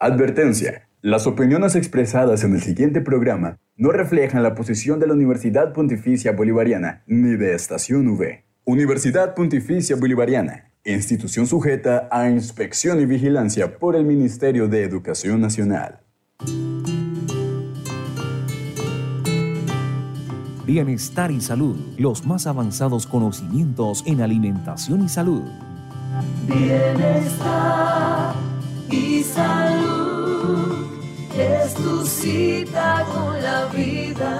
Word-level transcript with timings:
Advertencia. 0.00 0.88
Las 1.02 1.26
opiniones 1.26 1.74
expresadas 1.74 2.44
en 2.44 2.54
el 2.54 2.62
siguiente 2.62 3.00
programa 3.00 3.58
no 3.74 3.90
reflejan 3.90 4.44
la 4.44 4.54
posición 4.54 5.00
de 5.00 5.08
la 5.08 5.14
Universidad 5.14 5.72
Pontificia 5.72 6.30
Bolivariana 6.30 7.02
ni 7.08 7.36
de 7.36 7.54
Estación 7.54 8.06
V. 8.06 8.44
Universidad 8.64 9.34
Pontificia 9.34 9.96
Bolivariana, 9.96 10.70
institución 10.84 11.48
sujeta 11.48 12.08
a 12.12 12.30
inspección 12.30 13.00
y 13.00 13.06
vigilancia 13.06 13.76
por 13.76 13.96
el 13.96 14.04
Ministerio 14.04 14.68
de 14.68 14.84
Educación 14.84 15.40
Nacional. 15.40 15.98
Bienestar 20.64 21.32
y 21.32 21.40
salud, 21.40 21.76
los 21.98 22.24
más 22.24 22.46
avanzados 22.46 23.08
conocimientos 23.08 24.04
en 24.06 24.20
alimentación 24.20 25.04
y 25.04 25.08
salud. 25.08 25.42
Bienestar 26.46 28.47
y 28.90 29.22
salud 29.22 30.86
es 31.36 31.74
tu 31.74 32.04
cita 32.04 33.04
con 33.12 33.42
la 33.42 33.66
vida. 33.66 34.34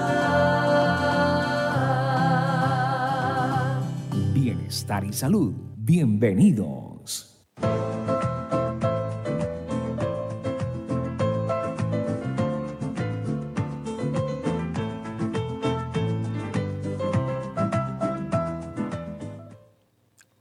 Bienestar 4.33 5.03
y 5.03 5.13
salud, 5.13 5.53
bienvenidos. 5.77 7.25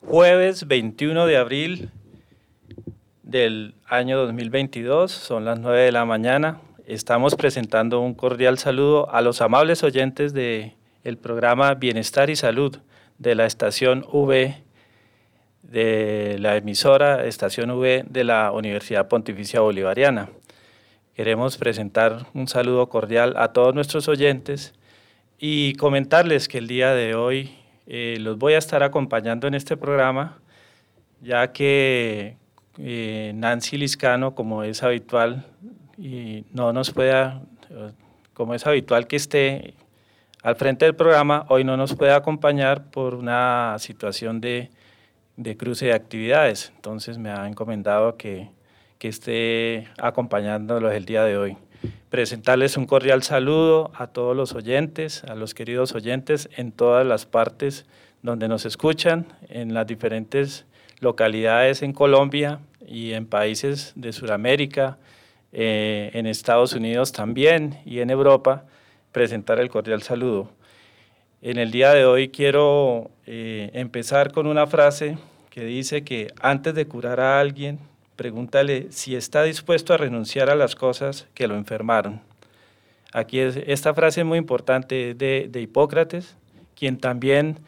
Jueves 0.00 0.66
21 0.66 1.26
de 1.26 1.36
abril 1.36 1.90
del 3.22 3.77
año 3.88 4.18
2022, 4.18 5.10
son 5.10 5.46
las 5.46 5.58
9 5.60 5.80
de 5.80 5.92
la 5.92 6.04
mañana. 6.04 6.60
Estamos 6.86 7.34
presentando 7.34 8.00
un 8.00 8.14
cordial 8.14 8.58
saludo 8.58 9.10
a 9.10 9.22
los 9.22 9.40
amables 9.40 9.82
oyentes 9.82 10.34
del 10.34 10.74
el 11.04 11.16
programa 11.16 11.74
Bienestar 11.74 12.28
y 12.28 12.36
Salud 12.36 12.76
de 13.16 13.34
la 13.34 13.46
estación 13.46 14.04
V, 14.12 14.62
de 15.62 16.36
la 16.38 16.56
emisora 16.56 17.24
estación 17.24 17.70
V 17.70 18.04
de 18.08 18.24
la 18.24 18.52
Universidad 18.52 19.08
Pontificia 19.08 19.60
Bolivariana. 19.60 20.28
Queremos 21.14 21.56
presentar 21.56 22.26
un 22.34 22.46
saludo 22.46 22.90
cordial 22.90 23.34
a 23.38 23.52
todos 23.54 23.74
nuestros 23.74 24.06
oyentes 24.08 24.74
y 25.38 25.74
comentarles 25.74 26.48
que 26.48 26.58
el 26.58 26.68
día 26.68 26.92
de 26.92 27.14
hoy 27.14 27.56
eh, 27.86 28.18
los 28.20 28.36
voy 28.36 28.52
a 28.52 28.58
estar 28.58 28.82
acompañando 28.82 29.46
en 29.46 29.54
este 29.54 29.78
programa, 29.78 30.38
ya 31.22 31.52
que 31.52 32.36
eh, 32.78 33.32
Nancy 33.34 33.76
Liscano, 33.76 34.34
como 34.34 34.62
es 34.62 34.82
habitual, 34.82 35.46
y 35.96 36.44
no 36.52 36.72
nos 36.72 36.92
pueda, 36.92 37.42
como 38.34 38.54
es 38.54 38.66
habitual 38.66 39.06
que 39.06 39.16
esté 39.16 39.74
al 40.42 40.56
frente 40.56 40.84
del 40.84 40.94
programa, 40.94 41.44
hoy 41.48 41.64
no 41.64 41.76
nos 41.76 41.94
puede 41.94 42.12
acompañar 42.12 42.90
por 42.90 43.14
una 43.14 43.76
situación 43.78 44.40
de, 44.40 44.70
de 45.36 45.56
cruce 45.56 45.86
de 45.86 45.92
actividades. 45.92 46.72
Entonces 46.76 47.18
me 47.18 47.30
ha 47.30 47.48
encomendado 47.48 48.16
que, 48.16 48.50
que 48.98 49.08
esté 49.08 49.88
acompañándolos 49.98 50.92
el 50.92 51.04
día 51.04 51.24
de 51.24 51.36
hoy. 51.36 51.56
Presentarles 52.10 52.76
un 52.76 52.86
cordial 52.86 53.22
saludo 53.22 53.90
a 53.94 54.08
todos 54.08 54.36
los 54.36 54.54
oyentes, 54.54 55.24
a 55.24 55.34
los 55.34 55.54
queridos 55.54 55.94
oyentes 55.94 56.48
en 56.56 56.72
todas 56.72 57.06
las 57.06 57.26
partes 57.26 57.86
donde 58.22 58.48
nos 58.48 58.64
escuchan, 58.64 59.26
en 59.48 59.74
las 59.74 59.86
diferentes 59.86 60.66
localidades 61.00 61.82
en 61.82 61.92
Colombia 61.92 62.60
y 62.86 63.12
en 63.12 63.26
países 63.26 63.92
de 63.96 64.12
Sudamérica, 64.12 64.98
eh, 65.52 66.10
en 66.14 66.26
Estados 66.26 66.72
Unidos 66.72 67.12
también 67.12 67.78
y 67.84 68.00
en 68.00 68.10
Europa, 68.10 68.64
presentar 69.12 69.60
el 69.60 69.70
cordial 69.70 70.02
saludo. 70.02 70.50
En 71.40 71.58
el 71.58 71.70
día 71.70 71.92
de 71.92 72.04
hoy 72.04 72.28
quiero 72.28 73.10
eh, 73.26 73.70
empezar 73.74 74.32
con 74.32 74.46
una 74.46 74.66
frase 74.66 75.18
que 75.50 75.64
dice 75.64 76.02
que 76.02 76.32
antes 76.40 76.74
de 76.74 76.86
curar 76.86 77.20
a 77.20 77.40
alguien, 77.40 77.78
pregúntale 78.16 78.88
si 78.90 79.14
está 79.14 79.44
dispuesto 79.44 79.94
a 79.94 79.96
renunciar 79.96 80.50
a 80.50 80.56
las 80.56 80.74
cosas 80.74 81.28
que 81.34 81.46
lo 81.46 81.56
enfermaron. 81.56 82.20
Aquí 83.12 83.38
es, 83.38 83.56
esta 83.56 83.94
frase 83.94 84.20
es 84.20 84.26
muy 84.26 84.38
importante 84.38 85.14
de, 85.14 85.48
de 85.48 85.60
Hipócrates, 85.60 86.36
quien 86.74 86.98
también 86.98 87.58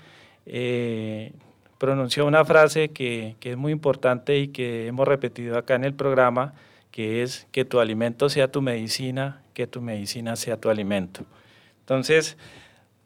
eh, 0.46 1.32
pronunció 1.80 2.26
una 2.26 2.44
frase 2.44 2.90
que, 2.90 3.36
es 3.40 3.56
muy 3.56 3.72
importante 3.72 4.38
y 4.38 4.48
que 4.48 4.86
hemos 4.86 5.08
repetido 5.08 5.56
acá 5.56 5.76
en 5.76 5.84
el 5.84 5.94
programa, 5.94 6.52
que 6.90 7.22
es 7.22 7.46
que 7.52 7.64
tu 7.64 7.80
alimento 7.80 8.28
sea 8.28 8.52
tu 8.52 8.60
medicina, 8.60 9.40
que 9.54 9.66
tu 9.66 9.80
medicina 9.80 10.36
sea 10.36 10.58
tu 10.58 10.68
alimento. 10.68 11.24
Entonces, 11.80 12.36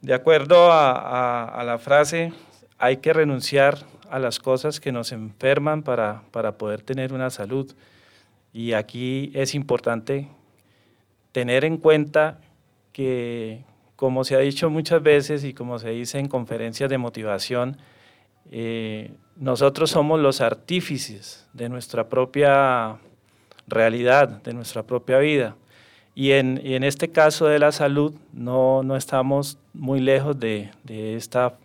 de 0.03 0.13
acuerdo 0.13 0.73
a, 0.73 1.63
la 1.65 1.79
frase, 1.79 2.33
hay 2.77 2.97
que 2.97 3.13
renunciar 3.13 3.79
a 4.11 4.19
las 4.19 4.41
cosas 4.41 4.81
que 4.81 4.91
nos 4.91 5.13
enferman 5.13 5.85
para, 5.85 6.23
poder 6.59 6.83
tener 6.83 7.13
una 7.13 7.31
salud. 7.31 7.73
Y 8.53 8.73
aquí 8.73 9.31
es 9.35 9.55
importante 9.55 10.27
tener 11.31 11.65
en 11.65 11.77
cuenta 11.77 12.41
que, 12.93 13.63
como 13.95 14.25
se 14.25 14.35
ha 14.35 14.41
dicho 14.41 14.69
muchas 14.69 15.01
veces 15.01 15.45
y 15.45 15.55
como 15.55 15.79
se 15.79 15.91
dice 15.91 16.19
en 16.19 16.27
conferencias 16.27 16.91
de 16.91 16.99
motivación, 16.99 17.79
eh, 18.51 19.13
nosotros 19.37 19.91
somos 19.91 20.21
los 20.21 20.41
artífices 20.41 21.47
de 21.53 21.69
nuestra 21.69 22.09
propia 22.09 22.99
realidad, 23.67 24.29
de 24.43 24.55
nuestra 24.55 24.83
propia 24.83 25.19
vida. 25.19 25.57
Y 26.15 26.31
en, 26.31 26.85
este 26.85 27.11
caso 27.11 27.47
de 27.47 27.59
la 27.59 27.73
salud 27.73 28.15
no, 28.33 28.97
estamos 28.97 29.59
muy 29.73 29.99
lejos 29.99 30.39
de, 30.39 30.71
esta, 30.87 31.59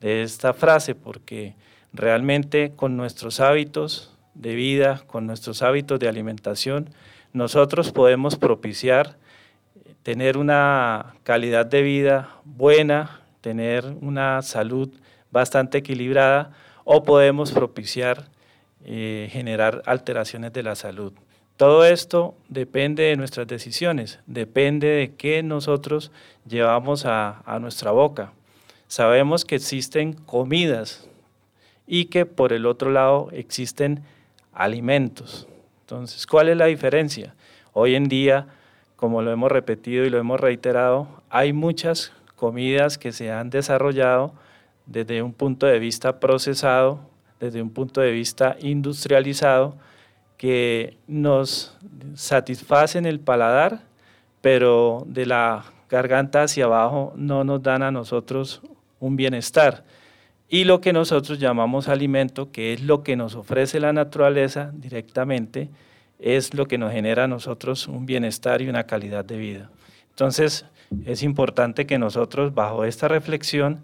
de 0.00 0.22
esta 0.22 0.52
frase, 0.52 0.96
porque 0.96 1.54
realmente 1.92 2.72
con 2.74 2.96
nuestros 2.96 3.38
hábitos 3.38 4.12
de 4.34 4.56
vida, 4.56 5.02
con 5.06 5.26
nuestros 5.26 5.62
hábitos 5.62 6.00
de 6.00 6.08
alimentación, 6.08 6.90
nosotros 7.32 7.92
podemos 7.92 8.34
propiciar 8.34 9.16
tener 10.02 10.36
una 10.36 11.14
calidad 11.22 11.66
de 11.66 11.82
vida 11.82 12.40
buena, 12.44 13.20
tener 13.40 13.84
una 14.00 14.42
salud 14.42 14.90
bastante 15.36 15.78
equilibrada 15.78 16.50
o 16.84 17.02
podemos 17.02 17.52
propiciar 17.52 18.24
eh, 18.86 19.28
generar 19.30 19.82
alteraciones 19.84 20.50
de 20.54 20.62
la 20.62 20.74
salud. 20.74 21.12
Todo 21.58 21.84
esto 21.84 22.34
depende 22.48 23.02
de 23.02 23.16
nuestras 23.16 23.46
decisiones, 23.46 24.18
depende 24.26 24.86
de 24.86 25.14
qué 25.14 25.42
nosotros 25.42 26.10
llevamos 26.48 27.04
a, 27.04 27.42
a 27.44 27.58
nuestra 27.58 27.90
boca. 27.90 28.32
Sabemos 28.88 29.44
que 29.44 29.56
existen 29.56 30.14
comidas 30.14 31.06
y 31.86 32.06
que 32.06 32.24
por 32.24 32.54
el 32.54 32.64
otro 32.64 32.90
lado 32.90 33.28
existen 33.32 34.02
alimentos. 34.54 35.46
Entonces, 35.82 36.26
¿cuál 36.26 36.48
es 36.48 36.56
la 36.56 36.66
diferencia? 36.66 37.34
Hoy 37.74 37.94
en 37.94 38.08
día, 38.08 38.46
como 38.96 39.20
lo 39.20 39.32
hemos 39.32 39.52
repetido 39.52 40.06
y 40.06 40.10
lo 40.10 40.18
hemos 40.18 40.40
reiterado, 40.40 41.08
hay 41.28 41.52
muchas 41.52 42.12
comidas 42.36 42.96
que 42.96 43.12
se 43.12 43.30
han 43.30 43.50
desarrollado 43.50 44.32
desde 44.86 45.22
un 45.22 45.32
punto 45.32 45.66
de 45.66 45.78
vista 45.78 46.20
procesado, 46.20 47.00
desde 47.40 47.60
un 47.60 47.70
punto 47.70 48.00
de 48.00 48.12
vista 48.12 48.56
industrializado, 48.60 49.76
que 50.36 50.96
nos 51.06 51.76
satisfacen 52.14 53.06
el 53.06 53.20
paladar, 53.20 53.82
pero 54.40 55.04
de 55.06 55.26
la 55.26 55.64
garganta 55.88 56.42
hacia 56.42 56.64
abajo 56.64 57.12
no 57.16 57.44
nos 57.44 57.62
dan 57.62 57.82
a 57.82 57.90
nosotros 57.90 58.62
un 59.00 59.16
bienestar. 59.16 59.84
Y 60.48 60.64
lo 60.64 60.80
que 60.80 60.92
nosotros 60.92 61.38
llamamos 61.38 61.88
alimento, 61.88 62.52
que 62.52 62.72
es 62.72 62.82
lo 62.82 63.02
que 63.02 63.16
nos 63.16 63.34
ofrece 63.34 63.80
la 63.80 63.92
naturaleza 63.92 64.70
directamente, 64.74 65.68
es 66.18 66.54
lo 66.54 66.66
que 66.66 66.78
nos 66.78 66.92
genera 66.92 67.24
a 67.24 67.28
nosotros 67.28 67.88
un 67.88 68.06
bienestar 68.06 68.62
y 68.62 68.68
una 68.68 68.84
calidad 68.84 69.24
de 69.24 69.36
vida. 69.36 69.70
Entonces, 70.10 70.64
es 71.04 71.22
importante 71.22 71.86
que 71.86 71.98
nosotros, 71.98 72.54
bajo 72.54 72.84
esta 72.84 73.08
reflexión, 73.08 73.82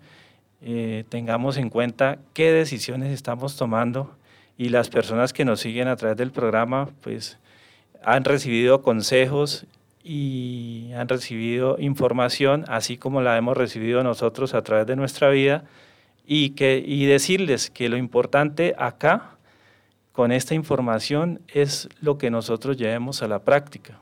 eh, 0.64 1.04
tengamos 1.08 1.56
en 1.56 1.70
cuenta 1.70 2.18
qué 2.34 2.52
decisiones 2.52 3.12
estamos 3.12 3.56
tomando 3.56 4.14
y 4.56 4.68
las 4.68 4.90
personas 4.90 5.32
que 5.32 5.44
nos 5.44 5.58
siguen 5.58 5.88
a 5.88 5.96
través 5.96 6.16
del 6.16 6.30
programa 6.30 6.88
pues 7.00 7.38
han 8.04 8.22
recibido 8.22 8.80
consejos 8.80 9.66
y 10.04 10.92
han 10.96 11.08
recibido 11.08 11.76
información 11.80 12.64
así 12.68 12.96
como 12.96 13.22
la 13.22 13.36
hemos 13.36 13.56
recibido 13.56 14.04
nosotros 14.04 14.54
a 14.54 14.62
través 14.62 14.86
de 14.86 14.94
nuestra 14.94 15.30
vida 15.30 15.64
y, 16.24 16.50
que, 16.50 16.80
y 16.84 17.06
decirles 17.06 17.68
que 17.68 17.88
lo 17.88 17.96
importante 17.96 18.76
acá 18.78 19.36
con 20.12 20.30
esta 20.30 20.54
información 20.54 21.40
es 21.48 21.88
lo 22.00 22.18
que 22.18 22.30
nosotros 22.30 22.76
llevemos 22.76 23.20
a 23.22 23.26
la 23.26 23.40
práctica 23.40 23.98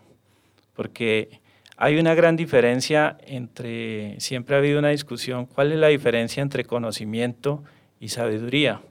porque 0.74 1.39
hay 1.82 1.98
una 1.98 2.14
gran 2.14 2.36
diferencia 2.36 3.16
entre, 3.26 4.20
siempre 4.20 4.54
ha 4.54 4.58
habido 4.58 4.78
una 4.78 4.90
discusión, 4.90 5.46
¿cuál 5.46 5.72
es 5.72 5.78
la 5.78 5.86
diferencia 5.88 6.42
entre 6.42 6.66
conocimiento 6.66 7.64
y 7.98 8.08
sabiduría? 8.08 8.82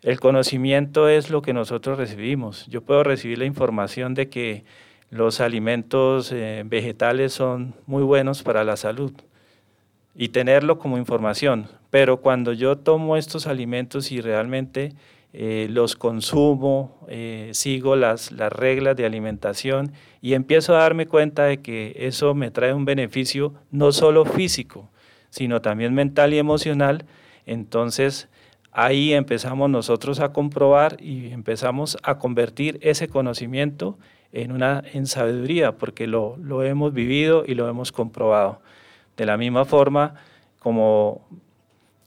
El 0.00 0.20
conocimiento 0.20 1.08
es 1.08 1.28
lo 1.30 1.42
que 1.42 1.52
nosotros 1.52 1.98
recibimos. 1.98 2.66
Yo 2.68 2.82
puedo 2.82 3.02
recibir 3.02 3.38
la 3.38 3.46
información 3.46 4.14
de 4.14 4.28
que 4.28 4.64
los 5.10 5.40
alimentos 5.40 6.30
eh, 6.30 6.62
vegetales 6.64 7.32
son 7.32 7.74
muy 7.84 8.04
buenos 8.04 8.44
para 8.44 8.62
la 8.62 8.76
salud 8.76 9.12
y 10.14 10.28
tenerlo 10.28 10.78
como 10.78 10.98
información, 10.98 11.66
pero 11.90 12.18
cuando 12.18 12.52
yo 12.52 12.78
tomo 12.78 13.16
estos 13.16 13.48
alimentos 13.48 14.12
y 14.12 14.20
realmente 14.20 14.92
eh, 15.32 15.66
los 15.68 15.96
consumo, 15.96 16.93
eh, 17.08 17.50
sigo 17.52 17.96
las, 17.96 18.32
las 18.32 18.52
reglas 18.52 18.96
de 18.96 19.06
alimentación 19.06 19.92
y 20.20 20.34
empiezo 20.34 20.74
a 20.74 20.80
darme 20.80 21.06
cuenta 21.06 21.44
de 21.44 21.60
que 21.60 21.94
eso 21.96 22.34
me 22.34 22.50
trae 22.50 22.72
un 22.72 22.84
beneficio 22.84 23.54
no 23.70 23.92
solo 23.92 24.24
físico, 24.24 24.88
sino 25.30 25.60
también 25.60 25.94
mental 25.94 26.32
y 26.34 26.38
emocional, 26.38 27.04
entonces 27.46 28.28
ahí 28.72 29.12
empezamos 29.12 29.70
nosotros 29.70 30.20
a 30.20 30.32
comprobar 30.32 30.96
y 31.00 31.32
empezamos 31.32 31.96
a 32.02 32.18
convertir 32.18 32.78
ese 32.82 33.08
conocimiento 33.08 33.98
en 34.32 34.50
una 34.50 34.82
en 34.92 35.06
sabiduría, 35.06 35.76
porque 35.76 36.06
lo, 36.06 36.36
lo 36.38 36.64
hemos 36.64 36.92
vivido 36.92 37.44
y 37.46 37.54
lo 37.54 37.68
hemos 37.68 37.92
comprobado. 37.92 38.60
De 39.16 39.26
la 39.26 39.36
misma 39.36 39.64
forma, 39.64 40.16
como 40.58 41.24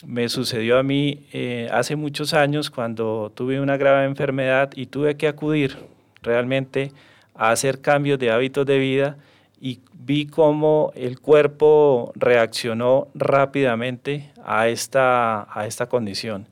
me 0.05 0.29
sucedió 0.29 0.77
a 0.77 0.83
mí 0.83 1.25
eh, 1.33 1.69
hace 1.71 1.95
muchos 1.95 2.33
años 2.33 2.69
cuando 2.69 3.31
tuve 3.33 3.59
una 3.59 3.77
grave 3.77 4.05
enfermedad 4.05 4.71
y 4.75 4.85
tuve 4.85 5.17
que 5.17 5.27
acudir 5.27 5.77
realmente 6.21 6.91
a 7.33 7.51
hacer 7.51 7.81
cambios 7.81 8.19
de 8.19 8.31
hábitos 8.31 8.65
de 8.65 8.77
vida 8.77 9.17
y 9.59 9.79
vi 9.93 10.27
cómo 10.27 10.91
el 10.95 11.19
cuerpo 11.19 12.11
reaccionó 12.15 13.07
rápidamente 13.15 14.31
a 14.45 14.67
esta, 14.67 15.47
a 15.51 15.65
esta 15.65 15.87
condición. 15.87 16.47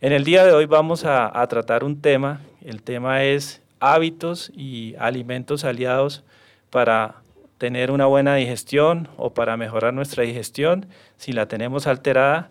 En 0.00 0.12
el 0.12 0.24
día 0.24 0.44
de 0.44 0.52
hoy 0.52 0.66
vamos 0.66 1.04
a, 1.04 1.40
a 1.40 1.46
tratar 1.48 1.84
un 1.84 2.00
tema, 2.00 2.40
el 2.64 2.82
tema 2.82 3.24
es 3.24 3.62
hábitos 3.80 4.50
y 4.56 4.94
alimentos 4.98 5.64
aliados 5.64 6.24
para 6.70 7.16
tener 7.58 7.90
una 7.90 8.06
buena 8.06 8.34
digestión 8.34 9.08
o 9.16 9.32
para 9.32 9.56
mejorar 9.56 9.94
nuestra 9.94 10.24
digestión 10.24 10.86
si 11.16 11.32
la 11.32 11.46
tenemos 11.46 11.86
alterada. 11.86 12.50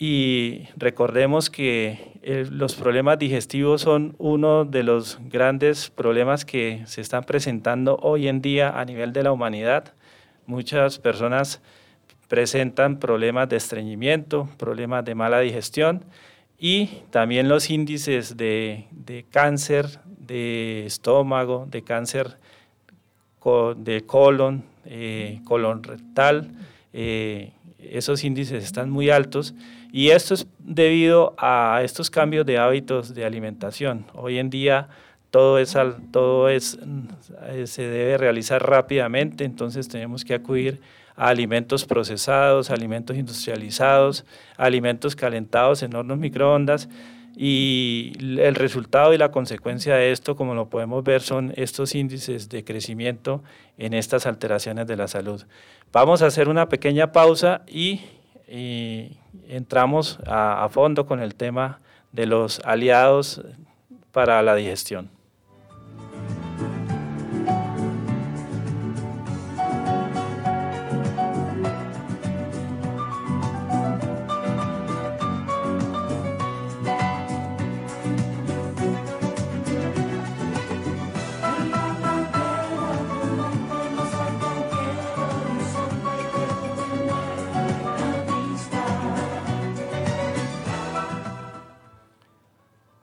Y 0.00 0.68
recordemos 0.76 1.50
que 1.50 2.12
eh, 2.22 2.46
los 2.48 2.76
problemas 2.76 3.18
digestivos 3.18 3.80
son 3.82 4.14
uno 4.18 4.64
de 4.64 4.84
los 4.84 5.18
grandes 5.28 5.90
problemas 5.90 6.44
que 6.44 6.82
se 6.86 7.00
están 7.00 7.24
presentando 7.24 7.96
hoy 8.00 8.28
en 8.28 8.40
día 8.40 8.78
a 8.78 8.84
nivel 8.84 9.12
de 9.12 9.24
la 9.24 9.32
humanidad. 9.32 9.92
Muchas 10.46 11.00
personas 11.00 11.60
presentan 12.28 13.00
problemas 13.00 13.48
de 13.48 13.56
estreñimiento, 13.56 14.48
problemas 14.56 15.04
de 15.04 15.16
mala 15.16 15.40
digestión 15.40 16.04
y 16.60 17.02
también 17.10 17.48
los 17.48 17.68
índices 17.68 18.36
de, 18.36 18.86
de 18.92 19.24
cáncer 19.28 19.98
de 20.04 20.86
estómago, 20.86 21.66
de 21.68 21.82
cáncer 21.82 22.38
de 23.76 24.02
colon, 24.06 24.62
eh, 24.84 25.40
colon 25.44 25.82
rectal, 25.82 26.52
eh, 26.92 27.50
esos 27.78 28.22
índices 28.22 28.62
están 28.62 28.90
muy 28.90 29.10
altos 29.10 29.54
y 29.92 30.10
esto 30.10 30.34
es 30.34 30.46
debido 30.58 31.34
a 31.38 31.80
estos 31.82 32.10
cambios 32.10 32.44
de 32.46 32.58
hábitos 32.58 33.14
de 33.14 33.24
alimentación. 33.24 34.06
Hoy 34.14 34.38
en 34.38 34.50
día 34.50 34.88
todo, 35.30 35.58
es, 35.58 35.76
todo 36.10 36.48
es, 36.48 36.78
eh, 37.48 37.66
se 37.66 37.82
debe 37.82 38.18
realizar 38.18 38.62
rápidamente, 38.66 39.44
entonces 39.44 39.88
tenemos 39.88 40.24
que 40.24 40.34
acudir 40.34 40.80
a 41.16 41.28
alimentos 41.28 41.84
procesados, 41.84 42.70
alimentos 42.70 43.16
industrializados, 43.16 44.24
alimentos 44.56 45.16
calentados 45.16 45.82
en 45.82 45.94
hornos 45.94 46.18
microondas 46.18 46.88
y 47.40 48.12
el 48.18 48.56
resultado 48.56 49.14
y 49.14 49.18
la 49.18 49.30
consecuencia 49.30 49.94
de 49.94 50.10
esto, 50.10 50.34
como 50.34 50.54
lo 50.54 50.68
podemos 50.68 51.04
ver, 51.04 51.22
son 51.22 51.52
estos 51.56 51.94
índices 51.94 52.48
de 52.48 52.64
crecimiento 52.64 53.44
en 53.76 53.94
estas 53.94 54.26
alteraciones 54.26 54.86
de 54.86 54.96
la 54.96 55.06
salud. 55.06 55.44
Vamos 55.92 56.22
a 56.22 56.26
hacer 56.26 56.48
una 56.48 56.68
pequeña 56.68 57.12
pausa 57.12 57.62
y, 57.68 58.00
entramos 58.48 60.18
a 60.26 60.68
fondo 60.70 61.06
con 61.06 61.20
el 61.20 61.34
tema 61.34 61.80
de 62.12 62.26
los 62.26 62.60
aliados 62.64 63.42
para 64.12 64.42
la 64.42 64.54
digestión. 64.54 65.17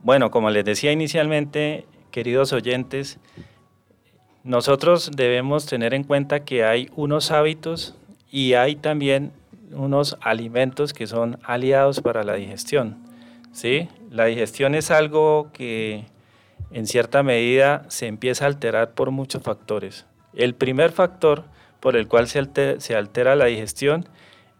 Bueno, 0.05 0.29
como 0.29 0.51
les 0.51 0.63
decía 0.63 0.91
inicialmente, 0.91 1.87
queridos 2.11 2.53
oyentes, 2.53 3.17
nosotros 4.43 5.09
debemos 5.15 5.65
tener 5.65 5.95
en 5.95 6.03
cuenta 6.03 6.45
que 6.45 6.63
hay 6.63 6.91
unos 6.95 7.31
hábitos 7.31 7.95
y 8.29 8.53
hay 8.53 8.75
también 8.75 9.31
unos 9.71 10.15
alimentos 10.21 10.93
que 10.93 11.07
son 11.07 11.39
aliados 11.41 12.01
para 12.01 12.23
la 12.23 12.35
digestión. 12.35 12.99
¿sí? 13.51 13.89
La 14.11 14.25
digestión 14.25 14.75
es 14.75 14.91
algo 14.91 15.49
que 15.51 16.05
en 16.69 16.85
cierta 16.85 17.23
medida 17.23 17.83
se 17.87 18.05
empieza 18.05 18.45
a 18.45 18.49
alterar 18.49 18.91
por 18.91 19.09
muchos 19.09 19.41
factores. 19.41 20.05
El 20.35 20.53
primer 20.53 20.91
factor 20.91 21.45
por 21.79 21.95
el 21.95 22.07
cual 22.07 22.27
se 22.27 22.37
altera, 22.37 22.79
se 22.79 22.95
altera 22.95 23.35
la 23.35 23.45
digestión 23.45 24.07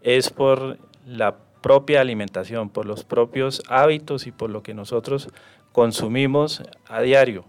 es 0.00 0.28
por 0.28 0.78
la 1.06 1.36
propia 1.66 2.00
alimentación, 2.00 2.70
por 2.70 2.86
los 2.86 3.02
propios 3.02 3.60
hábitos 3.66 4.28
y 4.28 4.30
por 4.30 4.50
lo 4.50 4.62
que 4.62 4.72
nosotros 4.72 5.30
consumimos 5.72 6.62
a 6.86 7.00
diario. 7.00 7.44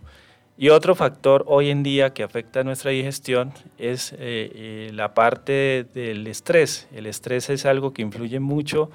Y 0.58 0.69
otro 0.69 0.96
factor 0.96 1.44
hoy 1.46 1.69
en 1.69 1.84
día 1.84 2.16
que 2.16 2.24
afecta 2.24 2.62
a 2.62 2.64
nuestra 2.64 2.90
digestión 2.90 3.54
es 3.78 4.14
eh, 4.14 4.18
eh, 4.19 4.90
la 4.92 5.14
parte 5.14 5.86
del 5.94 6.25
estrés. 6.25 6.88
El 6.92 7.06
estrés 7.06 7.52
es 7.52 7.68
algo 7.68 7.94
que 7.94 8.02
influye 8.02 8.40
mucho 8.40 8.90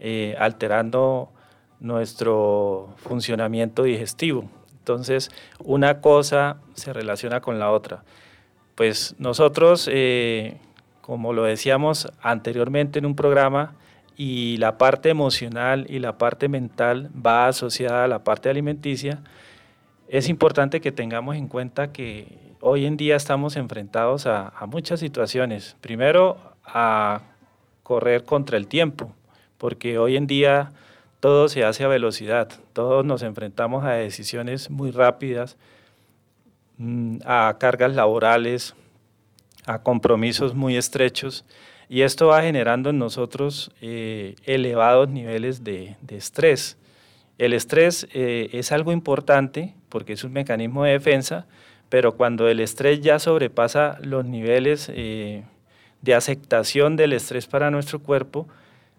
eh, 0.00 0.34
alterando 0.40 1.30
nuestro 1.78 2.94
funcionamiento 2.96 3.84
digestivo. 3.84 4.50
Entonces, 4.80 5.30
una 5.60 6.00
cosa 6.00 6.56
se 6.74 6.92
relaciona 6.92 7.40
con 7.40 7.60
la 7.60 7.70
otra. 7.70 8.02
Pues 8.74 9.14
nosotros, 9.18 9.88
como 11.00 11.32
lo 11.32 11.44
decíamos 11.44 12.08
anteriormente 12.20 12.98
en 12.98 13.06
un 13.06 13.14
programa, 13.14 13.76
y 14.16 14.56
la 14.58 14.78
parte 14.78 15.10
emocional 15.10 15.86
y 15.88 15.98
la 15.98 16.18
parte 16.18 16.48
mental 16.48 17.10
va 17.14 17.48
asociada 17.48 18.04
a 18.04 18.08
la 18.08 18.22
parte 18.22 18.48
alimenticia, 18.48 19.20
es 20.08 20.28
importante 20.28 20.80
que 20.80 20.92
tengamos 20.92 21.36
en 21.36 21.48
cuenta 21.48 21.92
que 21.92 22.38
hoy 22.60 22.86
en 22.86 22.96
día 22.96 23.16
estamos 23.16 23.56
enfrentados 23.56 24.26
a, 24.26 24.52
muchas 24.68 25.00
situaciones. 25.00 25.76
Primero, 25.80 26.38
a 26.64 27.22
correr 27.82 28.24
contra 28.24 28.56
el 28.56 28.68
tiempo, 28.68 29.12
porque 29.58 29.98
hoy 29.98 30.16
en 30.16 30.26
día 30.26 30.72
todo 31.20 31.48
se 31.48 31.64
hace 31.64 31.84
a 31.84 31.88
velocidad, 31.88 32.48
todos 32.72 33.04
nos 33.04 33.22
enfrentamos 33.22 33.84
a 33.84 33.92
decisiones 33.92 34.70
muy 34.70 34.90
rápidas, 34.90 35.56
mm, 36.78 37.18
a 37.24 37.56
cargas 37.58 37.94
laborales, 37.94 38.74
a 39.66 39.82
compromisos 39.82 40.54
muy 40.54 40.76
estrechos 40.76 41.44
y 41.94 42.02
esto 42.02 42.26
va 42.26 42.42
generando 42.42 42.90
en 42.90 42.98
nosotros 42.98 43.70
eh, 43.80 44.34
elevados 44.46 45.08
niveles 45.08 45.62
de, 45.62 45.94
estrés. 46.08 46.76
El 47.38 47.52
estrés 47.52 48.08
eh, 48.12 48.48
es 48.52 48.72
algo 48.72 48.90
importante 48.90 49.76
porque 49.90 50.14
es 50.14 50.24
un 50.24 50.32
mecanismo 50.32 50.82
de 50.82 50.90
defensa, 50.90 51.46
pero 51.90 52.16
cuando 52.16 52.48
el 52.48 52.58
estrés 52.58 53.00
ya 53.00 53.20
sobrepasa 53.20 53.98
los 54.00 54.24
niveles 54.24 54.90
eh, 54.92 55.44
de 56.02 56.14
aceptación 56.16 56.96
del 56.96 57.12
estrés 57.12 57.46
para 57.46 57.70
nuestro 57.70 58.00
cuerpo, 58.00 58.48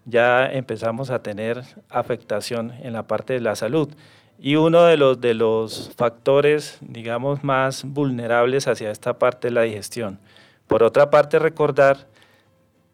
ya 0.06 0.50
empezamos 0.50 1.10
a 1.10 1.22
tener 1.22 1.64
afectación 1.90 2.72
en 2.82 2.94
la 2.94 3.06
parte 3.06 3.34
de 3.34 3.40
la 3.40 3.56
salud. 3.56 3.90
Y 4.38 4.56
uno 4.56 4.84
de 4.84 4.96
los, 4.96 5.20
de 5.20 5.34
los 5.34 5.92
factores, 5.98 6.78
digamos, 6.80 7.44
más 7.44 7.84
vulnerables 7.84 8.66
hacia 8.68 8.90
esta 8.90 9.18
parte 9.18 9.48
es 9.48 9.52
la 9.52 9.62
digestión. 9.64 10.18
Por 10.66 10.82
otra 10.82 11.10
parte, 11.10 11.38
recordar 11.38 12.15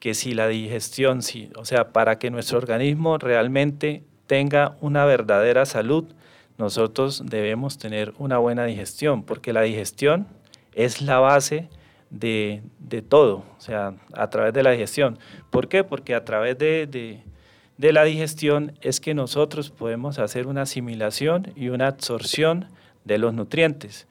que 0.03 0.15
si 0.15 0.35
la 0.35 0.49
digestión, 0.49 1.21
o 1.55 1.65
sea, 1.65 1.93
para 1.93 2.19
que 2.19 2.33
nuestro 2.33 2.59
organismo 2.59 3.19
realmente 3.19 4.03
tenga 4.27 4.77
una 4.81 5.05
verdadera 5.05 5.65
salud, 5.65 6.07
nosotros 6.59 7.23
debemos 7.25 7.79
tener 7.79 8.13
una 8.19 8.39
buena 8.39 8.65
digestión, 8.65 9.23
porque 9.23 9.53
la 9.53 9.63
digestión 9.63 10.27
es 10.75 11.03
la 11.03 11.21
base 11.21 11.69
de, 12.11 12.65
todo, 13.09 13.45
o 13.57 13.61
sea, 13.61 13.95
a 14.13 14.29
través 14.29 14.53
de 14.53 14.65
la 14.65 14.73
digestión. 14.73 15.21
¿Por 15.51 15.69
qué? 15.69 15.85
Porque 15.85 16.17
a 16.17 16.25
través 16.25 16.59
de, 16.59 17.23
de 17.77 17.93
la 17.93 18.03
digestión 18.03 18.73
es 18.81 18.99
que 18.99 19.15
nosotros 19.15 19.71
podemos 19.71 20.19
hacer 20.19 20.49
una 20.49 20.63
asimilación 20.63 21.53
y 21.55 21.69
una 21.69 21.87
absorción 21.87 22.67
de 23.05 23.19
los 23.19 23.35
nutrientes. 23.35 24.09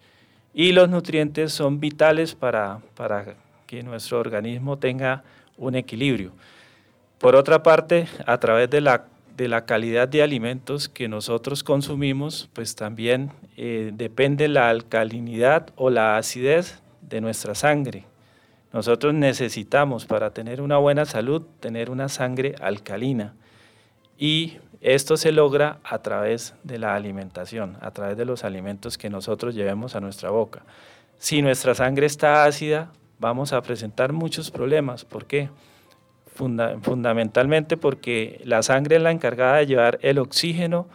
Y 0.54 0.72
los 0.72 0.88
nutrientes 0.88 1.52
son 1.52 1.82
vitales 1.82 2.34
para, 2.34 2.80
para 2.96 3.36
que 3.68 3.84
nuestro 3.84 4.22
organismo 4.22 4.78
tenga 4.78 5.26
un 5.62 5.76
equilibrio. 5.76 6.32
Por 7.20 7.36
otra 7.36 7.62
parte, 7.62 8.08
a 8.26 8.40
través 8.40 8.70
de 8.70 8.82
la, 8.82 9.06
de 9.38 9.48
la 9.48 9.66
calidad 9.66 10.08
de 10.08 10.24
alimentos 10.24 10.90
que 10.90 11.08
nosotros 11.08 11.64
consumimos, 11.64 12.50
pues 12.54 12.76
también 12.76 13.32
eh, 13.58 13.92
depende 13.94 14.48
la 14.48 14.70
alcalinidad 14.70 15.70
o 15.76 15.92
la 15.92 16.18
acidez 16.18 16.82
de 17.02 17.22
nuestra 17.22 17.54
sangre. 17.54 18.06
Nosotros 18.74 19.14
necesitamos 19.14 20.06
para 20.06 20.32
tener 20.32 20.62
una 20.62 20.78
buena 20.78 21.06
salud 21.06 21.46
tener 21.60 21.92
una 21.92 22.10
sangre 22.10 22.56
alcalina 22.62 23.36
y 24.18 24.58
esto 24.80 25.18
se 25.18 25.32
logra 25.32 25.80
a 25.84 26.00
través 26.00 26.56
de 26.64 26.80
la 26.80 26.96
alimentación, 26.96 27.78
a 27.82 27.92
través 27.92 28.18
de 28.18 28.26
los 28.26 28.44
alimentos 28.44 28.98
que 28.98 29.10
nosotros 29.10 29.54
llevemos 29.54 29.96
a 29.96 30.00
nuestra 30.00 30.32
boca. 30.32 30.64
Si 31.20 31.44
nuestra 31.44 31.76
sangre 31.76 32.08
está 32.08 32.46
ácida, 32.46 32.92
vamos 33.22 33.54
a 33.54 33.62
presentar 33.62 34.12
muchos 34.12 34.52
problemas. 34.52 35.06
¿Por 35.06 35.26
qué? 35.26 35.50
fundamentalmente 36.34 37.78
porque 37.78 38.42
la 38.46 38.64
sangre 38.64 38.96
es 38.96 39.02
la 39.02 39.12
encargada 39.12 39.58
de 39.58 39.68
llevar 39.68 40.00
el 40.02 40.18
oxígeno 40.18 40.88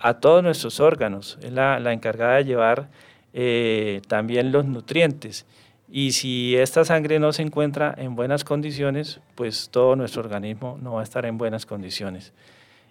a 0.00 0.14
todos 0.14 0.42
nuestros 0.42 0.80
órganos, 0.80 1.38
es 1.42 1.52
la, 1.52 1.92
encargada 1.92 2.36
de 2.36 2.44
llevar 2.44 2.88
eh, 3.32 4.00
también 4.08 4.50
los 4.50 4.64
nutrientes. 4.64 5.46
Y 5.90 6.12
si 6.12 6.56
esta 6.56 6.84
sangre 6.84 7.20
no 7.20 7.32
se 7.32 7.42
encuentra 7.42 7.94
en 7.96 8.16
buenas 8.16 8.44
condiciones, 8.44 9.20
pues 9.34 9.68
todo 9.70 9.94
nuestro 9.94 10.22
organismo 10.22 10.78
no 10.82 10.94
va 10.94 11.00
a 11.00 11.04
estar 11.04 11.24
en 11.26 11.38
buenas 11.38 11.64
condiciones. 11.64 12.32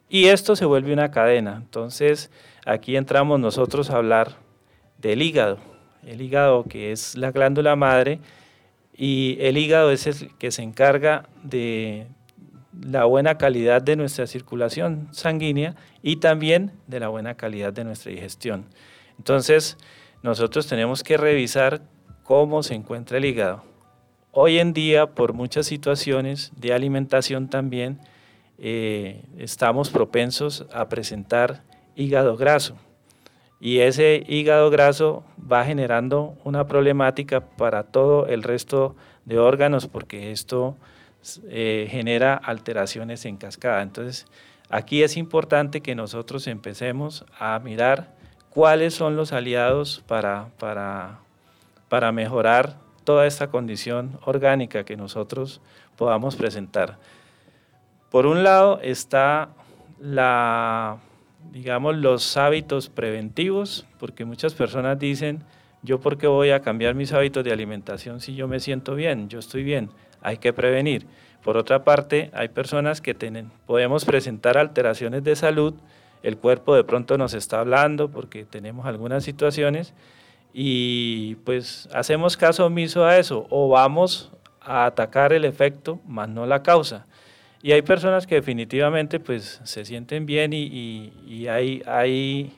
Y 0.07 0.25
esto 0.25 0.55
se 0.55 0.65
vuelve 0.65 0.93
una 0.93 1.11
cadena. 1.11 1.57
Entonces, 1.57 2.31
aquí 2.65 2.95
entramos 2.95 3.39
nosotros 3.39 3.89
a 3.89 3.97
hablar 3.97 4.35
del 4.97 5.21
hígado. 5.21 5.57
El 6.05 6.21
hígado 6.21 6.63
que 6.63 6.91
es 6.91 7.17
la 7.17 7.31
glándula 7.31 7.75
madre 7.75 8.19
y 8.97 9.37
el 9.39 9.57
hígado 9.57 9.91
es 9.91 10.07
el 10.07 10.35
que 10.37 10.51
se 10.51 10.63
encarga 10.63 11.29
de 11.43 12.07
la 12.81 13.05
buena 13.05 13.37
calidad 13.37 13.81
de 13.81 13.95
nuestra 13.95 14.25
circulación 14.27 15.07
sanguínea 15.11 15.75
y 16.01 16.17
también 16.17 16.71
de 16.87 16.99
la 16.99 17.07
buena 17.07 17.35
calidad 17.35 17.71
de 17.73 17.83
nuestra 17.83 18.11
digestión. 18.11 18.65
Entonces, 19.17 19.77
nosotros 20.23 20.67
tenemos 20.67 21.03
que 21.03 21.17
revisar 21.17 21.81
cómo 22.23 22.63
se 22.63 22.73
encuentra 22.73 23.17
el 23.17 23.25
hígado. 23.25 23.63
Hoy 24.31 24.59
en 24.59 24.73
día, 24.73 25.07
por 25.07 25.33
muchas 25.33 25.67
situaciones 25.67 26.51
de 26.55 26.73
alimentación 26.73 27.49
también, 27.49 27.99
eh, 28.57 29.23
estamos 29.37 29.89
propensos 29.89 30.65
a 30.73 30.89
presentar 30.89 31.63
hígado 31.95 32.35
graso. 32.35 32.75
Y 33.59 33.79
ese 33.79 34.23
hígado 34.27 34.69
graso 34.69 35.23
va 35.51 35.65
generando 35.65 36.37
una 36.43 36.67
problemática 36.67 37.41
para 37.41 37.83
todo 37.83 38.27
el 38.27 38.43
resto 38.43 38.95
de 39.25 39.39
órganos 39.39 39.87
porque 39.87 40.31
esto 40.31 40.75
eh, 41.49 41.87
genera 41.89 42.35
alteraciones 42.35 43.25
en 43.25 43.37
cascada. 43.37 43.81
Entonces, 43.81 44.27
aquí 44.69 45.01
es 45.03 45.17
importante 45.17 45.81
que 45.81 45.95
nosotros 45.95 46.47
empecemos 46.47 47.25
a 47.39 47.57
mirar 47.59 48.15
cuáles 48.51 48.93
son 48.93 49.15
los 49.15 49.33
aliados 49.33 50.03
para, 50.07 50.49
para 50.59 51.19
para 51.89 52.11
mejorar 52.11 52.77
toda 53.03 53.25
esta 53.25 53.47
condición 53.47 54.19
orgánica 54.25 54.83
que 54.83 54.97
nosotros 54.97 55.61
podamos 55.95 56.35
presentar. 56.35 56.97
Por 58.11 58.25
un 58.25 58.43
lado 58.43 58.79
está 58.81 59.49
la, 59.99 60.97
digamos, 61.51 61.95
los 61.97 62.37
hábitos 62.37 62.89
preventivos, 62.89 63.85
porque 63.99 64.25
muchas 64.25 64.53
personas 64.53 64.99
dicen, 64.99 65.43
yo 65.81 65.99
por 65.99 66.17
qué 66.17 66.27
voy 66.27 66.51
a 66.51 66.61
cambiar 66.61 66.95
mis 66.95 67.13
hábitos 67.13 67.43
de 67.43 67.51
alimentación 67.51 68.19
si 68.19 68.35
yo 68.35 68.47
me 68.47 68.59
siento 68.59 68.95
bien, 68.95 69.29
yo 69.29 69.39
estoy 69.39 69.63
bien, 69.63 69.89
hay 70.21 70.37
que 70.37 70.53
prevenir. 70.53 71.05
Por 71.43 71.55
otra 71.55 71.83
parte, 71.83 72.29
hay 72.33 72.49
personas 72.49 72.99
que 72.99 73.13
tienen, 73.13 73.51
podemos 73.65 74.03
presentar 74.03 74.57
alteraciones 74.57 75.23
de 75.23 75.35
salud, 75.35 75.75
el 76.23 76.37
cuerpo 76.37 76.75
de 76.75 76.83
pronto 76.83 77.17
nos 77.17 77.33
está 77.33 77.59
hablando 77.59 78.09
porque 78.09 78.43
tenemos 78.43 78.85
algunas 78.85 79.23
situaciones 79.23 79.93
y 80.53 81.35
pues 81.45 81.87
hacemos 81.93 82.35
caso 82.35 82.65
omiso 82.65 83.05
a 83.05 83.17
eso 83.17 83.45
o 83.49 83.69
vamos 83.69 84.31
a 84.59 84.85
atacar 84.85 85.31
el 85.31 85.45
efecto 85.45 85.99
más 86.07 86.27
no 86.27 86.45
la 86.45 86.63
causa. 86.63 87.05
Y 87.61 87.71
hay 87.71 87.81
personas 87.81 88.27
que 88.27 88.35
definitivamente 88.35 89.19
pues 89.19 89.59
se 89.63 89.83
sienten 89.85 90.25
bien 90.25 90.53
y, 90.53 91.47
hay, 91.47 91.81
hay 91.85 92.53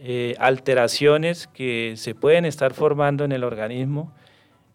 eh, 0.00 0.34
alteraciones 0.38 1.46
que 1.48 1.94
se 1.96 2.14
pueden 2.14 2.44
estar 2.44 2.74
formando 2.74 3.24
en 3.24 3.32
el 3.32 3.44
organismo 3.44 4.12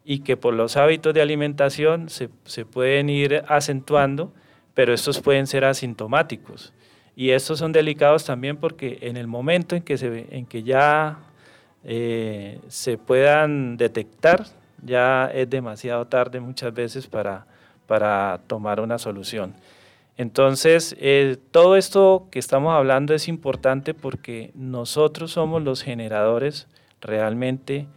y 0.04 0.20
que 0.20 0.38
por 0.38 0.54
los 0.54 0.76
hábitos 0.76 1.14
de 1.14 1.22
alimentación 1.22 2.10
se, 2.10 2.30
se 2.44 2.66
pueden 2.66 3.10
ir 3.10 3.44
acentuando, 3.48 4.34
pero 4.74 4.94
estos 4.94 5.22
pueden 5.22 5.48
ser 5.48 5.66
asintomáticos. 5.66 6.74
Y 7.16 7.32
estos 7.32 7.60
son 7.60 7.72
delicados 7.72 8.26
también 8.26 8.58
porque 8.58 8.98
en 9.02 9.18
el 9.18 9.28
momento 9.28 9.76
en 9.76 9.84
que, 9.84 9.98
se, 9.98 10.28
en 10.32 10.46
que 10.46 10.64
ya 10.64 11.20
eh, 11.84 12.60
se 12.68 12.98
puedan 12.98 13.78
detectar, 13.78 14.46
ya 14.82 15.30
es 15.34 15.50
demasiado 15.50 16.08
tarde 16.08 16.40
muchas 16.40 16.74
veces 16.74 17.08
para, 17.08 17.46
para 17.90 18.42
tomar 18.46 18.82
una 18.82 19.00
solución. 19.00 19.56
Entonces, 20.16 20.96
eh, 21.00 21.38
todo 21.50 21.76
esto 21.76 22.28
que 22.30 22.38
estamos 22.38 22.76
hablando 22.76 23.16
es 23.16 23.28
importante 23.28 23.96
porque 23.96 24.52
nosotros 24.54 25.32
somos 25.32 25.64
los 25.64 25.82
generadores 25.82 26.68
realmente. 27.02 27.88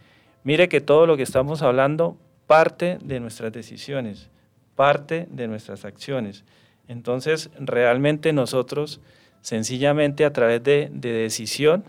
Mire 0.44 0.70
que 0.70 0.80
todo 0.80 1.06
lo 1.06 1.18
que 1.18 1.24
estamos 1.24 1.60
hablando 1.60 2.16
parte 2.46 2.96
de 3.04 3.20
nuestras 3.20 3.52
decisiones, 3.52 4.30
parte 4.76 5.28
de 5.30 5.46
nuestras 5.46 5.84
acciones. 5.84 6.42
Entonces, 6.88 7.50
realmente 7.60 8.32
nosotros, 8.32 9.02
sencillamente 9.42 10.24
a 10.24 10.32
través 10.32 10.64
de, 10.64 10.88
de 10.90 11.12
decisión, 11.12 11.84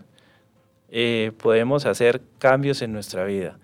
eh, 0.90 1.32
podemos 1.38 1.86
hacer 1.86 2.20
cambios 2.38 2.82
en 2.82 2.92
nuestra 2.92 3.24
vida. 3.24 3.58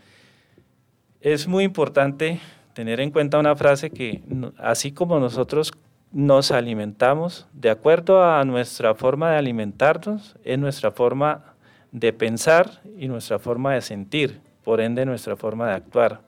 Es 1.21 1.47
muy 1.47 1.65
importante 1.65 2.41
tener 2.75 3.01
en 3.01 3.11
cuenta 3.11 3.39
una 3.39 3.57
frase 3.57 3.91
que 3.91 4.23
así 4.59 4.93
como 4.93 5.19
nosotros 5.21 5.73
nos 6.13 6.51
alimentamos, 6.51 7.47
de 7.53 7.71
acuerdo 7.71 8.25
a 8.25 8.45
nuestra 8.45 8.95
forma 8.95 9.31
de 9.31 9.39
alimentarnos, 9.39 10.37
es 10.45 10.59
nuestra 10.59 10.91
forma 10.91 11.55
de 11.93 12.13
pensar 12.13 12.83
y 12.99 13.09
nuestra 13.09 13.39
forma 13.39 13.75
de 13.75 13.81
sentir, 13.81 14.41
por 14.65 14.81
ende 14.81 15.07
nuestra 15.07 15.37
forma 15.37 15.69
de 15.69 15.75
actuar. 15.75 16.23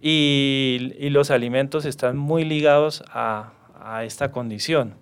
Y, 0.00 1.08
los 1.10 1.30
alimentos 1.30 1.86
están 1.86 2.16
muy 2.16 2.44
ligados 2.44 3.02
a, 3.10 3.52
esta 4.02 4.32
condición. 4.32 4.94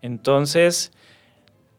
Entonces, 0.00 0.92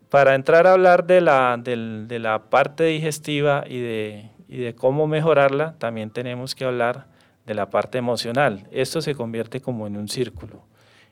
para 0.09 0.35
entrar 0.35 0.67
a 0.67 0.73
hablar 0.73 1.07
de 1.07 1.21
la, 1.21 1.57
de, 1.57 2.19
la 2.19 2.49
parte 2.49 2.83
digestiva 2.83 3.63
y 3.65 3.79
de, 3.79 4.29
y 4.49 4.57
de 4.57 4.75
cómo 4.75 5.07
mejorarla, 5.07 5.75
también 5.79 6.09
tenemos 6.09 6.53
que 6.53 6.65
hablar 6.65 7.07
de 7.45 7.53
la 7.53 7.69
parte 7.69 7.97
emocional. 7.97 8.67
Esto 8.71 9.01
se 9.01 9.15
convierte 9.15 9.61
como 9.61 9.87
en 9.87 9.97
un 9.97 10.07
círculo. 10.07 10.61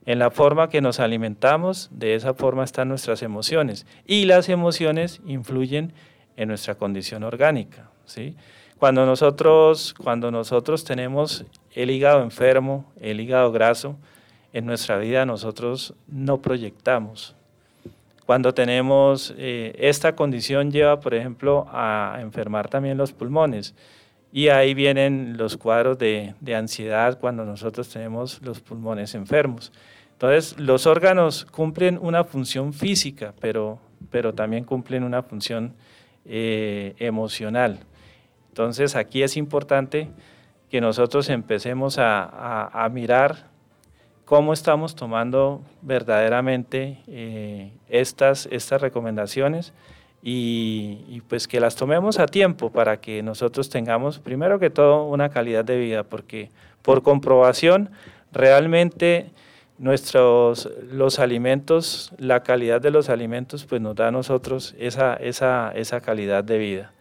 En 0.05 0.19
la 0.19 0.31
forma 0.31 0.69
que 0.69 0.81
nos 0.81 0.99
alimentamos, 0.99 1.89
de 1.91 2.15
esa 2.15 2.33
forma 2.33 2.63
están 2.63 2.89
nuestras 2.89 3.21
emociones. 3.21 3.85
Y 4.05 4.25
las 4.25 4.49
emociones 4.49 5.21
influyen 5.25 5.93
en 6.37 6.47
nuestra 6.47 6.75
condición 6.75 7.23
orgánica. 7.23 7.89
¿sí? 8.05 8.35
Cuando, 8.79 9.05
nosotros, 9.05 9.93
cuando 9.93 10.31
nosotros 10.31 10.83
tenemos 10.83 11.45
el 11.73 11.91
hígado 11.91 12.23
enfermo, 12.23 12.91
el 12.99 13.19
hígado 13.19 13.51
graso, 13.51 13.95
en 14.53 14.65
nuestra 14.65 14.97
vida 14.97 15.25
nosotros 15.25 15.93
no 16.07 16.41
proyectamos, 16.41 17.35
cuando 18.31 18.53
tenemos 18.53 19.33
eh, 19.37 19.75
esta 19.77 20.15
condición 20.15 20.71
lleva, 20.71 21.01
por 21.01 21.13
ejemplo, 21.13 21.67
a 21.69 22.17
enfermar 22.21 22.69
también 22.69 22.97
los 22.97 23.11
pulmones. 23.11 23.75
Y 24.31 24.47
ahí 24.47 24.73
vienen 24.73 25.35
los 25.37 25.57
cuadros 25.57 25.97
de, 25.97 26.33
ansiedad 26.55 27.19
cuando 27.19 27.45
nosotros 27.45 27.89
tenemos 27.89 28.41
los 28.41 28.61
pulmones 28.61 29.13
enfermos. 29.13 29.71
Entonces, 30.13 30.57
los 30.59 30.85
órganos 30.85 31.45
cumplen 31.45 31.97
una 32.01 32.23
función 32.23 32.73
física, 32.73 33.33
pero, 33.39 33.79
pero 34.09 34.33
también 34.33 34.63
cumplen 34.63 35.03
una 35.03 35.23
función 35.23 35.73
eh, 36.25 36.93
emocional. 36.99 37.79
Entonces, 38.49 38.95
aquí 38.95 39.23
es 39.23 39.35
importante 39.35 40.09
que 40.69 40.79
nosotros 40.79 41.29
empecemos 41.29 41.97
a, 41.97 42.67
a 42.67 42.87
mirar 42.89 43.51
cómo 44.31 44.53
estamos 44.53 44.95
tomando 44.95 45.61
verdaderamente 45.81 46.99
eh, 47.05 47.73
estas, 47.89 48.47
estas 48.49 48.79
recomendaciones 48.79 49.73
y, 50.23 51.21
pues 51.27 51.47
que 51.47 51.59
las 51.59 51.75
tomemos 51.75 52.19
a 52.19 52.27
tiempo 52.27 52.71
para 52.71 53.01
que 53.01 53.23
nosotros 53.23 53.69
tengamos, 53.69 54.19
primero 54.19 54.59
que 54.59 54.69
todo, 54.69 55.05
una 55.05 55.29
calidad 55.29 55.65
de 55.65 55.77
vida, 55.77 56.03
porque 56.03 56.49
por 56.81 57.01
comprobación 57.01 57.89
realmente 58.31 59.31
nuestros 59.79 60.69
los 60.91 61.17
alimentos, 61.17 62.11
la 62.17 62.43
calidad 62.43 62.81
de 62.81 62.91
los 62.91 63.09
alimentos, 63.09 63.65
pues 63.65 63.81
nos 63.81 63.95
da 63.95 64.09
a 64.09 64.11
nosotros 64.11 64.75
esa, 64.77 65.15
esa, 65.15 65.71
esa 65.75 66.01
calidad 66.01 66.43
de 66.43 66.59
vida. 66.59 66.91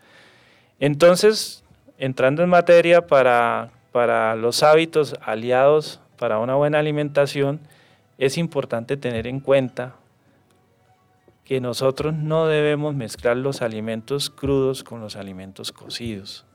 Entonces, 0.78 1.62
entrando 1.98 2.42
en 2.42 2.48
materia 2.48 3.06
para, 3.06 3.70
para 3.92 4.34
los 4.34 4.62
hábitos 4.62 5.14
aliados 5.20 6.00
para 6.18 6.38
una 6.38 6.54
buena 6.54 6.78
alimentación, 6.78 7.60
es 8.16 8.38
importante 8.38 8.96
tener 8.96 9.26
en 9.26 9.40
cuenta 9.40 9.94
que 11.50 11.60
nosotros 11.60 12.14
no 12.14 12.46
debemos 12.46 12.94
mezclar 12.94 13.36
los 13.36 13.60
alimentos 13.60 14.30
crudos 14.30 14.84
con 14.84 15.00
los 15.00 15.16
alimentos 15.16 15.72
cocidos. 15.72 16.46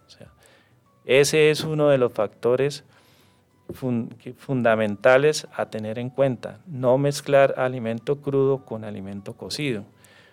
ese 1.04 1.50
es 1.50 1.66
uno 1.66 1.90
de 1.90 1.98
los 1.98 2.14
factores 2.14 2.86
fundamentales 4.38 5.50
a 5.54 5.66
tener 5.66 6.00
en 6.00 6.10
cuenta, 6.10 6.60
no 6.66 6.98
mezclar 6.98 7.56
alimento 7.58 8.22
crudo 8.22 8.64
con 8.64 8.86
alimento 8.86 9.34
cocido, 9.34 9.84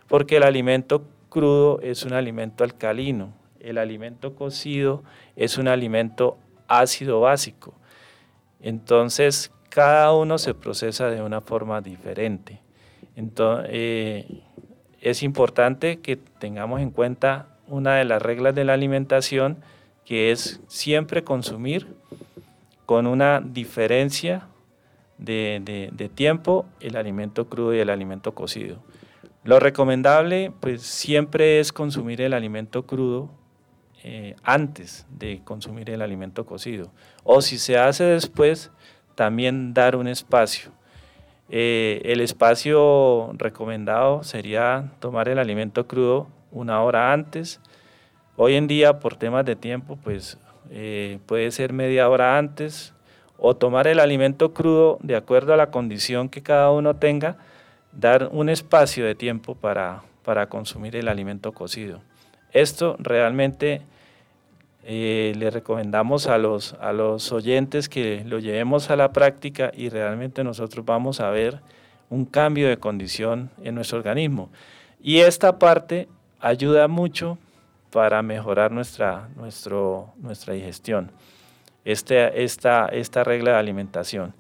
porque 0.07 0.37
el 0.37 0.45
alimento 0.45 1.09
crudo 1.29 1.81
es 1.81 2.05
un 2.05 2.13
alimento 2.13 2.63
alcalino, 2.63 3.33
el 3.59 3.79
alimento 3.79 4.37
cocido 4.37 5.03
es 5.35 5.59
un 5.59 5.67
alimento 5.67 6.39
ácido 6.69 7.19
básico. 7.19 7.75
Entonces, 8.61 9.51
cada 9.71 10.15
uno 10.15 10.39
se 10.39 10.55
procesa 10.55 11.11
de 11.11 11.21
una 11.21 11.41
forma 11.41 11.81
diferente. 11.81 12.61
Entonces, 13.17 13.69
eh, 13.73 14.43
es 15.03 15.23
importante 15.23 15.99
que 15.99 16.17
tengamos 16.17 16.81
en 16.81 16.91
cuenta 16.91 17.49
una 17.67 17.97
de 17.97 18.05
las 18.05 18.23
reglas 18.23 18.55
de 18.55 18.65
la 18.65 18.73
alimentación, 18.73 19.59
que 20.05 20.31
es 20.31 20.61
siempre 20.69 21.25
consumir 21.25 21.89
con 22.87 23.07
una 23.07 23.41
diferencia 23.41 24.47
de, 25.19 26.11
tiempo 26.15 26.67
el 26.81 26.97
alimento 26.97 27.49
crudo 27.49 27.75
y 27.75 27.81
el 27.81 27.91
alimento 27.91 28.33
cocido. 28.35 28.79
Lo 29.45 29.59
recomendable 29.59 30.53
pues 30.61 30.83
siempre 30.83 31.59
es 31.59 31.73
consumir 31.73 32.21
el 32.21 32.33
alimento 32.33 32.87
crudo 32.87 33.31
eh, 34.05 34.37
antes 34.43 35.07
de 35.11 35.41
consumir 35.45 35.91
el 35.91 36.03
alimento 36.03 36.47
cocido. 36.47 36.93
O 37.25 37.41
si 37.41 37.59
se 37.59 37.77
hace 37.77 38.05
después, 38.05 38.71
también 39.17 39.75
dar 39.75 39.97
un 39.97 40.07
espacio. 40.07 40.71
Eh, 41.51 42.01
el 42.05 42.21
espacio 42.21 43.33
recomendado 43.35 44.23
sería 44.23 44.93
tomar 45.01 45.29
el 45.29 45.39
alimento 45.39 45.87
crudo 45.87 46.29
una 46.51 46.83
hora 46.83 47.13
antes. 47.13 47.61
Hoy 48.37 48.55
en 48.55 48.67
día, 48.67 49.01
por 49.01 49.17
temas 49.17 49.45
de 49.45 49.57
tiempo, 49.57 49.99
pues 50.03 50.39
eh, 50.71 51.19
puede 51.27 51.51
ser 51.51 51.73
media 51.73 52.09
hora 52.09 52.39
antes, 52.39 52.95
o 53.37 53.57
tomar 53.57 53.87
el 53.89 54.01
alimento 54.01 54.55
crudo 54.55 54.99
de 55.03 55.17
acuerdo 55.17 55.53
a 55.53 55.57
la 55.57 55.71
condición 55.71 56.29
que 56.29 56.43
cada 56.43 56.71
uno 56.71 56.97
tenga, 56.97 57.37
dar 57.93 58.29
un 58.33 58.49
espacio 58.49 59.05
de 59.05 59.15
tiempo 59.15 59.55
para, 59.55 60.03
para 60.25 60.47
consumir 60.49 60.97
el 60.97 61.09
alimento 61.09 61.53
cocido. 61.53 62.01
Esto 62.53 62.97
realmente 62.99 63.83
eh, 64.85 65.33
le 65.37 65.51
recomendamos 65.51 66.27
a 66.27 66.39
los, 66.39 66.75
a 66.75 66.93
los 66.93 67.31
oyentes 67.31 67.89
que 67.89 68.25
lo 68.27 68.39
llevemos 68.41 68.91
a 68.91 68.97
la 68.97 69.13
práctica 69.13 69.71
y 69.75 69.89
realmente 69.89 70.43
nosotros 70.43 70.85
vamos 70.85 71.21
a 71.21 71.31
ver 71.31 71.61
un 72.11 72.25
cambio 72.25 72.69
de 72.69 72.77
condición 72.77 73.51
en 73.63 73.75
nuestro 73.75 73.99
organismo. 73.99 74.51
Y 75.01 75.21
esta 75.21 75.59
parte 75.59 76.09
ayuda 76.41 76.89
mucho 76.89 77.39
para 77.91 78.23
mejorar 78.23 78.73
nuestra, 78.73 79.29
nuestro, 79.37 80.13
nuestra 80.17 80.55
digestión, 80.55 81.13
este, 81.85 82.43
esta, 82.43 82.87
esta 82.87 83.23
regla 83.23 83.53
de 83.53 83.59
alimentación. 83.59 84.35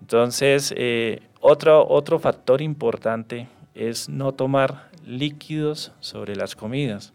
Entonces, 0.00 0.74
eh, 0.76 1.22
otro, 1.40 1.86
otro 1.88 2.18
factor 2.18 2.60
importante 2.60 3.48
es 3.74 4.08
no 4.08 4.32
tomar 4.32 4.90
líquidos 5.06 5.92
sobre 6.00 6.36
las 6.36 6.56
comidas. 6.56 7.12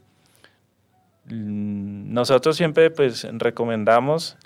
Mm, 1.32 2.14
nosotros 2.14 2.58
siempre 2.58 2.92
pues 2.92 3.26
recomendamos 3.32 4.38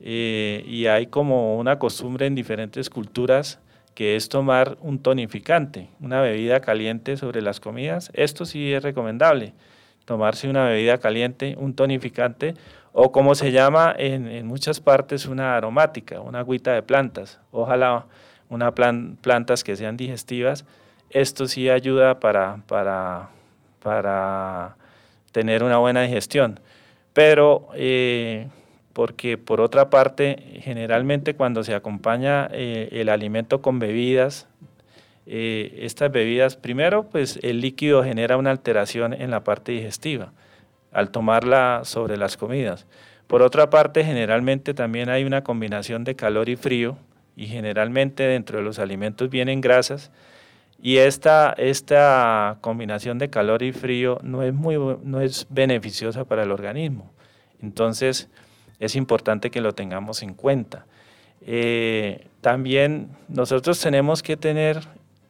eh, 0.00 0.64
y 0.66 0.86
hay 0.86 1.06
como 1.06 1.56
una 1.56 1.78
costumbre 1.78 2.26
en 2.26 2.34
diferentes 2.34 2.90
culturas 2.90 3.60
que 3.94 4.16
es 4.16 4.28
tomar 4.28 4.76
un 4.80 4.98
tonificante, 4.98 5.88
una 6.00 6.20
bebida 6.20 6.60
caliente 6.60 7.16
sobre 7.16 7.42
las 7.42 7.60
comidas. 7.60 8.10
Esto 8.14 8.44
sí 8.44 8.72
es 8.72 8.82
recomendable 8.82 9.54
tomarse 10.04 10.48
una 10.48 10.64
bebida 10.64 10.98
caliente, 10.98 11.54
un 11.58 11.74
tonificante 11.74 12.54
o 12.92 13.12
como 13.12 13.34
se 13.36 13.52
llama 13.52 13.94
en, 13.96 14.44
muchas 14.46 14.80
partes 14.80 15.26
una 15.26 15.56
aromática, 15.56 16.20
una 16.20 16.40
agüita 16.40 16.72
de 16.72 16.82
plantas, 16.82 17.40
ojalá 17.52 18.06
una 18.48 18.74
plantas 18.74 19.62
que 19.62 19.76
sean 19.76 19.96
digestivas. 19.96 20.64
Esto 21.10 21.46
sí 21.46 21.70
ayuda 21.70 22.18
para, 22.18 22.62
para, 22.66 23.30
para 23.82 24.76
tener 25.32 25.64
una 25.64 25.78
buena 25.78 26.02
digestión. 26.02 26.60
Pero 27.12 27.68
eh, 27.74 28.46
porque 28.92 29.38
por 29.38 29.60
otra 29.60 29.90
parte, 29.90 30.60
generalmente 30.60 31.34
cuando 31.34 31.64
se 31.64 31.74
acompaña 31.74 32.48
eh, 32.52 32.88
el 32.92 33.08
alimento 33.08 33.62
con 33.62 33.78
bebidas, 33.78 34.46
eh, 35.26 35.78
estas 35.80 36.10
bebidas, 36.10 36.56
primero, 36.56 37.04
pues 37.04 37.38
el 37.42 37.60
líquido 37.60 38.02
genera 38.02 38.36
una 38.36 38.50
alteración 38.50 39.12
en 39.12 39.30
la 39.30 39.44
parte 39.44 39.72
digestiva 39.72 40.32
al 40.92 41.10
tomarla 41.10 41.82
sobre 41.84 42.16
las 42.16 42.36
comidas. 42.36 42.86
Por 43.26 43.40
otra 43.40 43.70
parte, 43.70 44.04
generalmente 44.04 44.74
también 44.74 45.08
hay 45.08 45.24
una 45.24 45.42
combinación 45.42 46.04
de 46.04 46.16
calor 46.16 46.50
y 46.50 46.56
frío 46.56 46.98
y 47.34 47.46
generalmente 47.46 48.24
dentro 48.24 48.58
de 48.58 48.64
los 48.64 48.78
alimentos 48.78 49.30
vienen 49.30 49.62
grasas 49.62 50.10
y 50.82 50.96
esta, 50.98 51.54
esta 51.56 52.58
combinación 52.60 53.18
de 53.18 53.30
calor 53.30 53.62
y 53.62 53.72
frío 53.72 54.18
no 54.22 54.42
es, 54.42 54.52
muy, 54.52 54.76
no 55.04 55.20
es 55.20 55.46
beneficiosa 55.48 56.24
para 56.24 56.42
el 56.42 56.50
organismo. 56.50 57.10
Entonces, 57.62 58.28
es 58.80 58.96
importante 58.96 59.52
que 59.52 59.60
lo 59.60 59.74
tengamos 59.74 60.24
en 60.24 60.34
cuenta. 60.34 60.84
Eh, 61.40 62.26
también 62.40 63.10
nosotros 63.28 63.80
tenemos 63.80 64.24
que 64.24 64.36
tener 64.36 64.80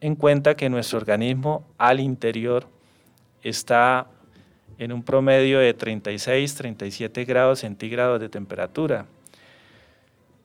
en 0.01 0.15
cuenta 0.15 0.55
que 0.55 0.69
nuestro 0.69 0.97
organismo 0.97 1.63
al 1.77 1.99
interior 1.99 2.67
está 3.43 4.07
en 4.79 4.91
un 4.91 5.03
promedio 5.03 5.59
de 5.59 5.73
36, 5.75 6.55
37 6.55 7.25
grados 7.25 7.59
centígrados 7.59 8.19
de 8.19 8.27
temperatura. 8.27 9.05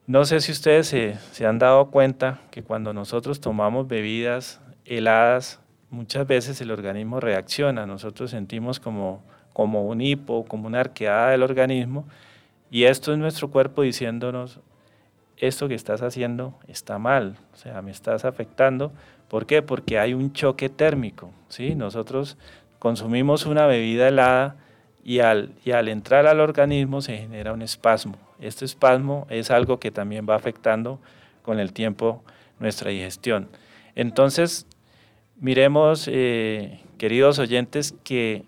No 0.06 0.24
sé 0.24 0.40
si 0.40 0.52
ustedes 0.52 0.88
se, 0.88 1.46
han 1.46 1.58
dado 1.58 1.90
cuenta 1.90 2.40
que 2.50 2.62
cuando 2.62 2.92
nosotros 2.92 3.40
tomamos 3.40 3.88
bebidas 3.88 4.60
heladas, 4.88 5.60
muchas 5.90 6.26
veces 6.26 6.60
el 6.60 6.70
organismo 6.70 7.20
reacciona. 7.20 7.86
Nosotros 7.86 8.30
sentimos 8.30 8.80
como, 8.80 9.22
como 9.52 9.86
un 9.86 10.00
hipo, 10.00 10.44
como 10.44 10.66
una 10.66 10.80
arqueada 10.80 11.30
del 11.30 11.42
organismo, 11.42 12.06
y 12.70 12.84
esto 12.84 13.12
es 13.12 13.18
nuestro 13.18 13.50
cuerpo 13.50 13.82
diciéndonos, 13.82 14.60
esto 15.36 15.68
que 15.68 15.74
estás 15.74 16.02
haciendo 16.02 16.58
está 16.66 16.98
mal, 16.98 17.36
o 17.54 17.56
sea, 17.56 17.80
me 17.80 17.92
estás 17.92 18.24
afectando 18.24 18.92
¿Por 19.28 19.44
qué? 19.46 19.62
Porque 19.62 19.98
hay 19.98 20.14
un 20.14 20.32
choque 20.32 20.68
térmico. 20.68 21.30
¿sí? 21.48 21.74
Nosotros 21.74 22.36
consumimos 22.78 23.46
una 23.46 23.66
bebida 23.66 24.08
helada 24.08 24.56
y 25.04 25.20
al, 25.20 25.52
y 25.64 25.72
al 25.72 25.88
entrar 25.88 26.26
al 26.26 26.40
organismo 26.40 27.00
se 27.02 27.18
genera 27.18 27.52
un 27.52 27.62
espasmo. 27.62 28.16
Este 28.40 28.64
espasmo 28.64 29.26
es 29.30 29.50
algo 29.50 29.78
que 29.78 29.90
también 29.90 30.26
va 30.28 30.34
afectando 30.34 30.98
con 31.42 31.60
el 31.60 31.72
tiempo 31.72 32.22
nuestra 32.58 32.90
digestión. 32.90 33.48
Entonces, 33.94 34.66
miremos, 35.40 36.08
eh, 36.10 36.80
queridos 36.98 37.38
oyentes, 37.38 37.94
que 38.04 38.44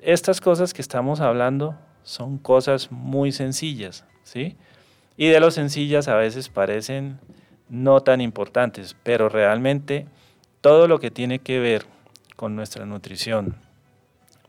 estas 0.00 0.40
cosas 0.40 0.74
que 0.74 0.82
estamos 0.82 1.20
hablando 1.20 1.76
son 2.02 2.38
cosas 2.38 2.90
muy 2.90 3.32
sencillas, 3.32 4.04
¿sí? 4.22 4.56
Y 5.16 5.28
de 5.28 5.40
lo 5.40 5.50
sencillas 5.50 6.08
a 6.08 6.16
veces 6.16 6.48
parecen 6.48 7.18
no 7.68 8.00
tan 8.00 8.20
importantes, 8.20 8.96
pero 9.02 9.28
realmente 9.28 10.06
todo 10.60 10.88
lo 10.88 10.98
que 10.98 11.10
tiene 11.10 11.38
que 11.38 11.60
ver 11.60 11.86
con 12.36 12.56
nuestra 12.56 12.84
nutrición, 12.84 13.56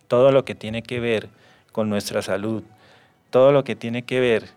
todo 0.07 0.31
lo 0.31 0.43
que 0.43 0.55
tiene 0.55 0.81
que 0.81 0.99
ver 0.99 1.29
con 1.71 1.89
nuestra 1.89 2.21
salud, 2.21 2.63
todo 3.29 3.51
lo 3.51 3.63
que 3.63 3.75
tiene 3.75 4.03
que 4.03 4.19
ver 4.19 4.49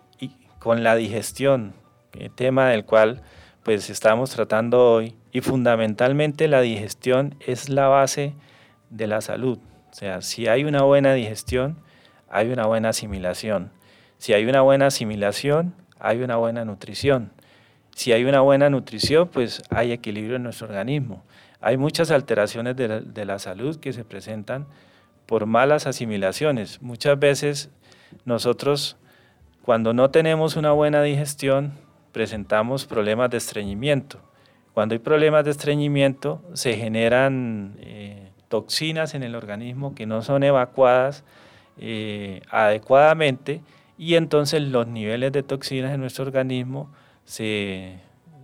con 0.59 0.83
la 0.83 0.95
digestión, 0.95 1.73
el 2.13 2.31
tema 2.31 2.69
del 2.69 2.85
cual 2.85 3.21
pues 3.63 3.89
estamos 3.89 4.31
tratando 4.31 4.93
hoy, 4.93 5.15
y 5.31 5.41
fundamentalmente 5.41 6.47
la 6.47 6.61
digestión 6.61 7.35
es 7.45 7.69
la 7.69 7.87
base 7.87 8.33
de 8.89 9.07
la 9.07 9.21
salud. 9.21 9.59
O 9.91 9.93
sea, 9.93 10.21
si 10.21 10.47
hay 10.47 10.63
una 10.63 10.83
buena 10.83 11.13
digestión, 11.13 11.77
hay 12.29 12.51
una 12.51 12.65
buena 12.65 12.89
asimilación. 12.89 13.71
Si 14.17 14.33
hay 14.33 14.45
una 14.45 14.61
buena 14.61 14.87
asimilación, 14.87 15.73
hay 15.99 16.21
una 16.21 16.37
buena 16.37 16.65
nutrición. 16.65 17.31
Si 17.95 18.11
hay 18.11 18.23
una 18.23 18.41
buena 18.41 18.69
nutrición, 18.69 19.27
pues 19.27 19.61
hay 19.69 19.91
equilibrio 19.91 20.37
en 20.37 20.43
nuestro 20.43 20.67
organismo. 20.67 21.23
Hay 21.61 21.77
muchas 21.77 22.11
alteraciones 22.11 22.75
de 22.77 23.25
la, 23.25 23.39
salud 23.39 23.77
que 23.77 23.91
se 23.91 24.05
presentan 24.05 24.67
por 25.25 25.45
malas 25.45 25.87
asimilaciones. 25.87 26.81
Muchas 26.81 27.19
veces 27.19 27.69
nosotros, 28.23 28.95
cuando 29.63 29.93
no 29.93 30.09
tenemos 30.11 30.55
una 30.55 30.71
buena 30.71 31.03
digestión, 31.03 31.73
presentamos 32.11 32.85
problemas 32.85 33.29
de 33.29 33.37
estreñimiento. 33.37 34.19
Cuando 34.73 34.93
hay 34.93 34.99
problemas 34.99 35.45
de 35.45 35.51
estreñimiento, 35.51 36.41
se 36.53 36.75
generan 36.75 37.75
eh, 37.79 38.31
toxinas 38.47 39.13
en 39.13 39.23
el 39.23 39.35
organismo 39.35 39.95
que 39.95 40.05
no 40.05 40.21
son 40.21 40.43
evacuadas 40.43 41.23
eh, 41.77 42.41
adecuadamente 42.49 43.61
y 43.97 44.15
entonces 44.15 44.61
los 44.61 44.87
niveles 44.87 45.31
de 45.31 45.43
toxinas 45.43 45.93
en 45.93 46.01
nuestro 46.01 46.25
organismo 46.25 46.91
se, 47.25 47.99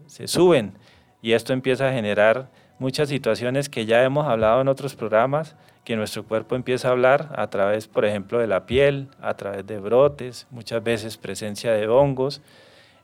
se 0.07 0.27
suben 0.27 0.73
y 1.21 1.33
esto 1.33 1.53
empieza 1.53 1.89
a 1.89 1.93
generar 1.93 2.49
muchas 2.79 3.09
situaciones 3.09 3.69
que 3.69 3.85
ya 3.85 4.03
hemos 4.03 4.27
hablado 4.27 4.61
en 4.61 4.67
otros 4.67 4.95
programas, 4.95 5.55
que 5.83 5.95
nuestro 5.95 6.23
cuerpo 6.23 6.55
empieza 6.55 6.89
a 6.89 6.91
hablar 6.91 7.33
a 7.35 7.49
través, 7.49 7.87
por 7.87 8.05
ejemplo, 8.05 8.39
de 8.39 8.47
la 8.47 8.65
piel, 8.65 9.07
a 9.21 9.35
través 9.35 9.65
de 9.65 9.79
brotes, 9.79 10.47
muchas 10.49 10.83
veces 10.83 11.17
presencia 11.17 11.71
de 11.71 11.87
hongos. 11.87 12.41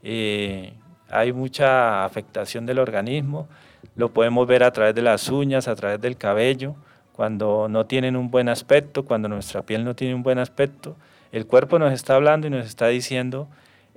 Eh, 0.03 0.73
hay 1.09 1.33
mucha 1.33 2.05
afectación 2.05 2.65
del 2.65 2.79
organismo, 2.79 3.47
lo 3.95 4.09
podemos 4.09 4.47
ver 4.47 4.63
a 4.63 4.71
través 4.71 4.95
de 4.95 5.01
las 5.01 5.29
uñas, 5.29 5.67
a 5.67 5.75
través 5.75 5.99
del 5.99 6.17
cabello, 6.17 6.75
cuando 7.13 7.67
no 7.69 7.85
tienen 7.85 8.15
un 8.15 8.31
buen 8.31 8.49
aspecto, 8.49 9.03
cuando 9.05 9.27
nuestra 9.27 9.61
piel 9.61 9.83
no 9.83 9.95
tiene 9.95 10.15
un 10.15 10.23
buen 10.23 10.39
aspecto, 10.39 10.95
el 11.31 11.45
cuerpo 11.45 11.79
nos 11.79 11.93
está 11.93 12.15
hablando 12.15 12.47
y 12.47 12.49
nos 12.49 12.65
está 12.65 12.87
diciendo 12.87 13.47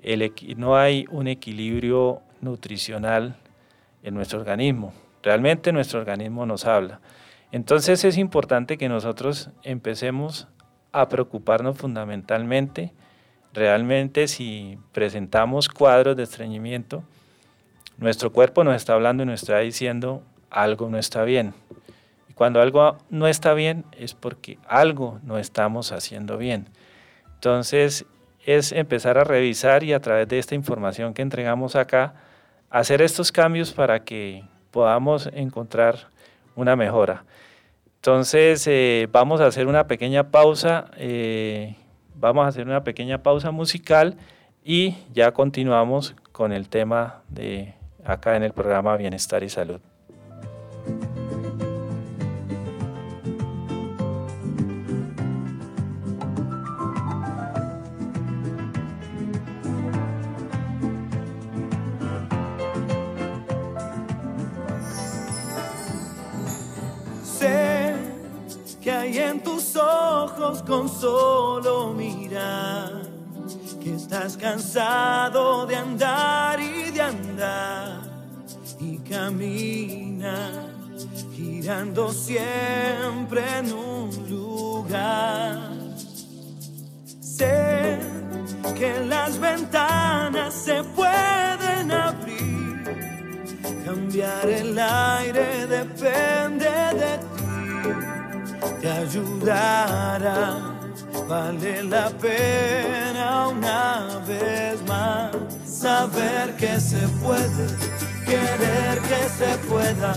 el, 0.03 0.33
no 0.57 0.77
hay 0.77 1.07
un 1.11 1.29
equilibrio 1.29 2.21
nutricional 2.40 3.37
en 4.03 4.14
nuestro 4.14 4.38
organismo. 4.38 4.93
Realmente 5.23 5.73
nuestro 5.73 6.01
organismo 6.01 6.45
nos 6.45 6.67
habla. 6.67 7.01
Entonces 7.51 8.05
es 8.05 8.19
importante 8.19 8.77
que 8.77 8.88
nosotros 8.88 9.51
empecemos 9.62 10.49
a 10.93 11.09
preocuparnos 11.09 11.77
fundamentalmente, 11.77 12.93
realmente 13.55 14.29
si 14.29 14.79
presentamos 14.93 15.69
cuadros 15.69 16.17
de 16.17 16.25
estreñimiento, 16.25 17.03
nuestro 17.97 18.33
cuerpo 18.33 18.64
nos 18.64 18.77
está 18.77 18.95
hablando 18.95 19.23
y 19.23 19.27
nos 19.27 19.43
está 19.43 19.59
diciendo 19.61 20.23
algo 20.51 20.90
no 20.90 20.99
está 20.99 21.25
bien. 21.25 21.55
Y 22.29 22.35
cuando 22.35 22.61
algo 22.61 22.99
no 23.09 23.29
está 23.29 23.55
bien 23.55 23.85
es 23.93 24.14
porque 24.14 24.59
algo 24.69 25.21
no 25.23 25.38
estamos 25.38 25.93
haciendo 25.93 26.37
bien. 26.37 26.69
Entonces 27.35 28.05
es 28.45 28.73
empezar 28.73 29.17
a 29.19 29.25
revisar 29.25 29.85
y 29.85 29.93
a 29.93 30.01
través 30.01 30.29
de 30.29 30.38
esta 30.38 30.55
información 30.55 31.14
que 31.14 31.23
entregamos 31.23 31.77
acá, 31.77 32.14
hacer 32.71 33.01
estos 33.01 33.33
cambios 33.33 33.73
para 33.73 34.05
que 34.05 34.45
podamos 34.71 35.29
encontrar 35.33 36.09
una 36.57 36.77
mejora. 36.77 37.25
Entonces, 37.97 38.67
eh, 38.67 39.09
vamos 39.11 39.40
a 39.40 39.47
hacer 39.47 39.67
una 39.67 39.87
pequeña 39.87 40.31
pausa, 40.31 40.90
eh, 40.99 41.75
vamos 42.14 42.44
a 42.44 42.48
hacer 42.48 42.66
una 42.66 42.85
pequeña 42.85 43.22
pausa 43.22 43.50
musical 43.50 44.16
y 44.64 44.96
ya 45.12 45.33
continuamos 45.33 46.14
con 46.33 46.53
el 46.53 46.68
tema 46.68 47.22
de 47.29 47.74
acá 48.05 48.37
en 48.37 48.42
el 48.42 48.53
programa 48.53 48.96
Bienestar 48.96 49.42
y 49.42 49.48
Salud. 49.48 49.81
Con 70.52 70.88
solo 70.90 71.94
mirar 71.94 73.02
que 73.83 73.94
estás 73.94 74.37
cansado 74.37 75.64
de 75.66 75.76
andar 75.76 76.61
y 76.61 76.90
de 76.90 77.00
andar 77.00 78.02
y 78.78 78.98
camina 78.98 80.50
girando 81.35 82.12
siempre 82.12 83.42
en 83.59 83.72
un 83.72 84.11
lugar. 84.28 85.72
Sé 87.20 87.98
que 88.78 89.00
las 89.09 89.38
ventanas 89.38 90.52
se 90.52 90.85
pueden 90.85 91.90
abrir, 91.90 92.85
cambiar 93.85 94.46
el 94.46 94.78
aire 94.78 95.66
depende 95.66 96.70
de 97.00 97.18
ti 97.18 97.34
te 98.81 98.90
ayudará. 98.90 100.75
Vale 101.29 101.83
la 101.85 102.11
pena 102.11 103.49
una 103.49 104.21
vez 104.27 104.83
más 104.87 105.31
saber 105.64 106.55
que 106.57 106.81
se 106.81 107.07
puede, 107.23 107.67
querer 108.25 108.99
que 109.11 109.29
se 109.38 109.57
pueda, 109.69 110.14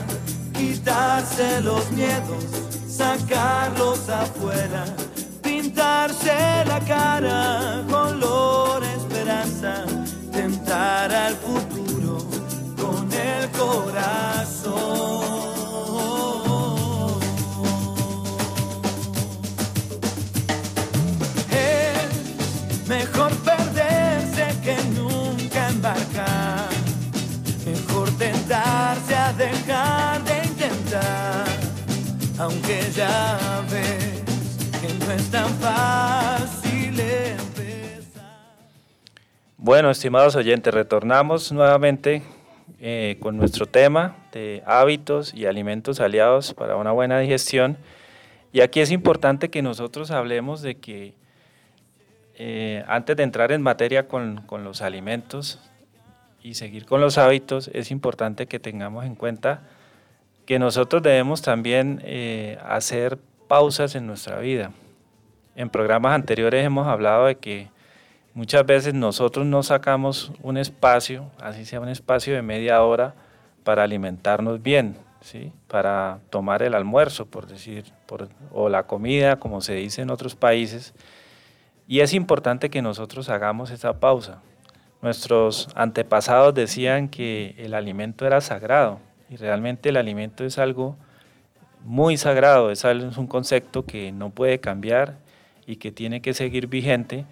quitarse 0.54 1.62
los 1.62 1.89
miedos, 1.91 2.45
sacarlos 2.88 4.10
afuera, 4.10 4.86
pintarse 5.41 6.65
la 6.65 6.80
cara, 6.88 7.84
color 7.89 8.84
esperanza, 8.84 9.84
tentar 10.32 11.13
al 11.13 11.36
futuro 11.36 11.66
ya 32.97 33.63
ves 33.69 34.23
que 34.81 35.05
no 35.05 35.12
es 35.12 35.29
tan 35.29 35.47
fácil 35.60 36.99
empezar. 36.99 38.23
Bueno, 39.55 39.91
estimados 39.91 40.36
oyentes, 40.36 40.73
retornamos 40.73 41.51
nuevamente 41.51 42.23
eh, 42.79 43.17
con 43.19 43.38
nuestro 43.38 43.67
tema 43.67 44.15
de 44.31 44.63
hábitos 44.65 45.31
y 45.36 45.45
alimentos 45.45 45.99
aliados 45.99 46.55
para 46.55 46.75
una 46.75 46.91
buena 46.91 47.19
digestión. 47.19 47.77
Y 48.51 48.62
aquí 48.62 48.79
es 48.79 48.89
importante 48.89 49.51
que 49.51 49.62
nosotros 49.62 50.10
hablemos 50.10 50.63
de 50.63 50.77
que 50.77 51.13
eh, 52.33 52.83
antes 52.88 53.15
de 53.15 53.21
entrar 53.21 53.51
en 53.51 53.62
materia 53.62 54.07
con, 54.07 54.43
los 54.63 54.81
alimentos 54.81 55.60
y 56.41 56.55
seguir 56.55 56.88
con 56.88 56.99
los 56.99 57.19
hábitos, 57.19 57.69
es 57.75 57.91
importante 57.91 58.47
que 58.47 58.60
tengamos 58.60 59.05
en 59.05 59.13
cuenta 59.13 59.62
que 60.47 60.60
nosotros 60.60 61.03
debemos 61.03 61.41
también 61.41 62.01
eh, 62.05 62.57
hacer 62.65 63.19
pausas 63.49 63.95
en 63.95 64.07
nuestra 64.07 64.39
vida. 64.39 64.71
En 65.57 65.69
programas 65.69 66.15
anteriores 66.15 66.65
hemos 66.65 66.88
hablado 66.88 67.25
de 67.25 67.36
que 67.36 67.67
muchas 68.33 68.65
veces 68.65 68.93
nosotros 68.93 69.45
no 69.45 69.62
sacamos 69.62 70.31
un 70.41 70.55
espacio, 70.57 71.29
así 71.41 71.65
sea 71.65 71.81
un 71.81 71.89
espacio 71.89 72.33
de 72.33 72.41
media 72.41 72.81
hora, 72.81 73.13
para 73.65 73.83
alimentarnos 73.83 74.63
bien, 74.63 74.97
¿sí? 75.19 75.51
para 75.67 76.19
tomar 76.29 76.63
el 76.63 76.75
almuerzo, 76.75 77.25
por 77.25 77.47
decir, 77.47 77.83
o 78.53 78.69
la 78.69 78.83
comida, 78.83 79.36
como 79.36 79.60
se 79.60 79.73
dice 79.73 80.01
en 80.01 80.10
otros 80.10 80.36
países, 80.36 80.93
y 81.89 81.99
es 81.99 82.13
importante 82.13 82.69
que 82.69 82.81
nosotros 82.81 83.27
hagamos 83.27 83.69
esa 83.69 83.99
pausa. 83.99 84.41
Nuestros 85.01 85.67
antepasados 85.75 86.53
decían 86.53 87.10
que 87.10 87.53
el 87.57 87.73
alimento 87.73 88.25
era 88.25 88.39
sagrado 88.39 88.99
y 89.29 89.35
realmente 89.35 89.89
el 89.89 89.97
alimento 89.97 90.45
es 90.45 90.57
algo 90.57 90.97
muy 91.83 92.17
sagrado, 92.17 92.71
es 92.71 92.83
un 92.83 93.27
concepto 93.27 93.85
que 93.85 94.11
no 94.11 94.29
puede 94.29 94.59
cambiar 94.59 95.17
y 95.65 95.77
que 95.77 95.91
tiene 95.91 96.21
que 96.21 96.33
seguir 96.33 96.67
vigente 96.67 97.25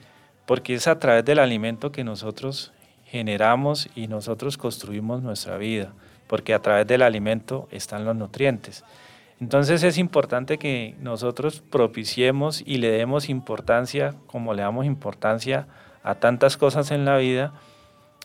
porque 0.46 0.76
es 0.76 0.88
a 0.88 1.00
través 1.00 1.26
del 1.26 1.40
alimento 1.40 1.92
que 1.92 2.04
nosotros 2.04 2.72
generamos 3.06 3.90
y 3.96 4.08
nosotros 4.08 4.58
construimos 4.58 5.22
nuestra 5.22 5.58
vida, 5.58 5.94
porque 6.28 6.54
a 6.54 6.62
través 6.62 6.88
del 6.88 7.02
alimento 7.02 7.68
están 7.72 8.06
los 8.06 8.16
nutrientes. 8.16 8.84
Entonces 9.40 9.84
es 9.84 9.98
importante 9.98 10.58
que 10.58 10.96
nosotros 11.02 11.62
propiciemos 11.62 12.64
y 12.66 12.78
le 12.78 12.90
demos 12.90 13.30
importancia, 13.30 14.16
como 14.28 14.54
le 14.54 14.62
damos 14.62 14.86
importancia 14.86 15.68
a 16.04 16.16
tantas 16.16 16.58
cosas 16.58 16.92
en 16.92 17.06
la 17.06 17.18
vida, 17.18 17.54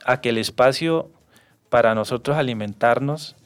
a 0.04 0.20
que 0.20 0.28
el 0.28 0.38
espacio 0.38 1.10
para 1.68 1.94
nosotros 1.94 2.36
alimentarnos 2.36 3.36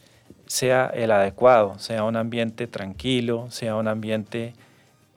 sea 0.47 0.87
el 0.95 1.11
adecuado, 1.11 1.79
sea 1.79 2.05
un 2.05 2.17
ambiente 2.17 2.67
tranquilo, 2.67 3.51
sea 3.51 3.77
un 3.77 3.89
ambiente 3.89 4.55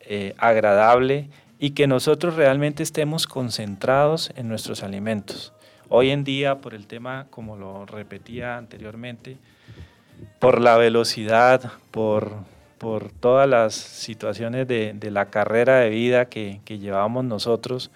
eh, 0.02 0.34
agradable 0.38 1.30
y 1.60 1.72
que 1.72 1.88
nosotros 1.88 2.36
realmente 2.36 2.84
estemos 2.84 3.28
concentrados 3.28 4.32
en 4.36 4.48
nuestros 4.48 4.84
alimentos. 4.84 5.54
Hoy 5.90 6.12
en 6.12 6.24
día, 6.24 6.60
por 6.60 6.74
el 6.74 6.86
tema, 6.88 7.28
como 7.30 7.56
lo 7.56 7.86
repetía 7.86 8.58
anteriormente, 8.58 9.38
por 10.40 10.62
la 10.62 10.78
velocidad, 10.78 11.72
por, 11.92 12.34
por 12.78 13.12
todas 13.12 13.48
las 13.48 13.74
situaciones 13.74 14.68
de, 14.68 14.96
la 15.12 15.28
carrera 15.28 15.80
de 15.80 15.90
vida 15.90 16.26
que, 16.26 16.60
llevamos 16.68 17.26
nosotros. 17.26 17.92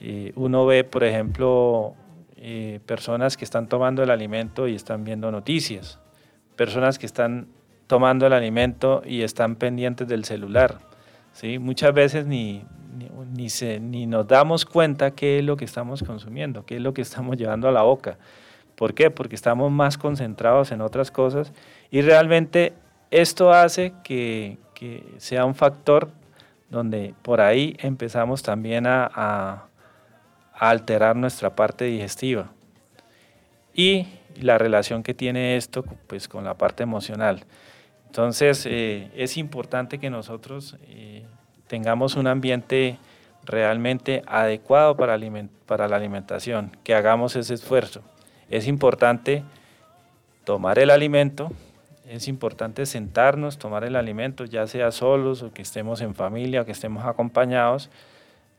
Eh, 0.00 0.32
uno 0.36 0.66
ve, 0.66 0.84
por 0.84 1.04
ejemplo, 1.04 1.94
eh, 2.36 2.80
personas 2.86 3.36
que 3.36 3.44
están 3.44 3.68
tomando 3.68 4.02
el 4.02 4.10
alimento 4.10 4.68
y 4.68 4.74
están 4.74 5.04
viendo 5.04 5.30
noticias. 5.32 5.98
Personas 6.56 6.98
que 6.98 7.06
están 7.06 7.48
tomando 7.86 8.26
el 8.26 8.32
alimento 8.32 9.02
y 9.06 9.22
están 9.22 9.56
pendientes 9.56 10.08
del 10.08 10.24
celular. 10.24 10.78
¿sí? 11.32 11.58
Muchas 11.58 11.94
veces 11.94 12.26
ni, 12.26 12.64
ni, 13.32 13.50
se, 13.50 13.80
ni 13.80 14.06
nos 14.06 14.26
damos 14.26 14.64
cuenta 14.64 15.12
qué 15.12 15.38
es 15.38 15.44
lo 15.44 15.56
que 15.56 15.64
estamos 15.64 16.02
consumiendo, 16.02 16.64
qué 16.64 16.76
es 16.76 16.82
lo 16.82 16.94
que 16.94 17.02
estamos 17.02 17.36
llevando 17.38 17.68
a 17.68 17.72
la 17.72 17.82
boca. 17.82 18.18
¿Por 18.74 18.94
qué? 18.94 19.10
Porque 19.10 19.34
estamos 19.34 19.70
más 19.70 19.96
concentrados 19.96 20.70
en 20.70 20.80
otras 20.80 21.10
cosas 21.10 21.52
y 21.90 22.02
realmente 22.02 22.74
esto 23.10 23.52
hace 23.52 23.94
que, 24.04 24.58
que 24.74 25.04
sea 25.18 25.44
un 25.44 25.54
factor 25.54 26.10
donde 26.68 27.14
por 27.22 27.40
ahí 27.40 27.76
empezamos 27.78 28.42
también 28.42 28.86
a, 28.86 29.10
a, 29.14 29.68
alterar 30.52 31.16
nuestra 31.16 31.54
parte 31.54 31.84
digestiva 31.84 32.50
y 33.74 34.06
la 34.40 34.58
relación 34.58 35.02
que 35.02 35.14
tiene 35.14 35.56
esto 35.56 35.84
pues, 36.06 36.28
con 36.28 36.44
la 36.44 36.54
parte 36.54 36.82
emocional. 36.82 37.44
Entonces 38.06 38.66
eh, 38.66 39.10
es 39.14 39.36
importante 39.36 39.98
que 39.98 40.10
nosotros 40.10 40.76
eh, 40.88 41.26
tengamos 41.66 42.16
un 42.16 42.26
ambiente 42.26 42.98
realmente 43.44 44.22
adecuado 44.26 44.96
para, 44.96 45.18
para 45.66 45.88
la 45.88 45.96
alimentación, 45.96 46.76
que 46.82 46.94
hagamos 46.94 47.36
ese 47.36 47.54
esfuerzo. 47.54 48.02
Es 48.48 48.66
importante 48.66 49.44
tomar 50.44 50.78
el 50.78 50.90
alimento, 50.90 51.50
es 52.08 52.28
importante 52.28 52.86
sentarnos, 52.86 53.58
tomar 53.58 53.84
el 53.84 53.96
alimento, 53.96 54.44
ya 54.44 54.66
sea 54.66 54.92
solos 54.92 55.42
o 55.42 55.52
que 55.52 55.62
estemos 55.62 56.00
en 56.00 56.14
familia 56.14 56.62
o 56.62 56.64
que 56.64 56.72
estemos 56.72 57.04
acompañados, 57.04 57.90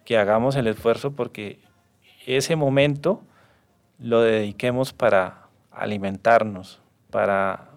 que 0.05 0.17
hagamos 0.17 0.55
el 0.55 0.67
esfuerzo 0.67 1.11
porque 1.11 1.59
ese 2.25 2.55
momento 2.55 3.21
lo 3.99 4.21
dediquemos 4.21 4.93
para 4.93 5.46
alimentarnos, 5.79 6.81
para 7.09 7.69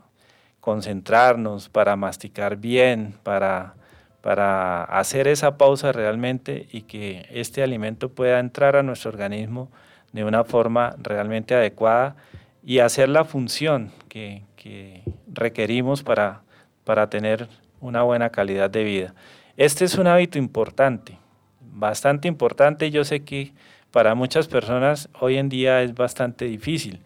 concentrarnos, 0.60 1.68
para 1.68 1.96
masticar 1.96 2.56
bien, 2.56 3.14
para, 3.22 3.74
para 4.20 4.84
hacer 4.84 5.28
esa 5.28 5.56
pausa 5.56 5.92
realmente 5.92 6.68
y 6.70 6.82
que 6.82 7.26
este 7.30 7.62
alimento 7.62 8.10
pueda 8.10 8.38
entrar 8.38 8.76
a 8.76 8.82
nuestro 8.82 9.10
organismo 9.10 9.70
de 10.12 10.24
una 10.24 10.44
forma 10.44 10.94
realmente 10.98 11.54
adecuada 11.54 12.16
y 12.62 12.80
hacer 12.80 13.08
la 13.08 13.24
función 13.24 13.90
que, 14.08 14.42
que 14.56 15.02
requerimos 15.32 16.02
para, 16.02 16.42
para 16.84 17.08
tener 17.08 17.48
una 17.80 18.02
buena 18.02 18.30
calidad 18.30 18.68
de 18.68 18.84
vida. 18.84 19.14
Este 19.56 19.84
es 19.84 19.96
un 19.96 20.06
hábito 20.06 20.38
importante, 20.38 21.18
bastante 21.60 22.28
importante. 22.28 22.90
Yo 22.90 23.04
sé 23.04 23.24
que 23.24 23.52
para 23.90 24.14
muchas 24.14 24.48
personas 24.48 25.08
hoy 25.18 25.38
en 25.38 25.48
día 25.48 25.82
es 25.82 25.94
bastante 25.94 26.44
difícil. 26.44 27.02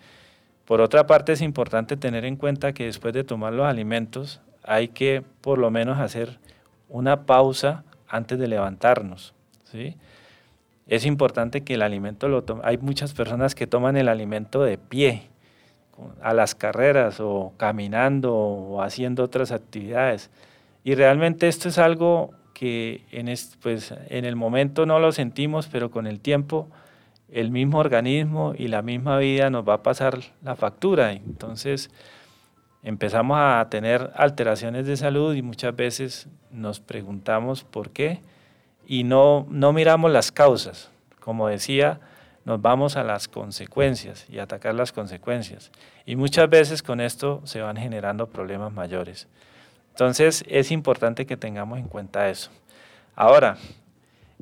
Por 0.64 0.80
otra 0.80 1.06
parte, 1.06 1.32
es 1.32 1.42
importante 1.42 1.96
tener 1.96 2.24
en 2.24 2.36
cuenta 2.36 2.72
que 2.72 2.86
después 2.86 3.12
de 3.12 3.24
tomar 3.24 3.52
los 3.52 3.66
alimentos 3.66 4.40
hay 4.62 4.88
que 4.88 5.22
por 5.40 5.58
lo 5.58 5.70
menos 5.70 5.98
hacer 5.98 6.38
una 6.88 7.26
pausa 7.26 7.84
antes 8.08 8.38
de 8.38 8.48
levantarnos. 8.48 9.34
¿sí? 9.64 9.96
Es 10.86 11.04
importante 11.04 11.62
que 11.62 11.74
el 11.74 11.82
alimento 11.82 12.28
lo 12.28 12.44
tome. 12.44 12.62
Hay 12.64 12.78
muchas 12.78 13.12
personas 13.12 13.54
que 13.54 13.66
toman 13.66 13.96
el 13.96 14.08
alimento 14.08 14.62
de 14.62 14.78
pie 14.78 15.28
a 16.22 16.34
las 16.34 16.54
carreras 16.54 17.20
o 17.20 17.52
caminando 17.56 18.34
o 18.34 18.82
haciendo 18.82 19.22
otras 19.22 19.52
actividades. 19.52 20.30
Y 20.82 20.94
realmente 20.94 21.48
esto 21.48 21.68
es 21.68 21.78
algo 21.78 22.32
que 22.52 23.04
en, 23.10 23.32
pues, 23.62 23.94
en 24.08 24.24
el 24.24 24.36
momento 24.36 24.86
no 24.86 24.98
lo 24.98 25.12
sentimos, 25.12 25.68
pero 25.68 25.90
con 25.90 26.06
el 26.06 26.20
tiempo 26.20 26.68
el 27.34 27.50
mismo 27.50 27.78
organismo 27.78 28.54
y 28.56 28.68
la 28.68 28.80
misma 28.80 29.18
vida 29.18 29.50
nos 29.50 29.68
va 29.68 29.74
a 29.74 29.82
pasar 29.82 30.20
la 30.42 30.54
factura. 30.54 31.12
Entonces 31.12 31.90
empezamos 32.84 33.36
a 33.40 33.66
tener 33.68 34.12
alteraciones 34.14 34.86
de 34.86 34.96
salud 34.96 35.34
y 35.34 35.42
muchas 35.42 35.74
veces 35.74 36.28
nos 36.52 36.78
preguntamos 36.78 37.64
por 37.64 37.90
qué 37.90 38.20
y 38.86 39.02
no, 39.02 39.46
no 39.50 39.72
miramos 39.72 40.12
las 40.12 40.30
causas. 40.30 40.90
Como 41.18 41.48
decía, 41.48 41.98
nos 42.44 42.62
vamos 42.62 42.96
a 42.96 43.02
las 43.02 43.26
consecuencias 43.26 44.26
y 44.28 44.38
atacar 44.38 44.76
las 44.76 44.92
consecuencias. 44.92 45.72
Y 46.06 46.14
muchas 46.14 46.48
veces 46.48 46.84
con 46.84 47.00
esto 47.00 47.40
se 47.44 47.60
van 47.60 47.76
generando 47.76 48.28
problemas 48.28 48.72
mayores. 48.72 49.26
Entonces 49.90 50.44
es 50.46 50.70
importante 50.70 51.26
que 51.26 51.36
tengamos 51.36 51.80
en 51.80 51.88
cuenta 51.88 52.28
eso. 52.28 52.50
Ahora, 53.16 53.56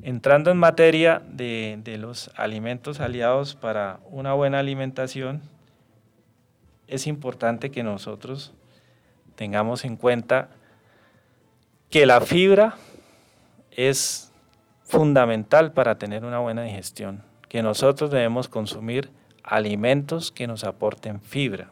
entrando 0.03 0.51
en 0.51 0.57
materia 0.57 1.21
de, 1.27 1.81
los 1.97 2.29
alimentos 2.35 2.99
aliados 2.99 3.55
para 3.55 3.99
una 4.09 4.33
buena 4.33 4.59
alimentación, 4.59 5.41
es 6.87 7.07
importante 7.07 7.71
que 7.71 7.83
nosotros 7.83 8.53
tengamos 9.35 9.85
en 9.85 9.95
cuenta 9.95 10.49
que 11.89 12.05
la 12.05 12.21
fibra 12.21 12.75
es 13.71 14.31
fundamental 14.83 15.71
para 15.71 15.97
tener 15.97 16.25
una 16.25 16.39
buena 16.39 16.63
digestión 16.63 17.23
que 17.47 17.61
nosotros 17.61 18.11
debemos 18.11 18.47
consumir 18.47 19.11
alimentos 19.43 20.31
que 20.31 20.47
nos 20.47 20.63
aporten 20.63 21.21
fibra. 21.21 21.69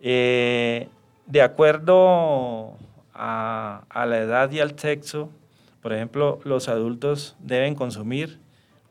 Eh, 0.00 0.88
de 1.26 1.42
acuerdo 1.42 2.76
a, 3.12 3.82
la 4.06 4.18
edad 4.18 4.50
y 4.52 4.60
al 4.60 4.78
sexo, 4.78 5.30
por 5.82 5.92
ejemplo, 5.92 6.40
los 6.44 6.68
adultos 6.68 7.36
deben 7.40 7.74
consumir 7.74 8.38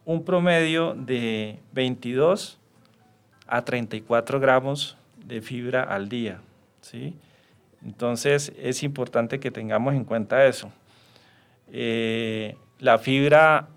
un 0.05 0.23
promedio 0.23 0.95
de 0.95 1.59
22 1.73 2.59
a 3.47 3.63
34 3.63 4.39
gramos 4.39 4.97
de 5.23 5.41
fibra 5.41 5.83
al 5.83 6.09
día. 6.09 6.41
¿sí? 6.81 7.15
Entonces 7.85 8.53
es 8.57 8.83
importante 8.83 9.39
que 9.39 9.51
tengamos 9.51 9.93
en 9.93 10.03
cuenta 10.03 10.45
eso. 10.45 10.71
Eh, 11.71 12.55
la 12.79 12.97
fibra 12.97 13.67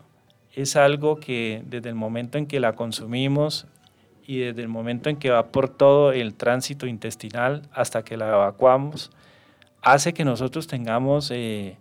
es 0.55 0.77
algo 0.77 1.21
que 1.21 1.63
desde 1.67 1.91
el 1.91 1.95
momento 1.95 2.39
en 2.39 2.47
que 2.47 2.61
la 2.61 2.75
consumimos 2.75 3.67
y 4.27 4.39
desde 4.39 4.63
el 4.63 4.69
momento 4.69 5.11
en 5.11 5.17
que 5.17 5.31
va 5.31 5.49
por 5.49 5.69
todo 5.69 6.13
el 6.13 6.35
tránsito 6.35 6.87
intestinal 6.87 7.69
hasta 7.73 8.05
que 8.05 8.17
la 8.17 8.29
evacuamos, 8.29 9.11
hace 9.83 10.15
que 10.15 10.25
nosotros 10.25 10.67
tengamos 10.67 11.31
eh, 11.31 11.77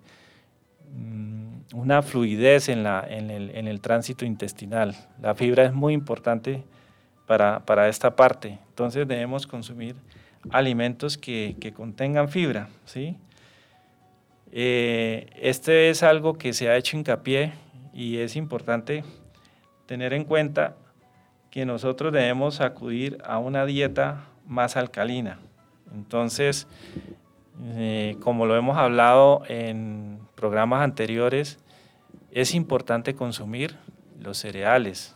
una 1.74 2.02
fluidez 2.02 2.70
en, 2.70 2.84
la, 2.84 3.06
en, 3.08 3.30
el, 3.32 3.50
en, 3.56 3.68
el, 3.68 3.82
tránsito 3.82 4.26
intestinal. 4.26 4.96
La 5.22 5.36
fibra 5.36 5.64
es 5.64 5.74
muy 5.74 5.94
importante 5.94 6.64
para, 7.28 7.66
para 7.66 7.88
esta 7.88 8.16
parte, 8.16 8.60
entonces 8.70 9.08
debemos 9.08 9.48
consumir 9.48 9.96
alimentos 10.50 11.18
que, 11.18 11.56
que 11.60 11.72
contengan 11.72 12.30
fibra. 12.30 12.68
¿sí? 12.86 13.16
Eh, 14.52 15.30
este 15.40 15.90
es 15.90 16.04
algo 16.04 16.34
que 16.34 16.54
se 16.54 16.70
ha 16.70 16.76
hecho 16.76 16.98
hincapié 16.98 17.54
y 17.94 18.18
es 18.18 18.36
importante 18.36 19.04
tener 19.86 20.14
en 20.14 20.26
cuenta 20.26 20.76
que 21.50 21.66
nosotros 21.66 22.12
debemos 22.12 22.62
acudir 22.62 23.18
a 23.24 23.38
una 23.38 23.66
dieta 23.66 24.26
más 24.46 24.76
alcalina. 24.76 25.40
Entonces, 25.94 26.68
eh, 27.64 28.18
como 28.22 28.46
lo 28.46 28.56
hemos 28.56 28.78
hablado 28.78 29.44
en 29.48 30.20
programas 30.36 30.82
anteriores, 30.82 31.60
es 32.32 32.56
importante 32.56 33.14
consumir 33.14 33.78
los 34.20 34.38
cereales. 34.38 35.16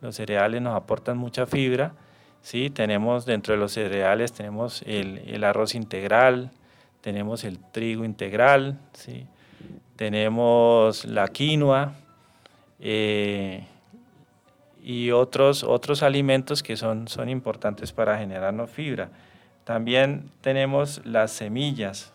Los 0.00 0.16
cereales 0.16 0.60
nos 0.62 0.76
aportan 0.76 1.16
mucha 1.16 1.46
fibra. 1.46 1.94
¿sí? 2.40 2.70
Tenemos 2.70 3.26
dentro 3.26 3.54
de 3.54 3.60
los 3.60 3.72
cereales 3.72 4.32
tenemos 4.32 4.82
el, 4.86 5.42
arroz 5.44 5.74
integral, 5.74 6.50
tenemos 7.00 7.44
el 7.44 7.58
trigo 7.58 8.04
integral, 8.04 8.78
¿sí? 8.92 9.26
tenemos 9.96 11.04
la 11.04 11.28
quinoa, 11.28 11.94
eh, 12.80 13.66
y 14.82 15.12
otros, 15.12 15.62
otros 15.62 16.02
alimentos 16.02 16.62
que 16.62 16.76
son, 16.76 17.06
son 17.06 17.28
importantes 17.28 17.92
para 17.92 18.18
generarnos 18.18 18.68
fibra. 18.70 19.10
También 19.64 20.30
tenemos 20.40 21.00
las 21.04 21.30
semillas, 21.30 22.12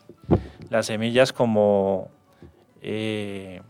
las 0.70 0.88
semillas 0.88 1.32
como 1.32 2.10
eh, 2.82 3.62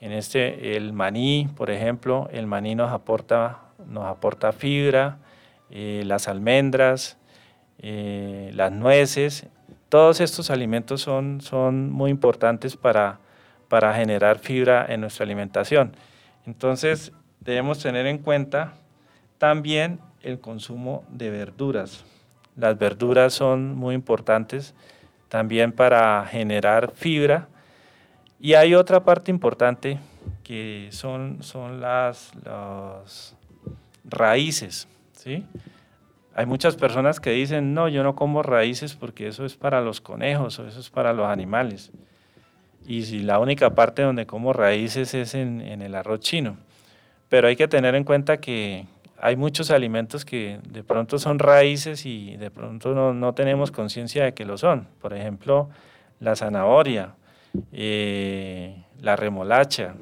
en 0.00 0.12
este, 0.12 0.76
el 0.76 0.92
maní, 0.92 1.48
por 1.56 1.70
ejemplo, 1.70 2.28
el 2.32 2.46
maní 2.46 2.74
nos 2.74 2.90
aporta, 2.90 3.60
nos 3.86 4.06
aporta 4.06 4.52
fibra, 4.52 5.18
eh, 5.70 6.02
las 6.04 6.26
almendras, 6.28 7.16
las 7.82 8.72
nueces, 8.72 9.46
todos 9.90 10.20
estos 10.20 10.50
alimentos 10.50 11.00
son, 11.02 11.40
son 11.40 11.90
muy 11.90 12.10
importantes 12.12 12.76
para, 12.76 13.18
para 13.68 13.92
generar 13.92 14.38
fibra 14.38 14.86
en 14.88 15.00
nuestra 15.00 15.24
alimentación. 15.24 15.96
Entonces, 16.46 17.12
debemos 17.40 17.80
tener 17.80 18.06
en 18.06 18.18
cuenta 18.18 18.74
también 19.38 19.98
el 20.22 20.38
consumo 20.38 21.04
de 21.08 21.30
verduras. 21.30 22.04
Las 22.56 22.78
verduras 22.78 23.32
son 23.32 23.74
muy 23.74 23.94
importantes 23.94 24.74
también 25.28 25.72
para 25.72 26.26
generar 26.26 26.92
fibra. 26.94 27.48
Y 28.38 28.54
hay 28.54 28.74
otra 28.74 29.04
parte 29.04 29.30
importante 29.30 29.98
que 30.42 30.88
son, 30.90 31.42
son 31.42 31.80
las, 31.80 32.32
raíces. 34.04 34.88
¿sí? 35.12 35.44
hay 36.34 36.46
muchas 36.46 36.74
personas 36.74 37.20
que 37.20 37.30
dicen, 37.30 37.74
no, 37.74 37.88
yo 37.88 38.02
no 38.02 38.16
como 38.16 38.42
raíces 38.42 38.94
porque 38.94 39.28
eso 39.28 39.44
es 39.44 39.56
para 39.56 39.80
los 39.80 40.00
conejos 40.00 40.58
o 40.58 40.66
eso 40.66 40.80
es 40.80 40.90
para 40.90 41.12
los 41.12 41.28
animales. 41.28 41.92
Y 42.86 43.02
si 43.02 43.20
la 43.20 43.38
única 43.38 43.74
parte 43.74 44.02
donde 44.02 44.26
como 44.26 44.52
raíces 44.52 45.14
es 45.14 45.34
en, 45.34 45.60
en 45.60 45.82
el 45.82 45.94
arroz 45.94 46.20
chino. 46.20 46.56
Pero 47.28 47.46
hay 47.46 47.56
que 47.56 47.68
tener 47.68 47.94
en 47.94 48.04
cuenta 48.04 48.38
que 48.38 48.86
hay 49.20 49.36
muchos 49.36 49.70
alimentos 49.70 50.24
que 50.24 50.60
de 50.68 50.82
pronto 50.82 51.18
son 51.18 51.38
raíces 51.38 52.06
y 52.06 52.36
de 52.36 52.50
pronto 52.50 52.94
no, 52.94 53.12
no 53.12 53.34
tenemos 53.34 53.70
conciencia 53.70 54.24
de 54.24 54.34
que 54.34 54.44
lo 54.44 54.56
son. 54.56 54.88
Por 55.00 55.12
ejemplo, 55.12 55.68
la 56.20 56.36
zanahoria, 56.36 57.14
eh, 57.72 58.82
la 59.00 59.16
remolacha, 59.16 59.94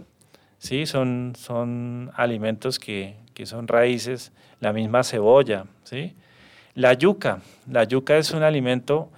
¿sí? 0.58 0.86
son, 0.86 1.32
son 1.36 2.12
alimentos 2.14 2.78
que, 2.78 3.16
que, 3.34 3.46
son 3.46 3.66
raíces, 3.66 4.32
la 4.60 4.72
misma 4.72 5.02
cebolla. 5.02 5.64
¿sí? 5.82 6.14
La 6.74 6.92
yuca, 6.92 7.40
la 7.68 7.84
yuca 7.84 8.16
es 8.18 8.30
un 8.30 8.44
alimento 8.44 9.10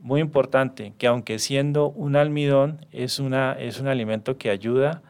muy 0.00 0.20
importante 0.20 0.92
que 0.98 1.06
aunque 1.06 1.38
siendo 1.38 1.88
un 1.88 2.16
almidón 2.16 2.84
es, 2.92 3.18
una, 3.18 3.52
es 3.58 3.80
un 3.80 3.88
alimento 3.88 4.36
que 4.36 4.50
ayuda 4.50 4.90
a, 4.92 5.02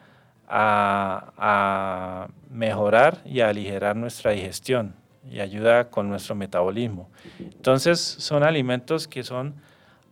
mejorar 2.49 3.21
y 3.25 3.41
a 3.41 3.49
aligerar 3.49 3.95
nuestra 3.95 4.31
digestión 4.31 4.95
y 5.29 5.39
ayuda 5.39 5.89
con 5.89 6.09
nuestro 6.09 6.35
metabolismo. 6.35 7.09
Entonces 7.39 7.99
son 7.99 8.43
alimentos 8.43 9.07
que 9.07 9.23
son 9.23 9.55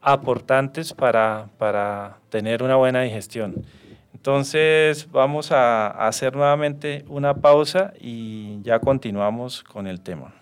aportantes 0.02 0.94
para, 0.94 1.50
para 1.58 2.18
tener 2.30 2.64
una 2.64 2.76
buena 2.76 3.02
digestión. 3.02 3.66
Entonces 4.14 5.10
vamos 5.12 5.52
a 5.52 5.88
hacer 6.08 6.36
nuevamente 6.36 7.06
una 7.08 7.34
pausa 7.36 7.94
y 8.00 8.62
ya 8.64 8.80
continuamos 8.80 9.64
con 9.64 9.88
el 9.88 10.02
tema. 10.02 10.34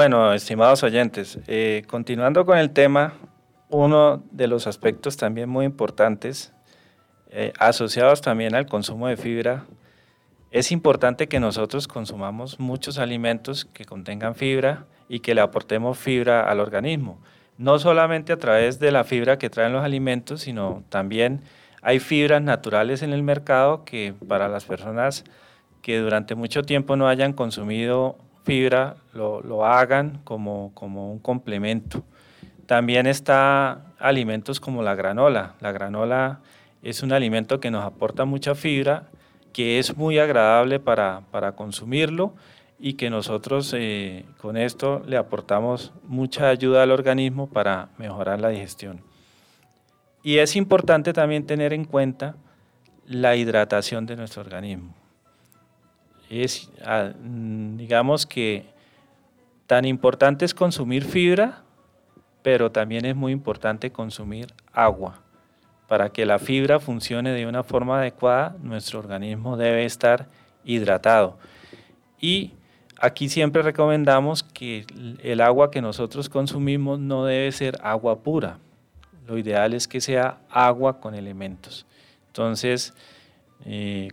Bueno, 0.00 0.32
estimados 0.32 0.82
oyentes, 0.82 1.38
eh, 1.46 1.82
continuando 1.86 2.46
con 2.46 2.56
el 2.56 2.70
tema, 2.70 3.12
uno 3.68 4.24
de 4.30 4.46
los 4.46 4.66
aspectos 4.66 5.18
también 5.18 5.50
muy 5.50 5.66
importantes, 5.66 6.54
eh, 7.28 7.52
asociados 7.58 8.22
también 8.22 8.54
al 8.54 8.64
consumo 8.64 9.08
de 9.08 9.18
fibra, 9.18 9.66
es 10.50 10.72
importante 10.72 11.28
que 11.28 11.38
nosotros 11.38 11.86
consumamos 11.86 12.58
muchos 12.58 12.96
alimentos 12.96 13.66
que 13.66 13.84
contengan 13.84 14.34
fibra 14.34 14.86
y 15.06 15.20
que 15.20 15.34
le 15.34 15.42
aportemos 15.42 15.98
fibra 15.98 16.48
al 16.50 16.60
organismo. 16.60 17.20
No 17.58 17.78
solamente 17.78 18.32
a 18.32 18.38
través 18.38 18.78
de 18.78 18.92
la 18.92 19.04
fibra 19.04 19.36
que 19.36 19.50
traen 19.50 19.74
los 19.74 19.84
alimentos, 19.84 20.40
sino 20.40 20.82
también 20.88 21.42
hay 21.82 21.98
fibras 21.98 22.40
naturales 22.40 23.02
en 23.02 23.12
el 23.12 23.22
mercado 23.22 23.84
que 23.84 24.14
para 24.26 24.48
las 24.48 24.64
personas 24.64 25.24
que 25.82 25.98
durante 25.98 26.34
mucho 26.34 26.62
tiempo 26.62 26.96
no 26.96 27.06
hayan 27.06 27.34
consumido 27.34 28.16
fibra 28.44 28.96
lo, 29.12 29.64
hagan 29.64 30.20
como, 30.24 30.72
como, 30.74 31.12
un 31.12 31.18
complemento. 31.18 32.04
También 32.66 33.06
está 33.06 33.92
alimentos 33.98 34.60
como 34.60 34.82
la 34.82 34.94
granola. 34.94 35.54
La 35.60 35.72
granola 35.72 36.40
es 36.82 37.02
un 37.02 37.12
alimento 37.12 37.60
que 37.60 37.70
nos 37.70 37.84
aporta 37.84 38.24
mucha 38.24 38.54
fibra, 38.54 39.08
que 39.52 39.78
es 39.78 39.96
muy 39.96 40.18
agradable 40.18 40.78
para, 40.78 41.22
para 41.30 41.52
consumirlo 41.52 42.34
y 42.78 42.94
que 42.94 43.10
nosotros 43.10 43.74
eh, 43.76 44.24
con 44.38 44.56
esto 44.56 45.02
le 45.06 45.16
aportamos 45.16 45.92
mucha 46.04 46.48
ayuda 46.48 46.82
al 46.82 46.92
organismo 46.92 47.48
para 47.48 47.88
mejorar 47.98 48.40
la 48.40 48.48
digestión. 48.48 49.02
Y 50.22 50.38
es 50.38 50.54
importante 50.56 51.12
también 51.12 51.46
tener 51.46 51.72
en 51.72 51.84
cuenta 51.84 52.36
la 53.06 53.36
hidratación 53.36 54.06
de 54.06 54.16
nuestro 54.16 54.42
organismo 54.42 54.99
es, 56.30 56.70
ah, 56.84 57.10
digamos 57.18 58.24
que 58.24 58.66
tan 59.66 59.84
importante 59.84 60.44
es 60.44 60.54
consumir 60.54 61.04
fibra, 61.04 61.62
pero 62.42 62.70
también 62.70 63.04
es 63.04 63.14
muy 63.16 63.32
importante 63.32 63.90
consumir 63.90 64.54
agua. 64.72 65.20
Para 65.88 66.10
que 66.10 66.24
la 66.24 66.38
fibra 66.38 66.78
funcione 66.78 67.32
de 67.32 67.46
una 67.46 67.64
forma 67.64 67.98
adecuada, 67.98 68.56
nuestro 68.62 69.00
organismo 69.00 69.56
debe 69.56 69.84
estar 69.84 70.28
hidratado. 70.64 71.36
Y 72.20 72.52
aquí 72.98 73.28
siempre 73.28 73.62
recomendamos 73.62 74.42
que 74.42 74.86
el 75.22 75.40
agua 75.40 75.70
que 75.70 75.82
nosotros 75.82 76.28
consumimos 76.28 77.00
no 77.00 77.24
debe 77.24 77.50
ser 77.50 77.78
agua 77.82 78.22
pura. 78.22 78.58
Lo 79.26 79.36
ideal 79.36 79.74
es 79.74 79.88
que 79.88 80.00
sea 80.00 80.38
agua 80.48 81.00
con 81.00 81.14
elementos. 81.14 81.86
Entonces, 82.28 82.94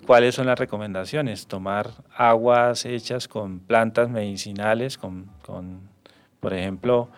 ¿Cuáles 0.05 0.36
son 0.36 0.47
las 0.47 0.60
recomendaciones? 0.60 1.47
Tomar 1.47 1.89
aguas 2.15 2.86
hechas 2.86 3.27
con 3.27 3.60
plantas 3.60 4.10
medicinales, 4.10 4.97
con, 4.97 5.29
por 6.39 6.53
ejemplo, 6.53 7.10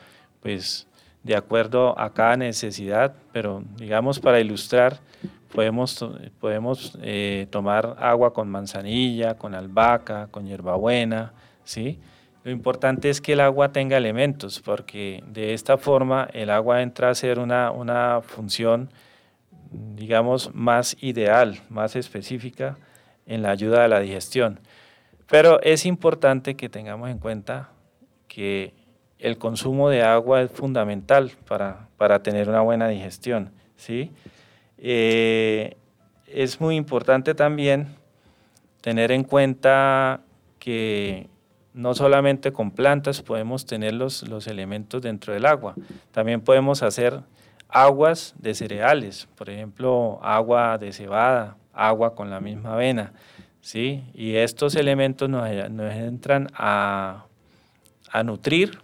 pues 0.41 0.87
de 1.23 1.35
acuerdo 1.35 1.99
a 1.99 2.13
cada 2.13 2.37
necesidad, 2.37 3.13
pero 3.31 3.63
digamos 3.77 4.19
para 4.19 4.39
ilustrar, 4.39 4.99
podemos, 5.53 6.05
podemos 6.39 6.97
eh, 7.01 7.47
tomar 7.49 7.95
agua 7.99 8.33
con 8.33 8.49
manzanilla, 8.49 9.35
con 9.37 9.53
albahaca, 9.55 10.27
con 10.31 10.45
hierbabuena, 10.45 11.33
¿sí? 11.63 11.99
Lo 12.43 12.51
importante 12.51 13.09
es 13.09 13.19
que 13.19 13.33
el 13.33 13.41
agua 13.41 13.71
tenga 13.73 13.97
elementos, 13.97 14.61
porque 14.61 15.23
de 15.27 15.53
esta 15.53 15.77
forma 15.77 16.29
el 16.33 16.49
agua 16.49 16.81
entra 16.81 17.09
a 17.09 17.15
ser 17.15 17.37
una, 17.37 17.71
una 17.71 18.21
función 18.21 18.89
digamos, 19.71 20.53
más 20.53 20.97
ideal, 21.01 21.61
más 21.69 21.95
específica 21.95 22.77
en 23.25 23.43
la 23.43 23.51
ayuda 23.51 23.85
a 23.85 23.87
la 23.87 23.99
digestión. 23.99 24.59
Pero 25.27 25.61
es 25.61 25.85
importante 25.85 26.55
que 26.55 26.69
tengamos 26.69 27.09
en 27.09 27.19
cuenta 27.19 27.69
que 28.27 28.73
el 29.19 29.37
consumo 29.37 29.89
de 29.89 30.01
agua 30.01 30.41
es 30.41 30.51
fundamental 30.51 31.31
para, 31.47 32.23
tener 32.23 32.49
una 32.49 32.61
buena 32.61 32.87
digestión. 32.87 33.51
¿sí? 33.75 34.11
Eh, 34.77 35.75
es 36.25 36.59
muy 36.59 36.75
importante 36.75 37.35
también 37.35 37.87
tener 38.81 39.11
en 39.11 39.23
cuenta 39.23 40.21
que 40.57 41.27
no 41.73 41.93
solamente 41.93 42.51
con 42.51 42.71
plantas 42.71 43.21
podemos 43.21 43.65
tener 43.65 43.93
los, 43.93 44.27
los 44.27 44.47
elementos 44.47 45.01
dentro 45.01 45.33
del 45.33 45.45
agua, 45.45 45.75
también 46.11 46.41
podemos 46.41 46.81
hacer 46.81 47.21
aguas 47.69 48.33
de 48.37 48.53
cereales, 48.53 49.27
por 49.35 49.49
ejemplo, 49.49 50.19
agua 50.21 50.77
de 50.77 50.91
cebada, 50.91 51.55
agua 51.73 52.15
con 52.15 52.29
la 52.29 52.39
misma 52.39 52.73
avena, 52.73 53.13
¿sí? 53.61 54.03
Y 54.13 54.35
estos 54.35 54.75
elementos 54.75 55.29
nos, 55.29 55.47
entran 55.47 56.49
a, 56.53 57.25
nutrir 58.25 58.79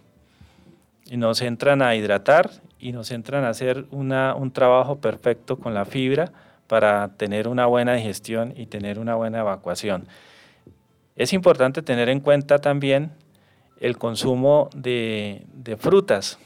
y 1.04 1.16
nos 1.16 1.42
entran 1.42 1.82
a 1.82 1.94
hidratar 1.94 2.50
y 2.78 2.92
nos 2.92 3.10
entran 3.10 3.44
a 3.44 3.50
hacer 3.50 3.86
un 3.90 4.50
trabajo 4.52 4.96
perfecto 5.00 5.58
con 5.58 5.74
la 5.74 5.84
fibra 5.84 6.32
para 6.66 7.08
tener 7.16 7.48
una 7.48 7.66
buena 7.66 7.94
digestión 7.94 8.54
y 8.56 8.66
tener 8.66 8.98
una 8.98 9.14
buena 9.14 9.40
evacuación. 9.40 10.06
Es 11.16 11.32
importante 11.32 11.82
tener 11.82 12.08
en 12.08 12.20
cuenta 12.20 12.58
también 12.58 13.12
el 13.80 13.98
consumo 13.98 14.70
de, 14.74 15.46
frutas. 15.78 16.38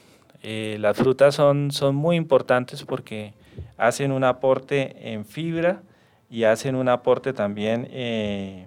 Eh, 0.42 0.76
las 0.80 0.96
frutas 0.96 1.34
son, 1.34 1.70
son 1.70 1.94
muy 1.94 2.16
importantes 2.16 2.84
porque 2.84 3.34
hacen 3.76 4.12
un 4.12 4.24
aporte 4.24 5.12
en 5.12 5.24
fibra 5.24 5.82
y 6.30 6.44
hacen 6.44 6.74
un 6.76 6.88
aporte 6.88 7.32
también 7.32 7.88
eh, 7.90 8.66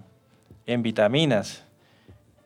en 0.66 0.84
vitaminas. 0.84 1.66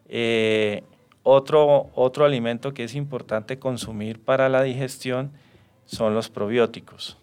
Eh, 0.07 0.83
otro, 1.23 1.89
otro 1.93 2.25
alimento 2.25 2.73
que 2.73 2.85
es 2.85 2.95
importante 2.95 3.59
consumir 3.59 4.21
para 4.21 4.47
la 4.47 4.63
digestión 4.63 5.31
son 5.85 6.13
los 6.13 6.29
probióticos. 6.29 7.17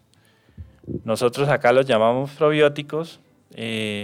Nosotros 1.03 1.49
acá 1.49 1.71
los 1.73 1.87
llamamos 1.87 2.31
probióticos. 2.31 3.19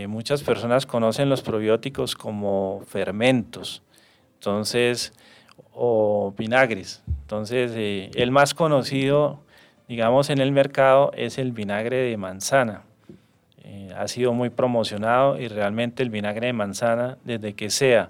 Muchas 0.07 0.43
personas 0.43 0.85
conocen 0.85 1.29
los 1.29 1.41
probióticos 1.41 2.15
como 2.15 2.81
fermentos, 2.87 3.83
entonces, 4.41 5.13
o 5.73 6.33
vinagres. 6.37 7.03
Entonces, 7.21 7.71
el 8.13 8.31
más 8.31 8.53
conocido, 8.53 9.39
digamos, 9.87 10.29
en 10.29 10.39
el 10.39 10.51
mercado 10.51 11.11
es 11.15 11.37
el 11.37 11.51
vinagre 11.51 11.97
de 11.97 12.17
manzana. 12.17 12.83
Eh, 13.63 13.89
ha 13.97 14.07
sido 14.07 14.33
muy 14.33 14.49
promocionado 14.49 15.39
y 15.39 15.47
realmente 15.47 16.03
el 16.03 16.09
vinagre 16.09 16.47
de 16.47 16.53
manzana, 16.53 17.17
desde 17.23 17.53
que 17.53 17.69
sea 17.69 18.09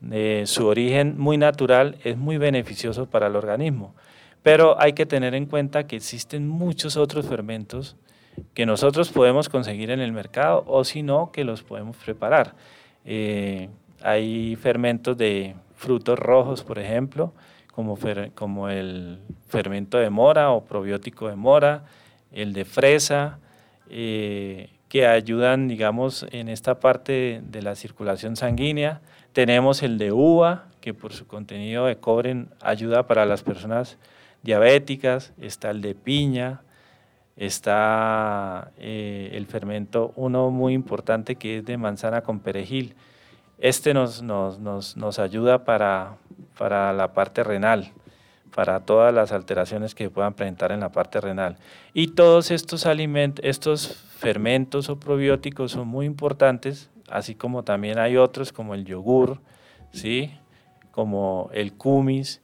de 0.00 0.44
su 0.46 0.66
origen 0.66 1.18
muy 1.18 1.36
natural, 1.36 1.96
es 2.04 2.16
muy 2.16 2.38
beneficioso 2.38 3.06
para 3.06 3.26
el 3.26 3.36
organismo. 3.36 3.94
Pero 4.42 4.80
hay 4.80 4.94
que 4.94 5.06
tener 5.06 5.34
en 5.34 5.46
cuenta 5.46 5.86
que 5.86 5.96
existen 5.96 6.48
muchos 6.48 6.96
otros 6.96 7.26
fermentos 7.26 7.96
que 8.54 8.64
nosotros 8.66 9.10
podemos 9.10 9.48
conseguir 9.48 9.90
en 9.90 10.00
el 10.00 10.12
mercado 10.12 10.64
o 10.66 10.84
si 10.84 11.02
no, 11.02 11.30
que 11.32 11.44
los 11.44 11.62
podemos 11.62 11.96
preparar. 11.96 12.54
Eh, 13.04 13.68
hay 14.02 14.56
fermentos 14.56 15.16
de 15.16 15.54
frutos 15.80 16.18
rojos, 16.18 16.62
por 16.62 16.78
ejemplo, 16.78 17.32
como, 17.72 17.98
como 18.34 18.68
el 18.68 19.18
fermento 19.48 19.96
de 19.96 20.10
mora 20.10 20.50
o 20.50 20.62
probiótico 20.66 21.28
de 21.28 21.36
mora, 21.36 21.84
el 22.32 22.52
de 22.52 22.66
fresa, 22.66 23.38
eh, 23.88 24.68
que 24.90 25.06
ayudan, 25.06 25.68
digamos, 25.68 26.26
en 26.32 26.50
esta 26.50 26.80
parte 26.80 27.40
de 27.42 27.62
la 27.62 27.76
circulación 27.76 28.36
sanguínea. 28.36 29.00
Tenemos 29.32 29.82
el 29.82 29.96
de 29.96 30.12
uva, 30.12 30.66
que 30.82 30.92
por 30.92 31.14
su 31.14 31.26
contenido 31.26 31.86
de 31.86 31.96
cobre 31.96 32.44
ayuda 32.60 33.06
para 33.06 33.24
las 33.24 33.42
personas 33.42 33.96
diabéticas. 34.42 35.32
Está 35.40 35.70
el 35.70 35.80
de 35.80 35.94
piña, 35.94 36.60
está 37.36 38.70
eh, 38.76 39.30
el 39.32 39.46
fermento, 39.46 40.12
uno 40.14 40.50
muy 40.50 40.74
importante 40.74 41.36
que 41.36 41.58
es 41.58 41.64
de 41.64 41.78
manzana 41.78 42.20
con 42.20 42.40
perejil. 42.40 42.96
Este 43.60 43.94
nos, 43.94 44.22
nos, 44.22 44.58
nos, 44.58 44.96
nos 44.96 45.18
ayuda 45.18 45.64
para, 45.64 46.16
para 46.58 46.92
la 46.92 47.12
parte 47.12 47.44
renal 47.44 47.92
para 48.50 48.80
todas 48.80 49.14
las 49.14 49.32
alteraciones 49.32 49.94
que 49.94 50.10
puedan 50.10 50.34
presentar 50.34 50.72
en 50.72 50.80
la 50.80 50.90
parte 50.90 51.20
renal. 51.20 51.56
Y 51.94 52.08
todos 52.08 52.50
estos 52.50 52.86
alimentos, 52.86 53.44
estos 53.44 53.88
fermentos 54.18 54.88
o 54.88 54.98
probióticos 54.98 55.72
son 55.72 55.88
muy 55.88 56.06
importantes, 56.06 56.90
así 57.08 57.34
como 57.34 57.62
también 57.62 57.98
hay 57.98 58.16
otros 58.16 58.52
como 58.52 58.74
el 58.74 58.84
yogur, 58.84 59.40
¿sí? 59.92 60.30
como 60.90 61.50
el 61.52 61.72
kumis, 61.72 62.42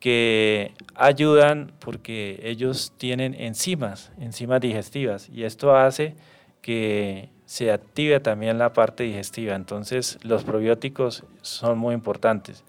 que 0.00 0.74
ayudan 0.94 1.72
porque 1.78 2.40
ellos 2.42 2.92
tienen 2.98 3.34
enzimas, 3.34 4.12
enzimas 4.18 4.60
digestivas, 4.60 5.30
y 5.30 5.44
esto 5.44 5.74
hace 5.74 6.14
que 6.60 7.30
se 7.46 7.72
active 7.72 8.20
también 8.20 8.58
la 8.58 8.72
parte 8.72 9.04
digestiva. 9.04 9.54
Entonces 9.54 10.18
los 10.22 10.44
probióticos 10.44 11.24
son 11.42 11.78
muy 11.78 11.94
importantes. 11.94 12.64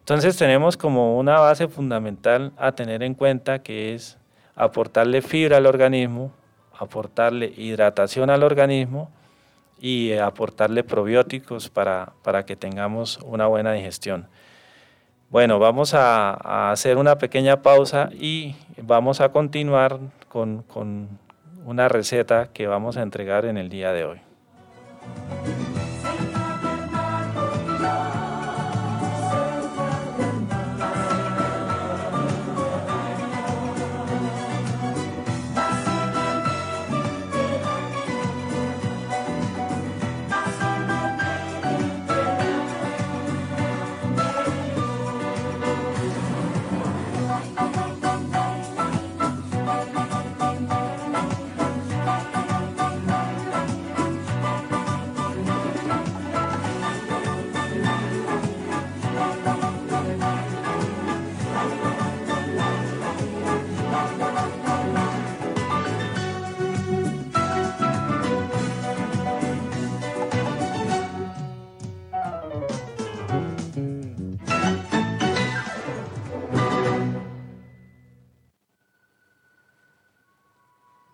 Entonces 0.00 0.36
tenemos 0.36 0.76
como 0.76 1.18
una 1.18 1.38
base 1.38 1.68
fundamental 1.68 2.52
a 2.56 2.72
tener 2.72 3.02
en 3.02 3.14
cuenta 3.14 3.62
que 3.62 3.94
es 3.94 4.18
aportarle 4.56 5.22
fibra 5.22 5.58
al 5.58 5.66
organismo, 5.66 6.32
aportarle 6.76 7.52
hidratación 7.56 8.30
al 8.30 8.42
organismo 8.42 9.10
y 9.80 10.12
aportarle 10.12 10.84
probióticos 10.84 11.68
para, 11.68 12.12
que 12.46 12.56
tengamos 12.56 13.18
una 13.24 13.46
buena 13.46 13.72
digestión. 13.72 14.28
Bueno, 15.30 15.58
vamos 15.58 15.94
a, 15.94 16.70
hacer 16.72 16.96
una 16.96 17.16
pequeña 17.18 17.62
pausa 17.62 18.10
y 18.12 18.56
vamos 18.82 19.20
a 19.20 19.30
continuar 19.30 20.00
con, 20.28 20.62
con 20.62 21.08
una 21.64 21.88
receta 21.88 22.48
que 22.52 22.66
vamos 22.66 22.96
a 22.96 23.02
entregar 23.02 23.44
en 23.44 23.56
el 23.56 23.68
día 23.68 23.92
de 23.92 24.04
hoy. 24.04 24.20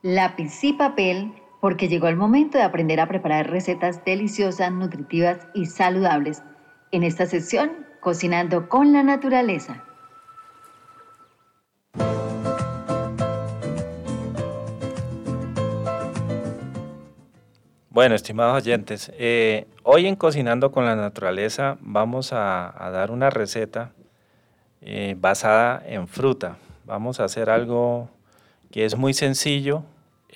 Lápiz 0.07 0.63
y 0.63 0.73
papel 0.73 1.33
porque 1.61 1.89
llegó 1.89 2.07
el 2.07 2.15
momento 2.15 2.59
de 2.59 2.65
aprender 2.65 3.01
a 3.01 3.09
preparar 3.09 3.51
recetas 3.51 4.05
deliciosas, 4.05 4.71
nutritivas 4.71 5.49
y 5.53 5.67
saludables. 5.67 6.45
En 6.93 7.03
esta 7.03 7.27
sección, 7.27 7.85
Cocinando 7.99 8.69
con 8.69 8.93
la 8.93 9.03
Naturaleza. 9.03 9.83
Bueno, 17.91 18.15
estimados 18.15 18.63
oyentes, 18.63 19.11
eh, 19.19 19.67
hoy 19.83 20.07
en 20.07 20.15
Cocinando 20.15 20.71
con 20.71 20.85
la 20.85 20.95
Naturaleza 20.95 21.79
vamos 21.81 22.33
a, 22.33 22.73
dar 22.93 23.11
una 23.11 23.31
receta 23.31 23.91
eh, 24.83 25.17
basada 25.19 25.83
en 25.85 26.07
fruta. 26.07 26.59
Vamos 26.85 27.19
a 27.19 27.25
hacer 27.25 27.51
algo 27.51 28.09
que 28.71 28.85
es 28.85 28.97
muy 28.97 29.13
sencillo, 29.13 29.83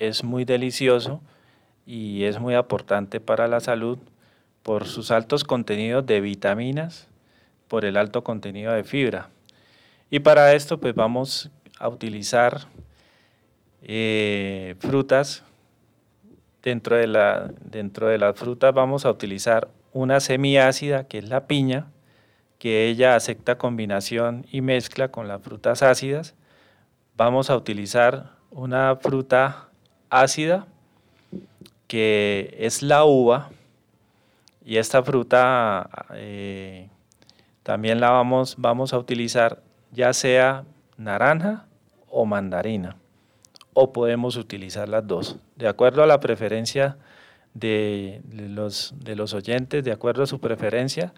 es 0.01 0.23
muy 0.23 0.45
delicioso 0.45 1.21
y 1.85 2.23
es 2.23 2.39
muy 2.39 2.55
aportante 2.55 3.19
para 3.19 3.47
la 3.47 3.59
salud 3.59 3.99
por 4.63 4.87
sus 4.87 5.11
altos 5.11 5.43
contenidos 5.43 6.05
de 6.07 6.21
vitaminas, 6.21 7.07
por 7.67 7.85
el 7.85 7.97
alto 7.97 8.23
contenido 8.23 8.73
de 8.73 8.83
fibra. 8.83 9.29
Y 10.09 10.19
para 10.19 10.53
esto 10.53 10.79
pues 10.79 10.95
vamos 10.95 11.51
a 11.77 11.87
utilizar 11.87 12.67
eh, 13.83 14.75
frutas. 14.79 15.43
Dentro 16.63 16.95
de, 16.95 17.07
la, 17.07 17.51
dentro 17.63 18.07
de 18.07 18.17
las 18.17 18.35
frutas 18.35 18.73
vamos 18.73 19.05
a 19.05 19.11
utilizar 19.11 19.69
una 19.93 20.19
semiácida 20.19 21.07
que 21.07 21.19
es 21.19 21.29
la 21.29 21.47
piña, 21.47 21.87
que 22.59 22.87
ella 22.87 23.15
acepta 23.15 23.57
combinación 23.57 24.45
y 24.51 24.61
mezcla 24.61 25.09
con 25.09 25.27
las 25.27 25.41
frutas 25.41 25.81
ácidas. 25.81 26.35
Vamos 27.17 27.49
a 27.49 27.55
utilizar 27.55 28.31
una 28.51 28.95
fruta 28.95 29.70
ácida, 30.11 30.67
que 31.87 32.55
es 32.59 32.83
la 32.83 33.05
uva, 33.05 33.49
y 34.63 34.77
esta 34.77 35.01
fruta 35.01 35.89
eh, 36.13 36.89
también 37.63 37.99
la 37.99 38.11
vamos, 38.11 38.55
vamos 38.59 38.93
a 38.93 38.99
utilizar 38.99 39.63
ya 39.91 40.13
sea 40.13 40.63
naranja 40.97 41.65
o 42.09 42.25
mandarina, 42.25 42.97
o 43.73 43.91
podemos 43.91 44.35
utilizar 44.35 44.87
las 44.87 45.07
dos, 45.07 45.37
de 45.55 45.67
acuerdo 45.67 46.03
a 46.03 46.05
la 46.07 46.19
preferencia 46.19 46.97
de, 47.53 48.21
los, 48.31 48.93
de 48.97 49.15
los 49.15 49.33
oyentes, 49.33 49.83
de 49.83 49.91
acuerdo 49.91 50.23
a 50.23 50.27
su 50.27 50.39
preferencia, 50.39 51.13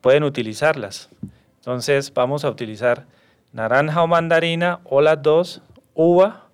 pueden 0.00 0.24
utilizarlas. 0.24 1.10
Entonces 1.58 2.12
vamos 2.14 2.44
a 2.44 2.50
utilizar 2.50 3.06
naranja 3.52 4.02
o 4.02 4.06
mandarina 4.06 4.80
o 4.84 5.00
las 5.00 5.20
dos, 5.20 5.62
uva 5.94 6.45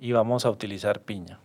y 0.00 0.12
vamos 0.12 0.46
a 0.46 0.50
utilizar 0.50 1.02
piña. 1.02 1.38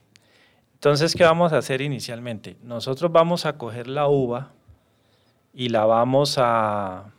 Entonces, 0.73 1.13
¿qué 1.13 1.23
vamos 1.23 1.51
a 1.53 1.57
hacer 1.57 1.81
inicialmente? 1.81 2.57
Nosotros 2.63 3.11
vamos 3.11 3.45
a 3.45 3.57
coger 3.57 3.87
la 3.87 4.07
uva 4.07 4.51
y 5.53 5.69
la 5.69 5.85
vamos 5.85 6.37
a, 6.37 7.11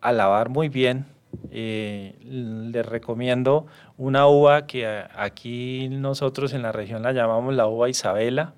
a 0.00 0.12
lavar 0.12 0.48
muy 0.48 0.68
bien. 0.68 1.06
Eh, 1.50 2.16
les 2.24 2.84
recomiendo 2.86 3.66
una 3.96 4.26
uva 4.26 4.66
que 4.66 4.86
aquí 5.14 5.88
nosotros 5.88 6.52
en 6.52 6.62
la 6.62 6.72
región 6.72 7.02
la 7.02 7.12
llamamos 7.12 7.54
la 7.54 7.66
uva 7.66 7.88
Isabela 7.88 8.54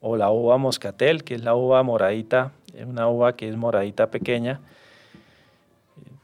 o 0.00 0.16
la 0.16 0.30
uva 0.30 0.56
moscatel, 0.56 1.24
que 1.24 1.34
es 1.34 1.44
la 1.44 1.54
uva 1.54 1.82
moradita, 1.82 2.52
una 2.86 3.08
uva 3.08 3.36
que 3.36 3.48
es 3.48 3.56
moradita 3.56 4.10
pequeña. 4.10 4.60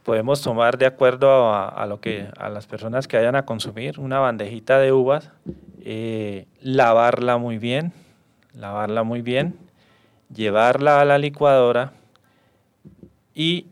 Podemos 0.06 0.40
tomar 0.40 0.78
de 0.78 0.86
acuerdo 0.86 1.52
a, 1.52 1.84
lo 1.86 2.00
que 2.00 2.28
a 2.38 2.48
las 2.48 2.68
personas 2.68 3.08
que 3.08 3.16
vayan 3.16 3.34
a 3.34 3.44
consumir 3.44 3.98
una 3.98 4.20
bandejita 4.20 4.78
de 4.78 4.92
uvas, 4.92 5.32
eh, 5.80 6.46
lavarla 6.60 7.38
muy 7.38 7.58
bien, 7.58 7.92
lavarla 8.54 9.02
muy 9.02 9.20
bien, 9.20 9.58
llevarla 10.32 11.00
a 11.00 11.04
la 11.04 11.18
licuadora 11.18 11.92
y 13.34 13.66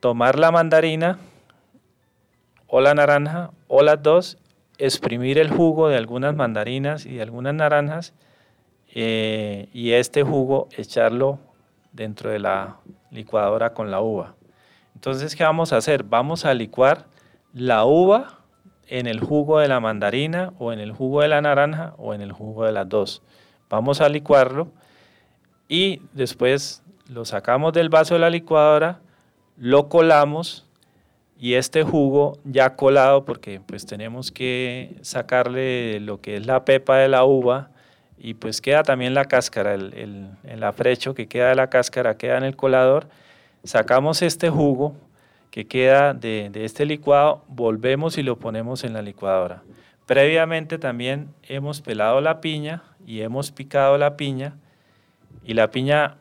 tomar 0.00 0.40
la 0.40 0.50
mandarina 0.50 1.20
o 2.66 2.80
la 2.80 2.94
naranja 2.94 3.52
o 3.68 3.82
las 3.84 4.02
dos, 4.02 4.38
exprimir 4.76 5.38
el 5.38 5.50
jugo 5.50 5.88
de 5.88 5.98
algunas 5.98 6.34
mandarinas 6.34 7.06
y 7.06 7.14
de 7.14 7.22
algunas 7.22 7.54
naranjas 7.54 8.12
eh, 8.92 9.68
y 9.72 9.92
este 9.92 10.24
jugo 10.24 10.66
echarlo 10.76 11.38
dentro 11.92 12.28
de 12.28 12.40
la 12.40 12.78
licuadora 13.12 13.72
con 13.72 13.92
la 13.92 14.00
uva. 14.00 14.34
Entonces, 14.98 15.36
¿qué 15.36 15.44
vamos 15.44 15.72
a 15.72 15.76
hacer? 15.76 16.02
Vamos 16.02 16.44
a 16.44 16.52
licuar 16.54 17.06
la 17.54 17.84
uva 17.84 18.40
en 18.88 19.06
el 19.06 19.20
jugo 19.20 19.60
de 19.60 19.68
la 19.68 19.78
mandarina 19.78 20.52
o 20.58 20.72
en 20.72 20.80
el 20.80 20.90
jugo 20.90 21.22
de 21.22 21.28
la 21.28 21.40
naranja 21.40 21.94
o 21.98 22.14
en 22.14 22.20
el 22.20 22.32
jugo 22.32 22.64
de 22.64 22.72
las 22.72 22.88
dos. 22.88 23.22
Vamos 23.70 24.00
a 24.00 24.08
licuarlo 24.08 24.72
y 25.68 26.02
después 26.14 26.82
lo 27.06 27.24
sacamos 27.24 27.72
del 27.74 27.90
vaso 27.90 28.14
de 28.14 28.20
la 28.20 28.28
licuadora, 28.28 28.98
lo 29.56 29.88
colamos 29.88 30.66
y 31.38 31.54
este 31.54 31.84
jugo 31.84 32.36
ya 32.42 32.74
colado, 32.74 33.24
porque 33.24 33.60
pues 33.64 33.86
tenemos 33.86 34.32
que 34.32 34.96
sacarle 35.02 36.00
lo 36.00 36.20
que 36.20 36.38
es 36.38 36.44
la 36.44 36.64
pepa 36.64 36.96
de 36.96 37.06
la 37.06 37.24
uva 37.24 37.70
y 38.18 38.34
pues 38.34 38.60
queda 38.60 38.82
también 38.82 39.14
la 39.14 39.26
cáscara, 39.26 39.74
el, 39.74 40.28
el, 40.42 40.64
afrecho 40.64 41.14
que 41.14 41.28
queda 41.28 41.50
de 41.50 41.54
la 41.54 41.70
cáscara 41.70 42.16
queda 42.16 42.36
en 42.36 42.42
el 42.42 42.56
colador, 42.56 43.06
sacamos 43.64 44.22
este 44.22 44.50
jugo 44.50 44.94
que 45.50 45.66
queda 45.66 46.14
de, 46.14 46.50
este 46.54 46.86
licuado, 46.86 47.42
volvemos 47.48 48.18
y 48.18 48.22
lo 48.22 48.38
ponemos 48.38 48.84
en 48.84 48.92
la 48.92 49.02
licuadora. 49.02 49.62
Previamente 50.06 50.78
también 50.78 51.28
hemos 51.42 51.80
pelado 51.80 52.20
la 52.20 52.40
piña 52.40 52.82
y 53.06 53.20
hemos 53.20 53.50
picado 53.50 53.98
la 53.98 54.16
piña 54.16 54.56
y 55.44 55.54
la 55.54 55.70
piña 55.70 56.16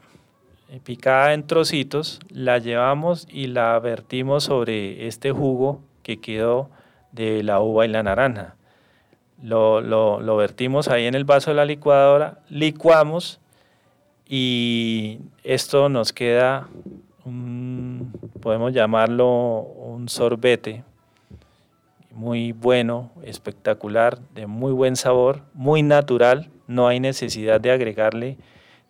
eh, 0.69 0.79
picada 0.83 1.33
en 1.33 1.45
trocitos, 1.45 2.19
la 2.29 2.57
llevamos 2.57 3.27
y 3.29 3.47
la 3.47 3.77
vertimos 3.79 4.45
sobre 4.45 5.07
este 5.07 5.31
jugo 5.31 5.81
que 6.03 6.19
quedó 6.19 6.69
de 7.11 7.43
la 7.43 7.59
uva 7.59 7.85
y 7.85 7.89
la 7.89 8.03
naranja. 8.03 8.55
Lo, 9.41 9.81
lo, 9.81 10.35
vertimos 10.35 10.88
ahí 10.88 11.05
en 11.05 11.13
el 11.13 11.23
vaso 11.23 11.51
de 11.51 11.55
la 11.57 11.65
licuadora, 11.65 12.39
licuamos 12.49 13.39
y 14.27 15.19
esto 15.43 15.89
nos 15.89 16.11
queda, 16.11 16.67
podemos 18.41 18.73
llamarlo 18.73 19.59
un 19.61 20.09
sorbete 20.09 20.84
muy 22.11 22.51
bueno, 22.51 23.11
espectacular, 23.23 24.19
de 24.34 24.47
muy 24.47 24.71
buen 24.71 24.95
sabor, 24.95 25.43
muy 25.53 25.84
natural, 25.84 26.49
no 26.67 26.88
hay 26.88 26.99
necesidad 26.99 27.61
de 27.61 27.71
agregarle 27.71 28.38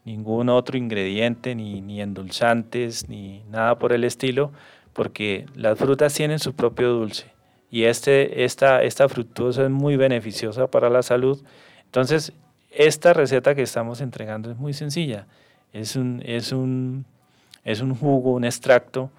ningún 0.05 0.47
otro 0.47 0.77
ingrediente, 0.77 1.53
ni, 1.53 1.81
ni 1.81 2.01
endulzantes, 2.01 3.09
ni 3.09 3.43
nada 3.49 3.77
por 3.77 3.91
el 3.91 4.05
estilo, 4.05 4.51
porque 4.93 5.45
las 5.55 5.77
frutas 5.77 6.13
tienen 6.13 6.39
su 6.39 6.53
propio 6.53 6.89
dulce 6.89 7.37
y 7.69 7.83
este, 7.83 8.45
esta, 8.45 8.81
esta 8.83 9.09
fructuosa 9.09 9.63
es 9.63 9.69
muy 9.69 9.97
beneficiosa 9.97 10.67
para 10.67 10.89
la 10.89 11.03
salud. 11.03 11.43
Entonces, 11.85 12.33
esta 12.71 13.13
receta 13.13 13.55
que 13.55 13.61
estamos 13.61 14.01
entregando 14.01 14.49
es 14.51 14.57
muy 14.57 14.73
sencilla. 14.73 15.27
Es 15.73 15.95
un, 15.95 16.21
es 16.25 16.51
un, 16.51 17.05
es 17.67 17.81
un 17.81 17.93
jugo, 17.93 18.31
un 18.31 18.45
extracto 18.45 19.11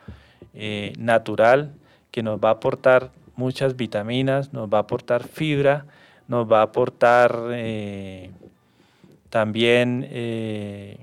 eh, 0.54 0.94
natural 0.98 1.70
que 2.10 2.22
nos 2.22 2.40
va 2.40 2.48
a 2.48 2.52
aportar 2.52 3.10
muchas 3.36 3.76
vitaminas, 3.76 4.54
nos 4.54 4.68
va 4.72 4.78
a 4.78 4.80
aportar 4.80 5.22
fibra, 5.22 5.84
nos 6.28 6.50
va 6.50 6.60
a 6.60 6.62
aportar 6.62 7.38
eh, 7.52 8.30
también 9.28 10.08
eh, 10.10 10.98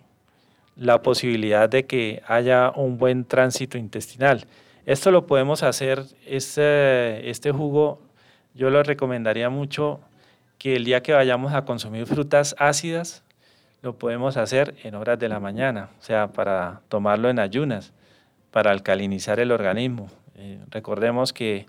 la 0.75 1.03
posibilidad 1.03 1.69
de 1.69 1.85
que 1.85 2.23
haya 2.27 2.71
un 2.75 2.97
buen 2.97 3.25
tránsito 3.25 3.77
intestinal. 3.77 4.47
Esto 4.87 5.11
lo 5.11 5.27
podemos 5.27 5.61
hacer, 5.61 6.03
este, 6.25 7.29
este 7.29 7.51
jugo 7.51 8.01
yo 8.55 8.71
lo 8.71 8.81
recomendaría 8.81 9.51
mucho 9.51 9.99
que 10.57 10.75
el 10.75 10.83
día 10.83 11.03
que 11.03 11.13
vayamos 11.13 11.53
a 11.53 11.63
consumir 11.63 12.07
frutas 12.07 12.55
ácidas, 12.57 13.23
lo 13.81 13.97
podemos 13.97 14.37
hacer 14.37 14.75
en 14.83 14.95
horas 14.95 15.19
de 15.19 15.29
la 15.29 15.39
mañana, 15.39 15.89
o 15.99 16.01
sea, 16.01 16.27
para 16.27 16.81
tomarlo 16.89 17.29
en 17.29 17.39
ayunas, 17.39 17.93
para 18.51 18.71
alcalinizar 18.71 19.39
el 19.39 19.51
organismo. 19.51 20.09
Eh, 20.35 20.59
recordemos 20.69 21.33
que 21.33 21.65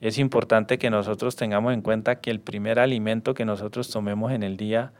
es 0.00 0.18
importante 0.18 0.78
que 0.78 0.90
nosotros 0.90 1.36
tengamos 1.36 1.74
en 1.74 1.82
cuenta 1.82 2.16
que 2.16 2.30
el 2.30 2.40
primer 2.40 2.78
alimento 2.78 3.34
que 3.34 3.44
nosotros 3.44 3.90
tomemos 3.90 4.32
en 4.32 4.42
el 4.42 4.56
día 4.56 4.92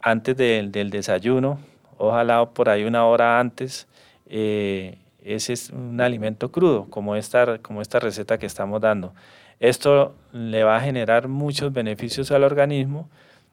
antes 0.00 0.36
del 0.36 0.90
desayuno, 0.90 1.60
ojalá 1.96 2.44
por 2.50 2.68
ahí 2.68 2.84
una 2.84 3.06
hora 3.06 3.38
antes, 3.38 3.86
eh, 4.26 4.98
es 5.24 5.70
un 5.70 6.00
alimento 6.00 6.50
crudo, 6.50 6.86
como 6.90 7.14
esta, 7.14 7.58
como 7.58 7.80
esta 7.80 8.00
receta 8.00 8.38
que 8.38 8.46
estamos 8.46 8.80
dando. 8.80 9.14
Esto 9.60 10.16
le 10.32 10.64
va 10.64 10.76
a 10.76 10.80
generar 10.80 11.28
muchos 11.28 11.72
beneficios 11.72 12.32
al 12.32 12.42
organismo 12.42 13.08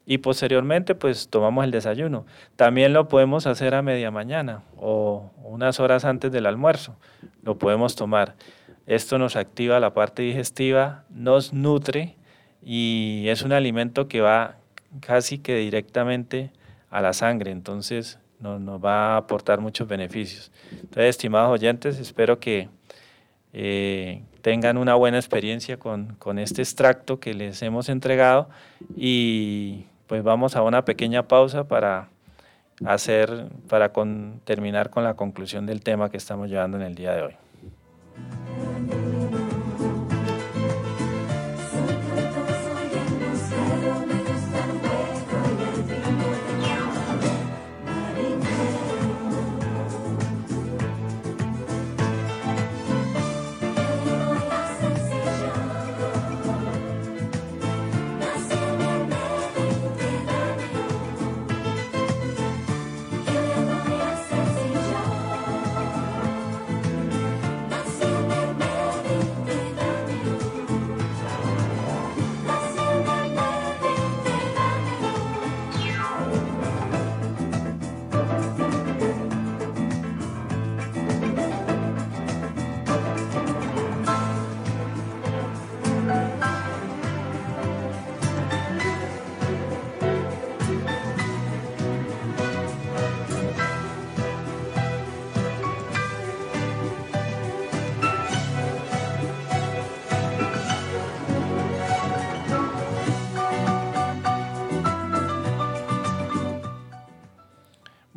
y 0.10 0.18
posteriormente 0.18 0.95
pues 0.95 1.30
tomamos 1.30 1.64
el 1.66 1.70
desayuno. 1.70 2.26
También 2.55 2.93
lo 2.93 3.07
podemos 3.07 3.45
hacer 3.45 3.76
a 3.76 3.84
media 3.84 4.10
mañana 4.10 4.64
o 4.76 5.30
unas 5.43 5.80
horas 5.80 6.03
antes 6.03 6.32
del 6.32 6.47
almuerzo. 6.47 6.95
Lo 7.43 7.60
podemos 7.60 7.95
tomar. 7.95 8.34
Esto 8.88 9.20
nos 9.20 9.36
activa 9.36 9.80
la 9.80 9.93
parte 9.93 10.24
digestiva, 10.24 11.03
nos 11.12 11.53
nutre 11.53 12.16
y 12.64 13.26
es 13.28 13.43
un 13.43 13.51
alimento 13.51 14.07
que 14.07 14.20
va 14.20 14.55
casi 14.99 15.38
que 15.38 15.57
directamente 15.57 16.53
a 16.89 17.01
la 17.01 17.14
sangre, 17.14 17.51
entonces 17.51 18.18
nos, 18.39 18.84
va 18.84 19.14
a 19.14 19.18
aportar 19.18 19.62
muchos 19.62 19.88
beneficios. 19.88 20.51
Entonces, 20.72 21.05
estimados 21.05 21.51
oyentes, 21.51 21.99
espero 21.99 22.39
que 22.39 22.68
eh, 23.53 24.24
tengan 24.41 24.80
una 24.80 24.95
buena 24.95 25.20
experiencia 25.20 25.78
con, 25.78 26.16
con, 26.16 26.39
este 26.39 26.64
extracto 26.64 27.20
que 27.20 27.36
les 27.36 27.62
hemos 27.62 27.89
entregado 27.89 28.49
y 28.97 29.86
pues 30.10 30.24
vamos 30.24 30.55
a 30.55 30.64
una 30.64 30.86
pequeña 30.86 31.28
pausa 31.28 31.68
para 31.68 32.10
hacer, 32.84 33.45
para 33.70 33.93
terminar 34.43 34.89
con 34.89 35.03
la 35.03 35.14
conclusión 35.14 35.68
del 35.68 35.82
tema 35.82 36.10
que 36.10 36.18
estamos 36.18 36.49
llevando 36.49 36.78
en 36.78 36.84
el 36.84 36.95
día 36.95 37.14
de 37.14 37.22
hoy. 37.22 37.48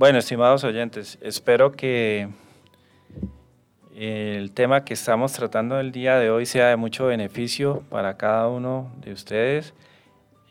Bueno, 0.03 0.19
estimados 0.19 0.65
oyentes, 0.65 1.17
espero 1.23 1.71
que 1.71 2.29
el 3.95 4.51
tema 4.51 4.85
que 4.85 4.95
estamos 4.95 5.33
tratando 5.33 5.79
el 5.79 5.93
día 5.93 6.19
de 6.19 6.29
hoy 6.29 6.45
sea 6.45 6.67
de 6.71 6.75
mucho 6.75 7.07
beneficio 7.07 7.85
para 7.89 8.17
cada 8.17 8.49
uno 8.49 8.91
de 8.97 9.13
ustedes 9.13 9.75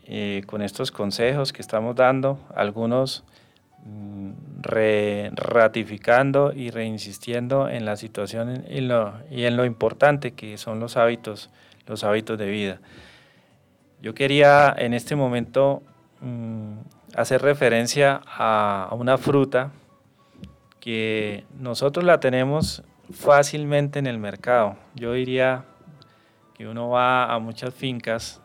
eh, 0.06 0.44
con 0.46 0.62
estos 0.62 0.90
consejos 0.94 1.52
que 1.52 1.62
estamos 1.62 1.98
dando, 1.98 2.40
algunos 2.56 3.26
mm, 3.84 4.32
ratificando 5.36 6.54
y 6.54 6.70
reinsistiendo 6.70 7.68
en 7.68 7.84
la 7.84 7.98
situación 7.98 8.64
y, 8.70 8.78
en 8.78 9.58
lo 9.58 9.66
importante 9.66 10.32
que 10.32 10.58
son 10.58 10.80
los 10.80 10.96
hábitos, 10.96 11.50
los 11.88 12.06
hábitos 12.06 12.38
de 12.38 12.50
vida. 12.50 12.80
Yo 14.02 14.14
quería 14.14 14.74
en 14.78 14.94
este 14.94 15.18
momento 15.18 15.84
mm, 16.22 17.01
hacer 17.16 17.42
referencia 17.42 18.22
a, 18.26 18.90
una 18.92 19.18
fruta 19.18 19.72
que 20.80 21.46
nosotros 21.58 22.06
la 22.06 22.20
tenemos 22.20 22.84
fácilmente 23.12 24.00
en 24.00 24.08
el 24.08 24.18
mercado. 24.18 24.78
Yo 24.96 25.14
diría 25.14 25.66
que 26.54 26.68
uno 26.68 26.90
va 26.90 27.32
a 27.32 27.40
muchas 27.40 27.74
fincas 27.74 28.42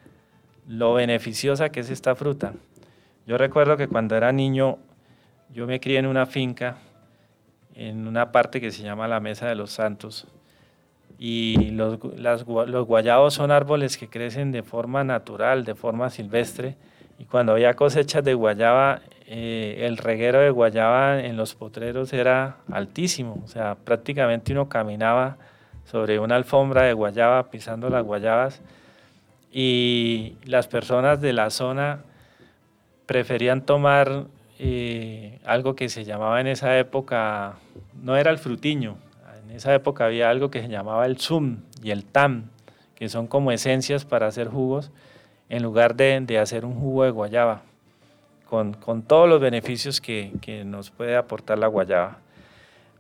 lo 0.67 0.95
beneficiosa 0.95 1.69
que 1.69 1.79
es 1.79 1.91
esta 1.91 2.17
fruta. 2.17 2.55
Yo 3.25 3.39
recuerdo 3.39 3.77
que 3.77 3.87
cuando 3.87 4.17
era 4.17 4.33
niño, 4.33 4.79
yo 5.49 5.69
me 5.69 5.79
crié 5.79 6.01
en 6.01 6.07
una 6.07 6.27
finca, 6.27 6.79
en 7.77 8.09
una 8.09 8.33
parte 8.33 8.61
que 8.61 8.73
se 8.73 8.83
llama 8.83 9.07
la 9.07 9.21
Mesa 9.21 9.47
de 9.47 9.55
los 9.55 9.71
Santos, 9.71 10.27
y 11.21 11.71
los, 11.71 12.01
los 12.17 12.87
guayabos 12.87 13.35
son 13.35 13.53
árboles 13.53 13.97
que 13.97 14.09
crecen 14.09 14.51
de 14.51 14.65
forma 14.65 15.05
natural, 15.05 15.65
de 15.65 15.77
forma 15.77 16.11
silvestre, 16.11 16.77
y 17.23 17.27
cuando 17.27 17.53
había 17.53 17.75
cosechas 17.75 18.25
de 18.25 18.35
guayaba, 18.35 19.01
eh, 19.29 19.87
el 19.87 19.97
reguero 19.97 20.41
de 20.41 20.51
guayaba 20.51 21.21
en 21.21 21.37
los 21.37 21.55
potreros 21.55 22.13
era 22.13 22.57
altísimo, 22.69 23.41
o 23.45 23.47
sea, 23.47 23.77
prácticamente 23.77 24.51
uno 24.51 24.69
caminaba 24.69 25.37
sobre 25.85 26.19
una 26.19 26.35
alfombra 26.35 26.83
de 26.83 26.95
guayaba 26.95 27.49
pisando 27.49 27.91
las 27.91 28.03
guayabas 28.05 28.61
y 29.53 30.35
las 30.47 30.67
personas 30.67 31.21
de 31.21 31.33
la 31.33 31.51
zona 31.51 32.01
preferían 33.07 33.65
tomar 33.65 34.25
eh, 34.59 35.39
algo 35.45 35.77
que 35.77 35.89
se 35.89 36.03
llamaba 36.03 36.41
en 36.41 36.49
esa 36.49 36.77
época, 36.77 37.55
no 38.03 38.17
era 38.17 38.33
el 38.33 38.39
frutiño, 38.39 38.97
en 39.45 39.55
esa 39.55 39.73
época 39.73 40.07
había 40.07 40.29
algo 40.29 40.51
que 40.51 40.61
se 40.61 40.69
llamaba 40.69 41.07
el 41.07 41.19
zum 41.19 41.59
y 41.85 41.93
el 41.93 42.05
tam, 42.05 42.51
que 42.97 43.09
son 43.09 43.29
como 43.29 43.53
esencias 43.53 44.05
para 44.05 44.27
hacer 44.27 44.49
jugos 44.49 44.91
en 45.53 45.63
lugar 45.63 45.97
de, 45.97 46.39
hacer 46.39 46.65
un 46.65 46.81
jugo 46.81 47.05
de 47.05 47.11
guayaba, 47.11 47.61
con, 48.49 49.03
todos 49.03 49.29
los 49.29 49.39
beneficios 49.39 50.01
que, 50.01 50.63
nos 50.65 50.91
puede 50.91 51.15
aportar 51.15 51.59
la 51.59 51.67
guayaba. 51.67 52.17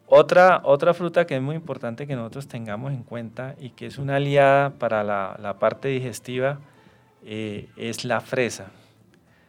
Otra, 0.06 0.60
otra 0.62 0.92
fruta 0.92 1.26
que 1.26 1.36
es 1.36 1.40
muy 1.40 1.56
importante 1.56 2.06
que 2.06 2.14
nosotros 2.14 2.46
tengamos 2.48 2.92
en 2.92 3.04
cuenta 3.04 3.54
y 3.58 3.70
que 3.70 3.86
es 3.86 3.96
una 3.96 4.16
aliada 4.16 4.68
para 4.68 5.02
la, 5.02 5.56
parte 5.58 5.88
digestiva 5.88 6.58
eh, 7.24 7.70
es 7.78 8.04
la 8.04 8.20
fresa. 8.20 8.66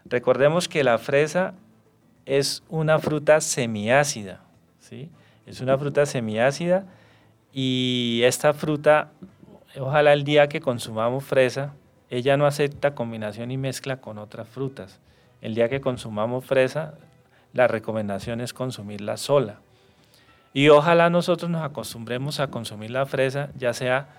Recordemos 0.05 0.69
que 0.69 0.85
la 0.85 0.97
fresa 0.97 1.55
es 2.25 2.63
una 2.69 2.99
fruta 2.99 3.41
semiácida, 3.41 4.39
¿sí? 4.79 5.09
Es 5.45 5.59
una 5.59 5.77
fruta 5.77 6.05
semiácida 6.05 6.85
y 7.51 8.21
esta 8.23 8.53
fruta, 8.53 9.11
ojalá 9.77 10.13
el 10.13 10.23
día 10.23 10.47
que 10.47 10.61
consumamos 10.61 11.25
fresa, 11.25 11.73
ella 12.13 12.37
no 12.37 12.45
acepta 12.45 12.93
combinación 12.93 13.49
y 13.49 13.57
mezcla 13.57 13.97
con 13.97 14.19
otras 14.19 14.47
frutas. 14.47 14.99
El 15.41 15.55
día 15.55 15.67
que 15.67 15.81
consumamos 15.81 16.45
fresa, 16.45 16.93
la 17.53 17.67
recomendación 17.67 18.39
es 18.39 18.53
consumirla 18.53 19.17
sola. 19.17 19.61
Y 20.53 20.69
ojalá 20.69 21.09
nosotros 21.09 21.49
nos 21.49 21.63
acostumbremos 21.63 22.39
a 22.39 22.51
consumir 22.51 22.91
la 22.91 23.07
fresa, 23.07 23.49
ya 23.57 23.73
sea 23.73 24.09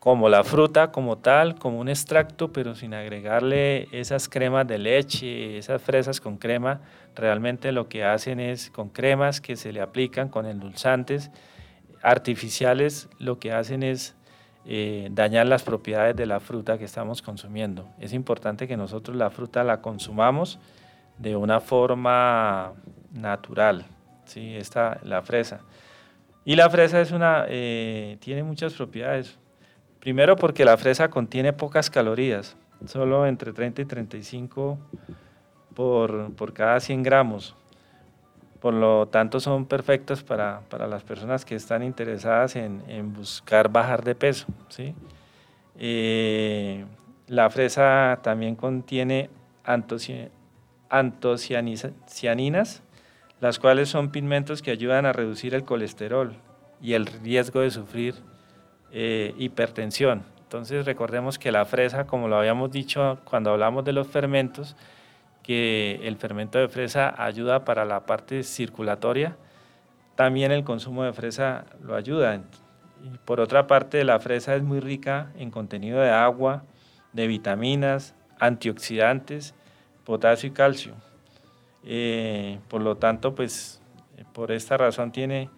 como 0.00 0.30
la 0.30 0.42
fruta 0.42 0.90
como 0.90 1.18
tal, 1.18 1.56
como 1.56 1.80
un 1.80 1.90
extracto, 1.90 2.50
pero 2.50 2.74
sin 2.74 2.94
agregarle 2.94 3.88
esas 3.92 4.30
cremas 4.30 4.66
de 4.66 4.78
leche, 4.78 5.58
esas 5.58 5.82
fresas 5.82 6.22
con 6.22 6.38
crema, 6.38 6.80
realmente 7.14 7.72
lo 7.72 7.90
que 7.90 8.04
hacen 8.04 8.40
es 8.40 8.70
con 8.70 8.88
cremas 8.88 9.42
que 9.42 9.56
se 9.56 9.70
le 9.70 9.82
aplican 9.82 10.30
con 10.30 10.46
endulzantes 10.46 11.30
artificiales, 12.02 13.10
lo 13.18 13.38
que 13.38 13.52
hacen 13.52 13.82
es 13.82 14.14
eh, 14.66 15.08
dañar 15.10 15.46
las 15.46 15.62
propiedades 15.62 16.16
de 16.16 16.26
la 16.26 16.40
fruta 16.40 16.78
que 16.78 16.84
estamos 16.84 17.22
consumiendo. 17.22 17.88
Es 17.98 18.12
importante 18.12 18.66
que 18.66 18.76
nosotros 18.76 19.16
la 19.16 19.30
fruta 19.30 19.62
la 19.62 19.82
consumamos 19.82 20.58
de 21.18 21.36
una 21.36 21.60
forma 21.60 22.72
natural, 23.12 23.84
¿sí? 24.24 24.56
Esta, 24.56 24.98
la 25.02 25.22
fresa. 25.22 25.60
Y 26.44 26.56
la 26.56 26.68
fresa 26.70 27.00
es 27.00 27.12
una, 27.12 27.44
eh, 27.48 28.16
tiene 28.20 28.42
muchas 28.42 28.74
propiedades. 28.74 29.38
Primero 30.00 30.36
porque 30.36 30.64
la 30.64 30.76
fresa 30.76 31.08
contiene 31.08 31.52
pocas 31.52 31.90
calorías, 31.90 32.56
solo 32.86 33.26
entre 33.26 33.52
30 33.52 33.82
y 33.82 33.84
35 33.84 34.78
por, 35.74 36.34
por 36.34 36.52
cada 36.52 36.80
100 36.80 37.02
gramos 37.02 37.54
por 38.64 38.72
lo 38.72 39.06
tanto 39.08 39.40
son 39.40 39.66
perfectos 39.66 40.22
para, 40.22 40.62
las 40.88 41.02
personas 41.02 41.44
que 41.44 41.54
están 41.54 41.82
interesadas 41.82 42.56
en, 42.56 43.12
buscar 43.12 43.68
bajar 43.68 44.02
de 44.02 44.14
peso. 44.14 44.46
¿sí? 44.70 44.94
Eh, 45.78 46.86
la 47.26 47.50
fresa 47.50 48.20
también 48.22 48.56
contiene 48.56 49.28
antocianinas, 50.88 52.82
las 53.38 53.58
cuales 53.58 53.90
son 53.90 54.10
pigmentos 54.10 54.62
que 54.62 54.70
ayudan 54.70 55.04
a 55.04 55.12
reducir 55.12 55.54
el 55.54 55.64
colesterol 55.64 56.32
y 56.80 56.94
el 56.94 57.04
riesgo 57.04 57.60
de 57.60 57.70
sufrir 57.70 58.14
eh, 58.92 59.34
hipertensión. 59.36 60.22
Entonces 60.42 60.86
recordemos 60.86 61.38
que 61.38 61.52
la 61.52 61.66
fresa, 61.66 62.06
como 62.06 62.28
lo 62.28 62.38
habíamos 62.38 62.72
dicho 62.72 63.18
cuando 63.24 63.50
hablamos 63.50 63.84
de 63.84 63.92
los 63.92 64.06
fermentos, 64.06 64.74
que 65.44 66.00
el 66.02 66.16
fermento 66.16 66.58
de 66.58 66.68
fresa 66.68 67.14
ayuda 67.22 67.64
para 67.64 67.84
la 67.84 68.06
parte 68.06 68.42
circulatoria, 68.42 69.36
también 70.16 70.50
el 70.50 70.64
consumo 70.64 71.04
de 71.04 71.12
fresa 71.12 71.66
lo 71.82 71.94
ayuda. 71.94 72.40
Y 73.04 73.18
por 73.24 73.40
otra 73.40 73.66
parte, 73.66 74.02
la 74.04 74.18
fresa 74.18 74.56
es 74.56 74.62
muy 74.62 74.80
rica 74.80 75.30
en 75.36 75.50
contenido 75.50 76.00
de 76.00 76.10
agua, 76.10 76.64
de 77.12 77.26
vitaminas, 77.26 78.14
antioxidantes, 78.40 79.54
potasio 80.04 80.48
y 80.48 80.52
calcio. 80.52 80.94
Eh, 81.84 82.58
por 82.68 82.80
lo 82.80 82.96
tanto, 82.96 83.34
pues 83.34 83.82
por 84.32 84.50
esta 84.50 84.78
razón 84.78 85.12
tiene 85.12 85.50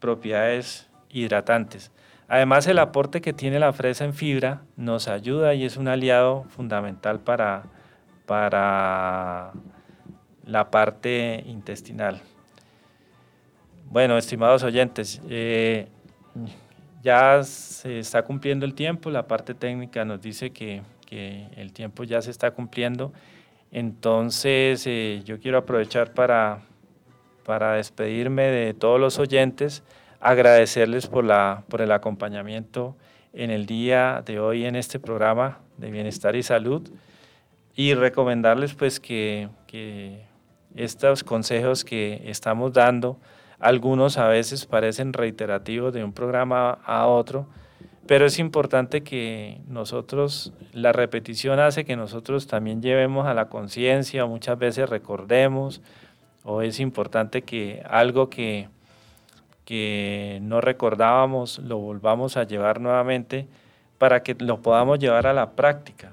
propiedades 0.00 0.88
hidratantes. 1.08 1.92
Además, 2.26 2.66
el 2.66 2.78
aporte 2.78 3.20
que 3.20 3.32
tiene 3.32 3.60
la 3.60 3.72
fresa 3.72 4.04
en 4.04 4.14
fibra 4.14 4.62
nos 4.76 5.08
ayuda 5.08 5.54
y 5.54 5.64
es 5.64 5.76
un 5.76 5.88
aliado 5.88 6.44
fundamental 6.48 7.20
para, 7.20 7.64
para 8.26 9.52
la 10.44 10.70
parte 10.70 11.42
intestinal. 11.46 12.20
Bueno, 13.86 14.16
estimados 14.16 14.62
oyentes, 14.62 15.20
eh, 15.28 15.88
ya 17.02 17.42
se 17.42 17.98
está 17.98 18.22
cumpliendo 18.22 18.64
el 18.66 18.74
tiempo, 18.74 19.10
la 19.10 19.26
parte 19.26 19.54
técnica 19.54 20.04
nos 20.04 20.20
dice 20.20 20.50
que, 20.50 20.82
el 21.10 21.72
tiempo 21.72 22.04
ya 22.04 22.22
se 22.22 22.30
está 22.30 22.52
cumpliendo, 22.52 23.12
entonces 23.72 24.86
eh, 24.86 25.22
yo 25.24 25.40
quiero 25.40 25.58
aprovechar 25.58 26.14
para, 26.14 26.60
para 27.44 27.72
despedirme 27.72 28.44
de 28.44 28.74
todos 28.74 29.00
los 29.00 29.18
oyentes, 29.18 29.82
agradecerles 30.20 31.08
por, 31.08 31.24
la, 31.24 31.64
por 31.68 31.82
el 31.82 31.90
acompañamiento 31.90 32.96
en 33.32 33.50
el 33.50 33.66
día 33.66 34.22
de 34.24 34.38
hoy 34.38 34.66
en 34.66 34.76
este 34.76 35.00
programa 35.00 35.58
de 35.78 35.90
bienestar 35.90 36.36
y 36.36 36.44
salud 36.44 36.88
y 37.80 37.94
recomendarles 37.94 38.74
pues 38.74 39.00
que, 39.00 39.48
que 39.66 40.26
estos 40.74 41.24
consejos 41.24 41.82
que 41.82 42.20
estamos 42.26 42.74
dando, 42.74 43.16
algunos 43.58 44.18
a 44.18 44.28
veces 44.28 44.66
parecen 44.66 45.14
reiterativos 45.14 45.94
de 45.94 46.04
un 46.04 46.12
programa 46.12 46.72
a 46.84 47.06
otro, 47.06 47.46
pero 48.06 48.26
es 48.26 48.38
importante 48.38 49.02
que 49.02 49.62
nosotros, 49.66 50.52
la 50.74 50.92
repetición 50.92 51.58
hace 51.58 51.86
que 51.86 51.96
nosotros 51.96 52.46
también 52.46 52.82
llevemos 52.82 53.26
a 53.26 53.32
la 53.32 53.48
conciencia, 53.48 54.26
muchas 54.26 54.58
veces 54.58 54.90
recordemos, 54.90 55.80
o 56.44 56.60
es 56.60 56.80
importante 56.80 57.40
que 57.40 57.82
algo 57.88 58.28
que, 58.28 58.68
que 59.64 60.38
no 60.42 60.60
recordábamos 60.60 61.58
lo 61.60 61.78
volvamos 61.78 62.36
a 62.36 62.44
llevar 62.44 62.78
nuevamente 62.78 63.48
para 63.96 64.22
que 64.22 64.36
lo 64.38 64.60
podamos 64.60 64.98
llevar 64.98 65.26
a 65.26 65.32
la 65.32 65.52
práctica, 65.52 66.12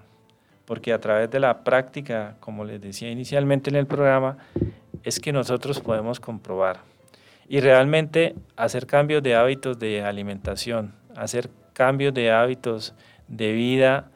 porque 0.68 0.92
a 0.92 1.00
través 1.00 1.32
de 1.32 1.40
la 1.40 1.64
práctica, 1.64 2.36
como 2.42 2.66
les 2.66 2.82
decía 2.82 3.10
inicialmente 3.10 3.70
en 3.70 3.78
el 3.78 3.88
programa, 3.88 4.38
es 5.02 5.22
que 5.22 5.32
nosotros 5.32 5.80
podemos 5.80 6.20
comprobar 6.20 6.82
y 7.48 7.62
realmente 7.62 8.36
hacer 8.58 8.86
cambios 8.86 9.24
de 9.24 9.34
hábitos 9.34 9.80
de 9.80 10.04
alimentación, 10.04 10.94
hacer 11.16 11.50
cambios 11.72 12.14
de 12.14 12.32
hábitos 12.32 12.94
de 13.30 13.54
vida 13.54 14.12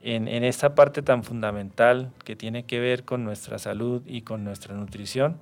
en, 0.00 0.26
esta 0.42 0.74
parte 0.74 1.02
tan 1.02 1.22
fundamental 1.22 2.10
que 2.24 2.34
tiene 2.34 2.64
que 2.64 2.80
ver 2.80 3.04
con 3.04 3.22
nuestra 3.22 3.58
salud 3.58 4.02
y 4.06 4.22
con 4.22 4.42
nuestra 4.42 4.74
nutrición, 4.74 5.36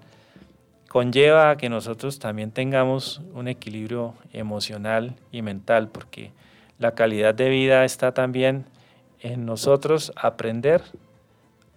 conlleva 0.88 1.50
a 1.50 1.56
que 1.56 1.68
nosotros 1.68 2.18
también 2.18 2.50
tengamos 2.50 3.22
un 3.32 3.46
equilibrio 3.46 4.14
emocional 4.32 5.14
y 5.30 5.42
mental, 5.42 5.88
porque 5.88 6.32
la 6.80 6.96
calidad 6.96 7.32
de 7.32 7.48
vida 7.48 7.84
está 7.84 8.12
también 8.12 8.64
en 9.22 9.46
nosotros 9.46 10.12
aprender 10.16 10.82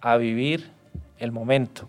a 0.00 0.18
vivir 0.18 0.70
el 1.18 1.32
momento 1.32 1.88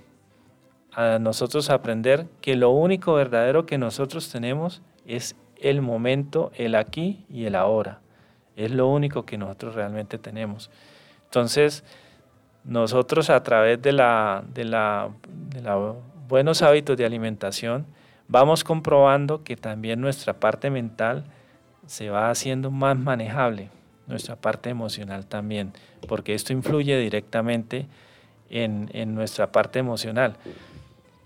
a 0.97 1.19
nosotros 1.19 1.69
aprender 1.69 2.25
que 2.41 2.55
lo 2.55 2.71
único 2.71 3.13
verdadero 3.13 3.67
que 3.67 3.77
nosotros 3.77 4.31
tenemos 4.31 4.81
es 5.05 5.35
el 5.57 5.83
momento, 5.83 6.51
el 6.55 6.73
aquí 6.73 7.23
y 7.29 7.45
el 7.45 7.53
ahora. 7.53 7.99
Es 8.55 8.71
lo 8.71 8.87
único 8.87 9.23
que 9.23 9.37
nosotros 9.37 9.75
realmente 9.75 10.17
tenemos. 10.17 10.71
Entonces, 11.25 11.83
nosotros 12.63 13.29
a 13.29 13.43
través 13.43 13.79
de 13.79 13.91
la, 13.91 14.43
de 14.51 14.65
la, 14.65 15.09
de 15.27 15.93
buenos 16.27 16.63
hábitos 16.63 16.97
de 16.97 17.05
alimentación, 17.05 17.85
vamos 18.27 18.63
comprobando 18.63 19.43
que 19.43 19.55
también 19.55 20.01
nuestra 20.01 20.33
parte 20.33 20.71
mental 20.71 21.25
se 21.85 22.09
va 22.09 22.31
haciendo 22.31 22.71
más 22.71 22.97
manejable, 22.97 23.69
nuestra 24.07 24.35
parte 24.35 24.69
emocional 24.69 25.25
también, 25.25 25.73
porque 26.07 26.33
esto 26.33 26.53
influye 26.53 26.97
directamente 26.97 27.87
en, 28.49 28.89
en 28.93 29.13
nuestra 29.15 29.51
parte 29.51 29.79
emocional. 29.79 30.37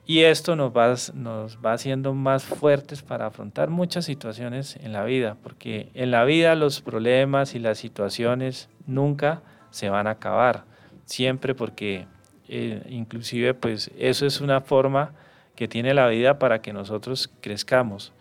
Y 0.05 0.23
esto 0.23 0.55
nos 0.55 0.75
va, 0.75 0.95
nos 1.13 1.57
va 1.63 1.73
haciendo 1.73 2.13
más 2.13 2.43
fuertes 2.43 3.01
para 3.01 3.27
afrontar 3.27 3.69
muchas 3.69 4.03
situaciones 4.03 4.75
en 4.77 4.93
la 4.93 5.03
vida, 5.03 5.37
porque 5.41 5.89
en 5.93 6.11
la 6.11 6.25
vida 6.25 6.55
los 6.55 6.81
problemas 6.81 7.55
y 7.55 7.59
las 7.59 7.77
situaciones 7.77 8.67
nunca 8.87 9.41
se 9.69 9.89
van 9.89 10.07
a 10.07 10.11
acabar, 10.11 10.65
siempre 11.05 11.55
porque 11.55 12.07
eh, 12.49 12.85
inclusive 12.89 13.53
pues 13.53 13.91
eso 13.97 14.25
es 14.25 14.41
una 14.41 14.59
forma 14.59 15.13
que 15.55 15.67
tiene 15.67 15.93
la 15.93 16.07
vida 16.07 16.39
para 16.39 16.61
que 16.61 16.73
nosotros 16.73 17.29
crezcamos. 17.39 18.11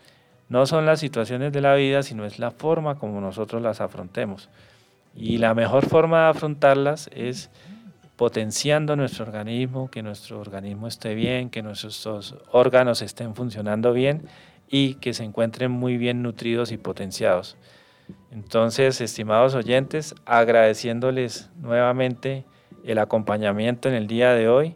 No 0.51 0.65
son 0.65 0.85
las 0.85 0.99
situaciones 0.99 1.53
de 1.53 1.61
la 1.61 1.75
vida, 1.75 2.03
sino 2.03 2.25
es 2.25 2.37
la 2.37 2.51
forma 2.51 2.95
como 2.95 3.21
nosotros 3.21 3.61
las 3.61 3.79
afrontemos. 3.79 4.49
Y 5.15 5.37
la 5.37 5.53
mejor 5.53 5.85
forma 5.85 6.23
de 6.23 6.29
afrontarlas 6.31 7.09
es 7.15 7.49
potenciando 8.17 8.97
nuestro 8.97 9.23
organismo, 9.23 9.89
que 9.89 10.03
nuestro 10.03 10.41
organismo 10.41 10.89
esté 10.89 11.15
bien, 11.15 11.49
que 11.49 11.61
nuestros 11.63 12.35
órganos 12.51 13.01
estén 13.01 13.33
funcionando 13.33 13.93
bien 13.93 14.23
y 14.69 14.95
que 14.95 15.13
se 15.13 15.23
encuentren 15.23 15.71
muy 15.71 15.95
bien 15.95 16.21
nutridos 16.21 16.73
y 16.73 16.77
potenciados. 16.77 17.55
Entonces, 18.29 18.99
estimados 18.99 19.55
oyentes, 19.55 20.15
agradeciéndoles 20.25 21.49
nuevamente 21.61 22.43
el 22.83 22.97
acompañamiento 22.97 23.87
en 23.87 23.95
el 23.95 24.05
día 24.05 24.33
de 24.33 24.49
hoy, 24.49 24.75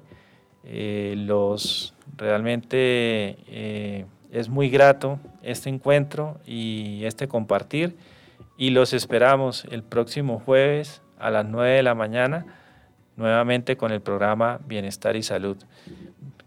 eh, 0.64 1.16
los 1.18 1.94
realmente 2.16 3.36
eh, 3.50 4.06
es 4.36 4.50
muy 4.50 4.70
grato 4.70 5.18
este 5.44 5.70
encuentro 5.70 6.42
y 6.46 7.06
este 7.06 7.30
compartir 7.30 7.96
y 8.58 8.72
los 8.72 8.92
esperamos 8.92 9.66
el 9.72 9.82
próximo 9.82 10.40
jueves 10.40 11.02
a 11.18 11.32
las 11.32 11.46
9 11.46 11.78
de 11.78 11.84
la 11.84 11.96
mañana 11.96 12.46
nuevamente 13.16 13.78
con 13.78 13.94
el 13.94 14.02
programa 14.02 14.60
Bienestar 14.68 15.16
y 15.16 15.24
Salud. 15.24 15.56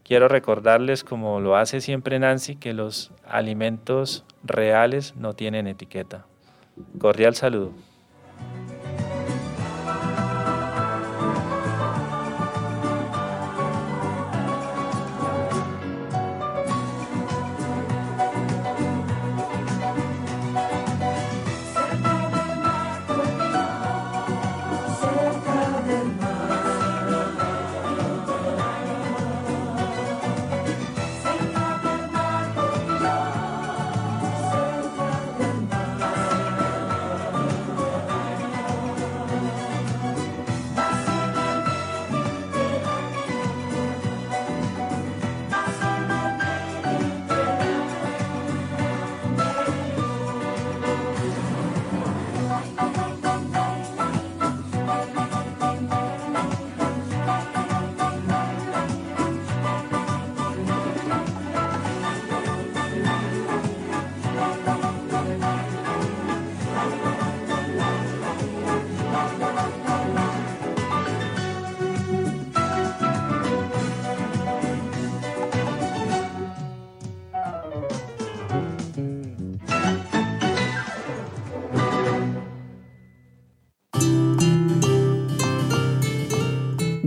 Quiero 0.05 0.28
recordarles, 0.28 1.03
como 1.03 1.41
lo 1.41 1.57
hace 1.57 1.80
siempre 1.80 2.18
Nancy, 2.18 2.57
que 2.57 2.74
los 2.74 3.11
alimentos 3.26 4.26
reales 4.45 5.16
no 5.16 5.32
tienen 5.32 5.66
etiqueta. 5.66 6.26
Cordial 6.99 7.34
saludo. 7.36 7.72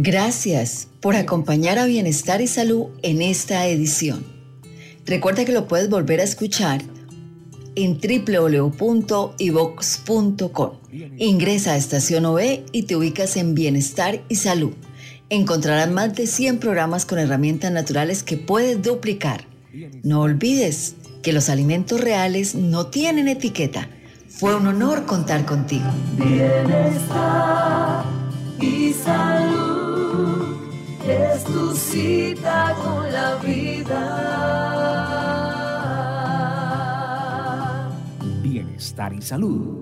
Gracias 0.04 0.88
por 1.00 1.16
acompañar 1.16 1.78
a 1.78 1.86
Bienestar 1.86 2.42
y 2.42 2.48
Salud 2.48 2.88
en 3.04 3.22
esta 3.22 3.68
edición. 3.68 4.26
Recuerda 5.06 5.46
que 5.46 5.52
lo 5.52 5.68
puedes 5.68 5.92
volver 5.92 6.22
a 6.22 6.24
escuchar 6.24 6.82
en 7.76 8.00
www.ivox.com. 8.02 8.72
Ingresa 11.20 11.74
a 11.74 11.78
Estación 11.78 12.26
OE 12.26 12.66
y 12.72 12.82
te 12.84 12.96
ubicas 12.96 13.38
en 13.38 13.54
Bienestar 13.54 14.24
y 14.28 14.38
Salud. 14.38 14.74
Encontrarás 15.30 15.92
más 15.92 16.16
de 16.16 16.26
100 16.26 16.58
programas 16.58 17.06
con 17.06 17.20
herramientas 17.20 17.72
naturales 17.72 18.24
que 18.24 18.38
puedes 18.38 18.82
duplicar. 18.82 19.46
No 20.02 20.22
olvides 20.22 20.96
que 21.22 21.32
los 21.32 21.48
alimentos 21.48 22.02
reales 22.02 22.56
no 22.56 22.88
tienen 22.88 23.28
etiqueta. 23.28 23.88
Fue 24.28 24.56
un 24.56 24.66
honor 24.66 25.06
contar 25.06 25.46
contigo. 25.46 25.86
Bienestar 26.18 28.04
y 28.60 28.94
salud 28.94 29.61
es 31.08 31.44
tu 31.44 31.76
cita 31.76 32.76
con 32.84 33.12
la 33.12 33.36
vida. 33.36 34.02
Bienestar 38.42 39.14
y 39.14 39.22
salud 39.22 39.81